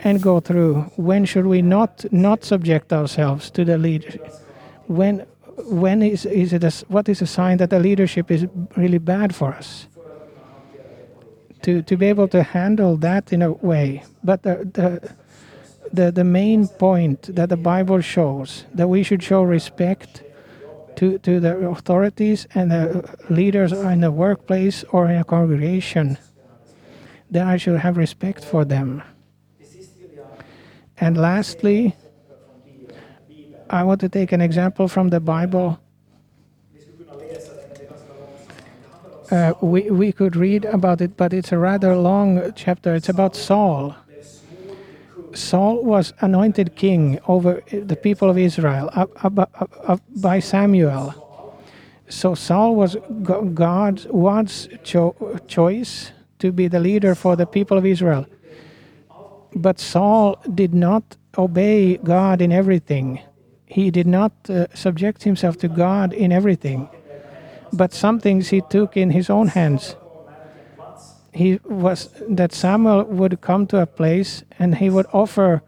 and 0.00 0.22
go 0.22 0.40
through. 0.40 0.90
When 0.96 1.26
should 1.26 1.46
we 1.46 1.60
not 1.60 2.04
not 2.10 2.44
subject 2.44 2.92
ourselves 2.92 3.50
to 3.50 3.64
the 3.64 3.76
leadership? 3.76 4.26
When 4.86 5.26
when 5.68 6.02
is, 6.02 6.24
is 6.24 6.54
it 6.54 6.64
a, 6.64 6.72
what 6.88 7.08
is 7.08 7.20
a 7.20 7.26
sign 7.26 7.58
that 7.58 7.68
the 7.68 7.78
leadership 7.78 8.30
is 8.30 8.46
really 8.74 8.98
bad 8.98 9.34
for 9.34 9.52
us? 9.52 9.86
To, 11.62 11.80
to 11.82 11.96
be 11.96 12.06
able 12.06 12.26
to 12.28 12.42
handle 12.42 12.96
that 12.98 13.32
in 13.32 13.40
a 13.40 13.52
way. 13.52 14.02
But 14.24 14.42
the, 14.42 14.68
the, 14.72 15.14
the, 15.92 16.10
the 16.10 16.24
main 16.24 16.66
point 16.66 17.34
that 17.36 17.48
the 17.50 17.56
Bible 17.56 18.00
shows 18.00 18.64
that 18.74 18.88
we 18.88 19.02
should 19.04 19.22
show 19.22 19.42
respect 19.42 20.24
to, 20.96 21.18
to 21.18 21.40
the 21.40 21.68
authorities 21.68 22.46
and 22.54 22.70
the 22.70 23.08
leaders 23.30 23.72
in 23.72 24.00
the 24.00 24.10
workplace 24.10 24.84
or 24.90 25.08
in 25.08 25.18
a 25.18 25.24
congregation, 25.24 26.18
that 27.30 27.46
I 27.46 27.56
should 27.56 27.78
have 27.78 27.96
respect 27.96 28.44
for 28.44 28.64
them. 28.64 29.02
And 30.98 31.16
lastly, 31.16 31.96
I 33.70 33.82
want 33.84 34.00
to 34.02 34.08
take 34.08 34.32
an 34.32 34.40
example 34.40 34.86
from 34.86 35.08
the 35.08 35.20
Bible. 35.20 35.80
Uh, 39.32 39.54
we, 39.62 39.90
we 39.90 40.12
could 40.12 40.36
read 40.36 40.66
about 40.66 41.00
it, 41.00 41.16
but 41.16 41.32
it's 41.32 41.52
a 41.52 41.56
rather 41.56 41.96
long 41.96 42.52
chapter. 42.54 42.94
It's 42.94 43.08
about 43.08 43.34
Saul. 43.34 43.96
Saul 45.32 45.82
was 45.82 46.12
anointed 46.20 46.76
king 46.76 47.18
over 47.26 47.62
the 47.72 47.96
people 47.96 48.28
of 48.28 48.36
Israel 48.36 48.90
uh, 48.92 49.06
uh, 49.24 49.96
by 50.16 50.38
Samuel. 50.38 51.14
So 52.10 52.34
Saul 52.34 52.76
was 52.76 52.98
God's, 53.54 54.04
God's 54.04 54.68
cho 54.84 55.16
choice 55.48 56.12
to 56.38 56.52
be 56.52 56.68
the 56.68 56.80
leader 56.80 57.14
for 57.14 57.34
the 57.34 57.46
people 57.46 57.78
of 57.78 57.86
Israel. 57.86 58.26
But 59.54 59.80
Saul 59.80 60.36
did 60.54 60.74
not 60.74 61.16
obey 61.38 61.96
God 61.96 62.42
in 62.42 62.52
everything 62.52 63.20
he 63.72 63.90
did 63.90 64.06
not 64.06 64.32
uh, 64.50 64.66
subject 64.74 65.22
himself 65.22 65.56
to 65.58 65.68
God 65.68 66.12
in 66.12 66.30
everything, 66.30 66.88
but 67.72 67.92
some 67.92 68.20
things 68.20 68.48
he 68.48 68.60
took 68.70 68.96
in 68.96 69.10
his 69.10 69.30
own 69.30 69.48
hands. 69.48 69.96
He 71.32 71.60
was 71.64 72.10
that 72.28 72.52
Samuel 72.52 73.04
would 73.04 73.40
come 73.40 73.66
to 73.68 73.80
a 73.80 73.86
place 73.86 74.44
and 74.58 74.76
he 74.76 74.90
would 74.90 75.06
offer 75.12 75.62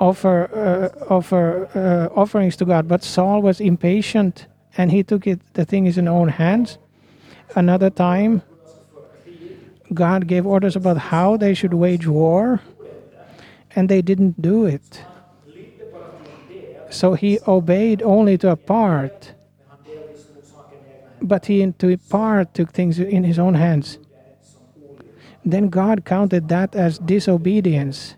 offer 0.00 0.48
uh, 0.52 1.14
offer 1.14 1.68
uh, 1.74 2.20
offerings 2.20 2.56
to 2.56 2.64
God, 2.64 2.88
but 2.88 3.02
Saul 3.02 3.40
was 3.40 3.60
impatient 3.60 4.46
and 4.76 4.90
he 4.90 5.02
took 5.02 5.26
it 5.26 5.40
the 5.54 5.64
thing 5.64 5.86
in 5.86 5.92
his 5.92 5.98
own 5.98 6.28
hands. 6.28 6.78
Another 7.54 7.90
time, 7.90 8.42
God 9.92 10.26
gave 10.26 10.46
orders 10.46 10.76
about 10.76 10.96
how 10.96 11.36
they 11.36 11.54
should 11.54 11.74
wage 11.74 12.06
war, 12.06 12.60
and 13.76 13.88
they 13.88 14.00
didn't 14.00 14.40
do 14.40 14.64
it. 14.64 15.04
So 16.90 17.14
he 17.14 17.38
obeyed 17.46 18.02
only 18.02 18.38
to 18.38 18.50
a 18.50 18.56
part, 18.56 19.32
but 21.22 21.46
he 21.46 21.62
into 21.62 21.96
part 21.96 22.54
took 22.54 22.72
things 22.72 22.98
in 22.98 23.24
his 23.24 23.38
own 23.38 23.54
hands. 23.54 23.98
Then 25.44 25.68
God 25.68 26.04
counted 26.04 26.48
that 26.48 26.74
as 26.74 26.98
disobedience. 26.98 28.14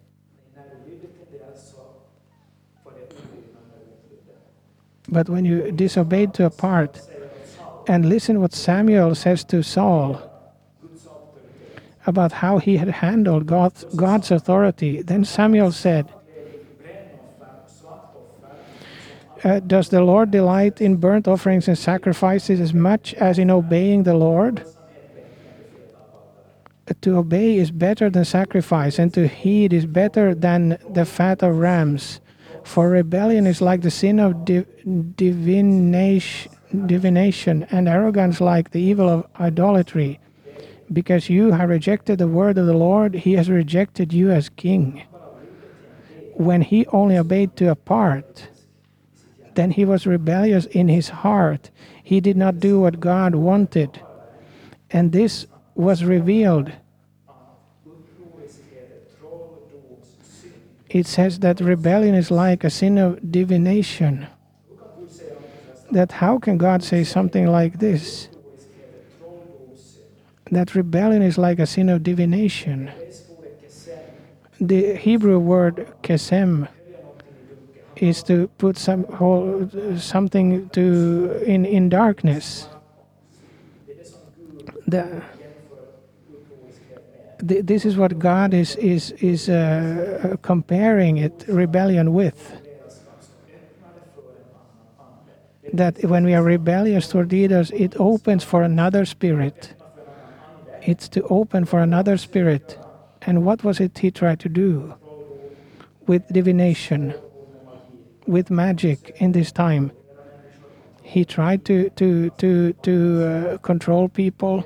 But 5.09 5.29
when 5.29 5.45
you 5.45 5.71
disobeyed 5.71 6.35
to 6.35 6.47
a 6.47 6.51
part, 6.51 7.01
and 7.87 8.09
listen 8.09 8.41
what 8.41 8.55
Samuel 8.55 9.15
says 9.15 9.45
to 9.45 9.63
Saul 9.63 10.31
about 12.07 12.33
how 12.33 12.59
he 12.59 12.77
had 12.79 12.89
handled 12.89 13.47
God's, 13.47 13.85
God's 13.97 14.31
authority, 14.31 15.03
then 15.03 15.25
Samuel 15.25 15.73
said, 15.73 16.13
uh, 19.45 19.61
does 19.61 19.91
the 19.91 20.03
Lord 20.03 20.31
delight 20.31 20.81
in 20.81 20.97
burnt 20.97 21.29
offerings 21.29 21.69
and 21.69 21.79
sacrifices 21.79 22.61
as 22.61 22.73
much 22.73 23.13
as 23.15 23.39
in 23.39 23.51
obeying 23.51 24.05
the 24.05 24.15
Lord? 24.15 24.65
To 27.03 27.17
obey 27.17 27.57
is 27.57 27.71
better 27.71 28.11
than 28.11 28.25
sacrifice, 28.25 28.99
and 28.99 29.13
to 29.15 29.29
heed 29.29 29.73
is 29.73 29.87
better 29.87 30.35
than 30.35 30.79
the 30.89 31.05
fat 31.05 31.43
of 31.43 31.59
rams. 31.59 32.21
For 32.63 32.89
rebellion 32.89 33.47
is 33.47 33.61
like 33.61 33.83
the 33.83 33.91
sin 33.91 34.19
of 34.19 34.45
divination, 35.17 36.53
divination, 36.87 37.67
and 37.71 37.89
arrogance 37.89 38.41
like 38.41 38.71
the 38.71 38.81
evil 38.81 39.09
of 39.09 39.27
idolatry. 39.39 40.21
Because 40.93 41.31
you 41.31 41.53
have 41.53 41.69
rejected 41.69 42.19
the 42.19 42.29
word 42.29 42.59
of 42.59 42.67
the 42.67 42.77
Lord, 42.77 43.15
he 43.15 43.35
has 43.35 43.49
rejected 43.49 44.13
you 44.13 44.31
as 44.31 44.49
king. 44.51 45.03
When 46.35 46.63
he 46.63 46.87
only 46.89 47.17
obeyed 47.17 47.57
to 47.57 47.71
a 47.71 47.75
part, 47.75 48.49
then 49.55 49.73
he 49.73 49.85
was 49.85 50.07
rebellious 50.07 50.67
in 50.67 50.89
his 50.89 51.09
heart. 51.09 51.71
He 52.03 52.21
did 52.21 52.37
not 52.37 52.61
do 52.61 52.81
what 52.81 53.01
God 53.01 53.35
wanted. 53.35 54.01
And 54.91 55.13
this 55.13 55.47
was 55.75 56.05
revealed. 56.05 56.73
It 60.89 61.07
says 61.07 61.41
that 61.41 61.61
rebellion 61.61 62.15
is 62.15 62.31
like 62.31 62.63
a 62.63 62.71
sin 62.71 62.99
of 62.99 63.33
divination. 63.33 64.27
that 65.91 66.13
how 66.13 66.39
can 66.39 66.59
God 66.59 66.83
say 66.83 67.05
something 67.05 67.47
like 67.47 67.79
this? 67.79 68.29
That 70.51 70.75
rebellion 70.75 71.23
is 71.23 71.39
like 71.39 71.59
a 71.59 71.67
sin 71.67 71.89
of 71.89 72.03
divination. 72.03 72.93
The 74.61 74.95
Hebrew 74.95 75.39
word 75.39 75.93
kesem 76.03 76.69
is 77.97 78.23
to 78.25 78.49
put 78.59 78.77
some 78.77 79.05
whole, 79.05 79.69
something 79.97 80.69
to 80.71 81.43
in 81.47 81.65
in 81.65 81.89
darkness. 81.89 82.69
The, 84.87 85.23
this 87.39 87.85
is 87.85 87.97
what 87.97 88.19
God 88.19 88.55
is 88.55 88.77
is 88.77 89.13
is 89.13 89.49
uh, 89.49 90.37
comparing 90.43 91.19
it 91.19 91.45
rebellion 91.49 92.13
with. 92.13 92.57
That 95.73 96.05
when 96.05 96.25
we 96.25 96.35
are 96.35 96.43
rebellious 96.43 97.09
toward 97.09 97.33
leaders, 97.33 97.71
it 97.73 97.97
opens 97.99 98.45
for 98.45 98.63
another 98.63 99.05
spirit. 99.05 99.75
It's 100.83 101.09
to 101.09 101.23
open 101.29 101.65
for 101.65 101.81
another 101.81 102.17
spirit. 102.17 102.79
And 103.23 103.45
what 103.45 103.65
was 103.65 103.81
it 103.81 103.99
he 103.99 104.11
tried 104.11 104.41
to 104.41 104.49
do 104.49 104.95
with 106.07 106.29
divination, 106.29 107.15
with 108.27 108.51
magic 108.51 109.17
in 109.21 109.33
this 109.33 109.53
time? 109.53 109.93
He 111.03 111.25
tried 111.25 111.65
to 111.67 111.91
to 111.91 112.31
to 112.31 112.73
to 112.73 113.25
uh, 113.25 113.59
control 113.59 114.09
people 114.09 114.65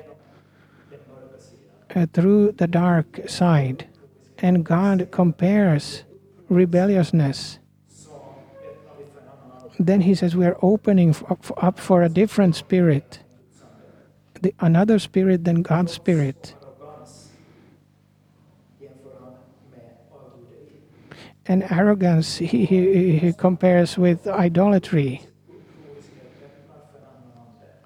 uh, 1.95 2.05
through 2.13 2.53
the 2.53 2.67
dark 2.67 3.27
side, 3.27 3.87
and 4.37 4.63
God 4.63 5.09
compares 5.11 6.03
rebelliousness. 6.49 7.59
Then 9.77 10.01
he 10.01 10.13
says 10.15 10.35
we 10.35 10.45
are 10.45 10.57
opening 10.61 11.15
up 11.57 11.79
for 11.79 12.03
a 12.03 12.09
different 12.09 12.55
spirit, 12.55 13.19
the, 14.41 14.53
another 14.59 14.99
spirit 14.99 15.45
than 15.45 15.61
God's 15.61 15.93
spirit. 15.93 16.55
And 21.49 21.63
arrogance 21.71 22.37
he, 22.37 22.63
he, 22.63 23.17
he 23.17 23.33
compares 23.33 23.97
with 23.97 24.27
idolatry. 24.27 25.21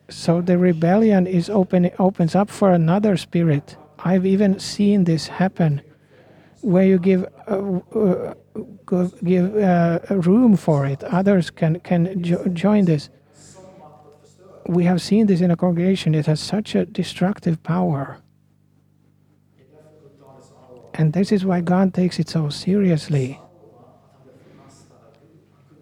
So 0.09 0.41
the 0.41 0.57
rebellion 0.57 1.25
is 1.25 1.49
open 1.49 1.89
opens 1.97 2.35
up 2.35 2.49
for 2.49 2.71
another 2.71 3.15
spirit. 3.15 3.77
I've 3.99 4.25
even 4.25 4.59
seen 4.59 5.05
this 5.05 5.27
happen, 5.27 5.81
where 6.59 6.83
you 6.83 6.99
give 6.99 7.25
uh, 7.47 7.79
uh, 7.97 9.07
give 9.23 9.55
uh, 9.55 9.99
room 10.09 10.57
for 10.57 10.85
it. 10.85 11.01
Others 11.05 11.51
can 11.51 11.79
can 11.79 12.21
jo- 12.21 12.45
join 12.49 12.83
this. 12.83 13.09
We 14.67 14.83
have 14.83 15.01
seen 15.01 15.27
this 15.27 15.39
in 15.39 15.51
a 15.51 15.55
congregation. 15.55 16.13
It 16.13 16.25
has 16.25 16.41
such 16.41 16.75
a 16.75 16.85
destructive 16.85 17.63
power, 17.63 18.19
and 20.93 21.13
this 21.13 21.31
is 21.31 21.45
why 21.45 21.61
God 21.61 21.93
takes 21.93 22.19
it 22.19 22.27
so 22.27 22.49
seriously. 22.49 23.39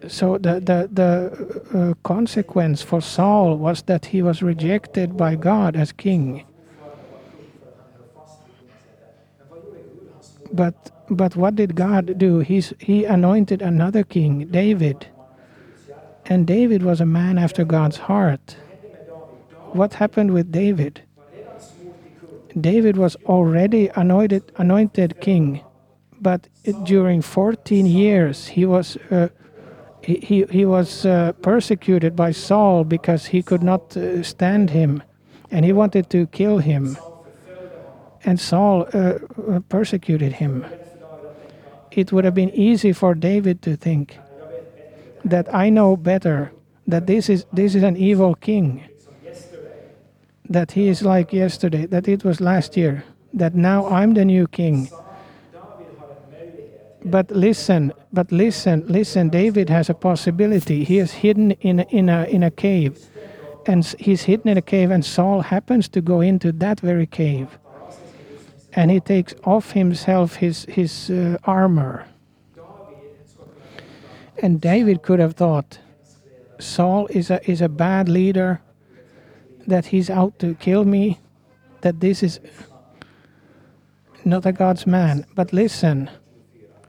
So 0.08 0.38
the 0.38 0.60
the 0.60 0.88
the 0.92 1.10
uh, 1.78 1.94
consequence 2.02 2.82
for 2.82 3.00
Saul 3.00 3.56
was 3.56 3.82
that 3.82 4.06
he 4.06 4.22
was 4.22 4.42
rejected 4.42 5.16
by 5.16 5.36
God 5.36 5.76
as 5.76 5.92
king. 5.92 6.44
But 10.52 10.92
but 11.12 11.36
what 11.36 11.56
did 11.56 11.74
God 11.74 12.18
do? 12.18 12.40
He's, 12.40 12.72
he 12.78 13.04
anointed 13.04 13.60
another 13.62 14.02
king, 14.02 14.46
David. 14.46 15.06
And 16.26 16.46
David 16.46 16.82
was 16.82 17.00
a 17.00 17.06
man 17.06 17.38
after 17.38 17.64
God's 17.64 17.98
heart. 17.98 18.56
What 19.72 19.94
happened 19.94 20.32
with 20.32 20.50
David? 20.50 21.02
David 22.58 22.96
was 22.96 23.16
already 23.26 23.88
anointed 23.96 24.52
anointed 24.56 25.20
king, 25.20 25.62
but 26.20 26.48
during 26.84 27.22
14 27.22 27.86
years 27.86 28.46
he 28.46 28.66
was 28.66 28.98
uh, 29.10 29.28
he, 30.02 30.44
he, 30.50 30.64
was 30.64 31.06
uh, 31.06 31.32
persecuted 31.42 32.16
by 32.16 32.32
Saul 32.32 32.84
because 32.84 33.26
he 33.26 33.42
could 33.42 33.62
not 33.62 33.96
uh, 33.96 34.22
stand 34.22 34.70
him, 34.70 35.02
and 35.50 35.64
he 35.64 35.72
wanted 35.72 36.10
to 36.10 36.26
kill 36.26 36.58
him 36.58 36.96
and 38.24 38.38
Saul 38.40 38.88
uh, 38.92 38.98
uh, 38.98 39.60
persecuted 39.68 40.34
him. 40.34 40.64
It 41.90 42.12
would 42.12 42.24
have 42.24 42.34
been 42.34 42.50
easy 42.50 42.92
for 42.92 43.14
David 43.14 43.62
to 43.62 43.76
think 43.76 44.18
that 45.24 45.52
I 45.54 45.70
know 45.70 45.96
better 45.96 46.52
that 46.86 47.06
this 47.06 47.28
is 47.28 47.44
this 47.52 47.74
is 47.74 47.82
an 47.82 47.96
evil 47.96 48.34
king. 48.34 48.84
That 50.48 50.72
he 50.72 50.88
is 50.88 51.02
like 51.02 51.32
yesterday, 51.32 51.86
that 51.86 52.08
it 52.08 52.24
was 52.24 52.40
last 52.40 52.76
year, 52.76 53.04
that 53.32 53.54
now 53.54 53.86
I'm 53.86 54.14
the 54.14 54.24
new 54.24 54.46
king. 54.46 54.90
But 57.04 57.30
listen, 57.30 57.92
but 58.12 58.30
listen, 58.30 58.84
listen, 58.86 59.28
David 59.28 59.68
has 59.70 59.90
a 59.90 59.94
possibility. 59.94 60.84
He 60.84 60.98
is 60.98 61.12
hidden 61.12 61.52
in 61.60 61.80
in 61.80 62.08
a 62.08 62.24
in 62.24 62.42
a 62.42 62.50
cave. 62.50 62.98
And 63.66 63.84
he's 63.98 64.22
hidden 64.22 64.50
in 64.50 64.58
a 64.58 64.62
cave 64.62 64.90
and 64.90 65.04
Saul 65.04 65.42
happens 65.42 65.88
to 65.90 66.00
go 66.00 66.20
into 66.20 66.50
that 66.52 66.80
very 66.80 67.06
cave 67.06 67.58
and 68.74 68.90
he 68.90 69.00
takes 69.00 69.34
off 69.44 69.72
himself 69.72 70.36
his 70.36 70.64
his 70.68 71.10
uh, 71.10 71.36
armor. 71.44 72.06
And 74.38 74.60
David 74.60 75.02
could 75.02 75.20
have 75.20 75.34
thought, 75.34 75.78
Saul 76.58 77.06
is 77.08 77.30
a 77.30 77.38
is 77.50 77.60
a 77.60 77.68
bad 77.68 78.08
leader, 78.08 78.60
that 79.66 79.86
he's 79.86 80.10
out 80.10 80.38
to 80.38 80.54
kill 80.54 80.84
me, 80.84 81.20
that 81.82 82.00
this 82.00 82.22
is 82.22 82.40
not 84.24 84.46
a 84.46 84.52
God's 84.52 84.86
man. 84.86 85.26
But 85.34 85.52
listen, 85.52 86.10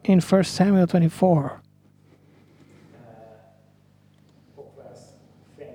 in 0.04 0.20
1 0.20 0.43
Samuel 0.43 0.88
24, 0.88 1.51
Och 4.56 4.74
vers 4.78 5.14
5. 5.58 5.68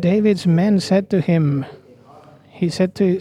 Davids 0.00 0.46
men 0.46 0.80
said 0.80 1.10
to 1.10 1.20
him, 1.20 1.64
he 2.48 2.68
said 2.68 2.94
to 2.94 3.20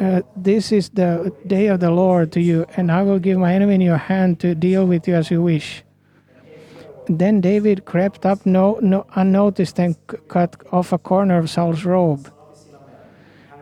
uh, 0.00 0.22
This 0.34 0.72
is 0.72 0.90
the 0.90 1.32
day 1.46 1.68
of 1.68 1.80
the 1.80 1.90
Lord 1.90 2.32
to 2.32 2.40
you, 2.40 2.66
and 2.76 2.90
I 2.90 3.02
will 3.02 3.18
give 3.18 3.38
my 3.38 3.54
enemy 3.54 3.74
in 3.74 3.80
your 3.80 3.98
hand 3.98 4.40
to 4.40 4.54
deal 4.54 4.86
with 4.86 5.06
you 5.06 5.14
as 5.14 5.30
you 5.30 5.42
wish. 5.42 5.82
Then 7.08 7.40
David 7.40 7.84
crept 7.84 8.26
up 8.26 8.44
no, 8.44 8.78
no, 8.82 9.06
unnoticed 9.14 9.78
and 9.78 9.96
cut 10.28 10.56
off 10.72 10.92
a 10.92 10.98
corner 10.98 11.38
of 11.38 11.48
Saul's 11.48 11.84
robe. 11.84 12.32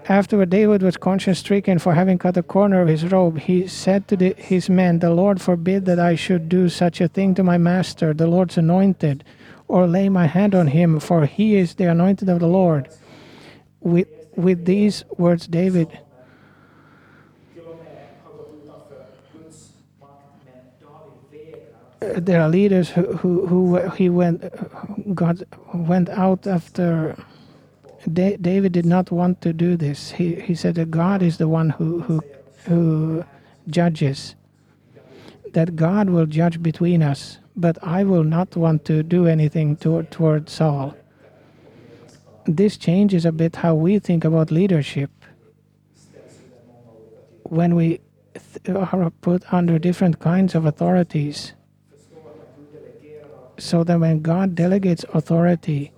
Afterward, 0.09 0.51
David 0.51 0.83
was 0.83 0.99
conscience 0.99 1.39
stricken 1.39 1.79
for 1.79 1.95
having 1.95 2.19
cut 2.19 2.37
a 2.37 2.43
corner 2.43 2.83
of 2.83 2.89
his 2.89 3.11
robe. 3.11 3.39
He 3.39 3.67
said 3.67 4.07
to 4.09 4.17
the, 4.17 4.35
his 4.35 4.69
men, 4.69 4.99
The 4.99 5.11
Lord 5.11 5.41
forbid 5.41 5.87
that 5.87 5.99
I 5.99 6.15
should 6.15 6.49
do 6.49 6.69
such 6.69 7.01
a 7.01 7.09
thing 7.09 7.35
to 7.37 7.43
my 7.43 7.57
master, 7.57 8.13
the 8.13 8.27
Lord's 8.27 8.59
anointed, 8.59 9.25
or 9.67 9.87
lay 9.87 10.11
my 10.11 10.27
hand 10.27 10.55
on 10.55 10.67
him, 10.67 11.01
for 11.01 11.25
he 11.25 11.57
is 11.57 11.77
the 11.77 11.91
anointed 11.91 12.29
of 12.29 12.41
the 12.41 12.47
Lord. 12.47 12.91
With, 13.81 14.09
with 14.37 14.67
these 14.67 15.05
words, 15.17 15.47
David 15.47 15.89
there 22.01 22.41
are 22.43 22.49
leaders 22.49 22.91
who, 22.91 23.17
who, 23.17 23.47
who 23.47 23.91
he 23.91 24.09
went 24.11 24.45
God 25.15 25.45
went 25.75 26.09
out 26.11 26.47
after 26.47 27.17
Da- 28.13 28.37
David 28.37 28.73
did 28.73 28.87
not 28.87 29.11
want 29.11 29.41
to 29.43 29.53
do 29.53 29.77
this. 29.77 30.13
He, 30.13 30.37
he 30.37 30.55
said 30.55 30.75
that 30.77 30.91
God 30.91 31.23
is 31.23 31.39
the 31.39 31.49
one 31.49 31.71
who, 31.71 32.01
who 32.03 32.23
who 32.67 33.25
judges 33.69 34.37
that 35.53 35.77
God 35.77 36.11
will 36.11 36.27
judge 36.27 36.63
between 36.63 37.03
us 37.03 37.39
but 37.57 37.79
I 37.83 38.05
will 38.05 38.25
not 38.25 38.57
want 38.57 38.85
to 38.87 39.03
do 39.03 39.27
anything 39.27 39.77
toward, 39.77 40.11
toward 40.11 40.49
Saul. 40.49 40.95
This 42.47 42.77
changes 42.77 43.25
a 43.25 43.33
bit 43.33 43.57
how 43.57 43.75
we 43.75 43.99
think 43.99 44.25
about 44.25 44.51
leadership. 44.51 45.11
When 47.45 47.75
we 47.77 48.01
th- 48.65 48.77
are 48.77 49.11
put 49.21 49.53
under 49.53 49.79
different 49.79 50.19
kinds 50.21 50.55
of 50.55 50.67
authorities 50.67 51.55
so 53.59 53.85
that 53.85 54.01
when 54.01 54.21
God 54.21 54.55
delegates 54.55 55.05
authority, 55.15 55.93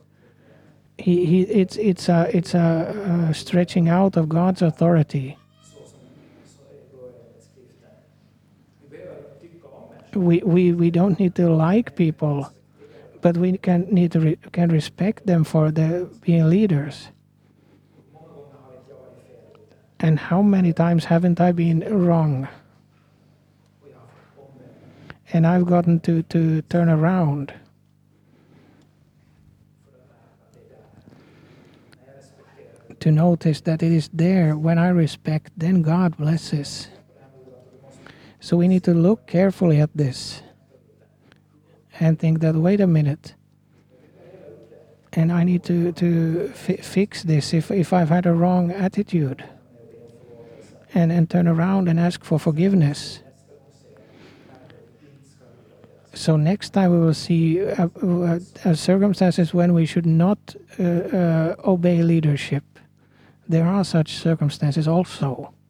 he, 0.98 1.26
he 1.26 1.42
it's 1.42 1.76
it's 1.76 2.08
a 2.08 2.30
it's 2.34 2.54
a, 2.54 3.28
uh 3.28 3.32
stretching 3.32 3.88
out 3.88 4.16
of 4.16 4.28
God's 4.28 4.62
authority. 4.62 5.36
We, 10.14 10.38
we 10.38 10.72
we 10.72 10.90
don't 10.90 11.20
need 11.20 11.34
to 11.34 11.50
like 11.50 11.94
people, 11.94 12.50
but 13.20 13.36
we 13.36 13.58
can 13.58 13.86
need 13.92 14.12
to 14.12 14.20
re, 14.20 14.38
can 14.52 14.70
respect 14.70 15.26
them 15.26 15.44
for 15.44 15.70
the 15.70 16.08
being 16.22 16.48
leaders. 16.48 17.08
And 19.98 20.18
how 20.18 20.40
many 20.42 20.72
times 20.72 21.04
haven't 21.06 21.40
I 21.40 21.52
been 21.52 21.80
wrong? 21.80 22.48
And 25.32 25.46
I've 25.46 25.66
gotten 25.66 26.00
to, 26.00 26.22
to 26.22 26.62
turn 26.62 26.88
around 26.88 27.52
to 33.00 33.10
notice 33.12 33.60
that 33.62 33.82
it 33.82 33.92
is 33.92 34.08
there. 34.12 34.56
When 34.56 34.78
I 34.78 34.88
respect, 34.88 35.52
then 35.56 35.82
God 35.82 36.16
blesses. 36.16 36.88
So 38.40 38.56
we 38.56 38.68
need 38.68 38.84
to 38.84 38.94
look 38.94 39.26
carefully 39.26 39.80
at 39.80 39.90
this 39.94 40.42
and 42.00 42.18
think 42.18 42.40
that 42.40 42.54
wait 42.54 42.80
a 42.80 42.86
minute. 42.86 43.34
And 45.12 45.32
I 45.32 45.44
need 45.44 45.64
to, 45.64 45.92
to 45.92 46.48
fi- 46.48 46.76
fix 46.76 47.22
this 47.22 47.54
if, 47.54 47.70
if 47.70 47.92
I've 47.92 48.10
had 48.10 48.26
a 48.26 48.32
wrong 48.32 48.70
attitude 48.70 49.44
and, 50.92 51.10
and 51.10 51.30
turn 51.30 51.48
around 51.48 51.88
and 51.88 51.98
ask 51.98 52.22
for 52.22 52.38
forgiveness. 52.38 53.20
So 56.16 56.36
next 56.38 56.70
time 56.70 56.92
we 56.92 56.98
will 56.98 57.14
see 57.14 57.62
uh, 57.62 57.88
uh, 58.02 58.38
uh, 58.64 58.74
circumstances 58.74 59.52
when 59.52 59.74
we 59.74 59.84
should 59.84 60.06
not 60.06 60.38
uh, 60.80 60.82
uh, 60.82 61.56
obey 61.62 62.02
leadership. 62.02 62.64
There 63.46 63.66
are 63.66 63.84
such 63.84 64.14
circumstances 64.14 64.88
also. 64.88 65.52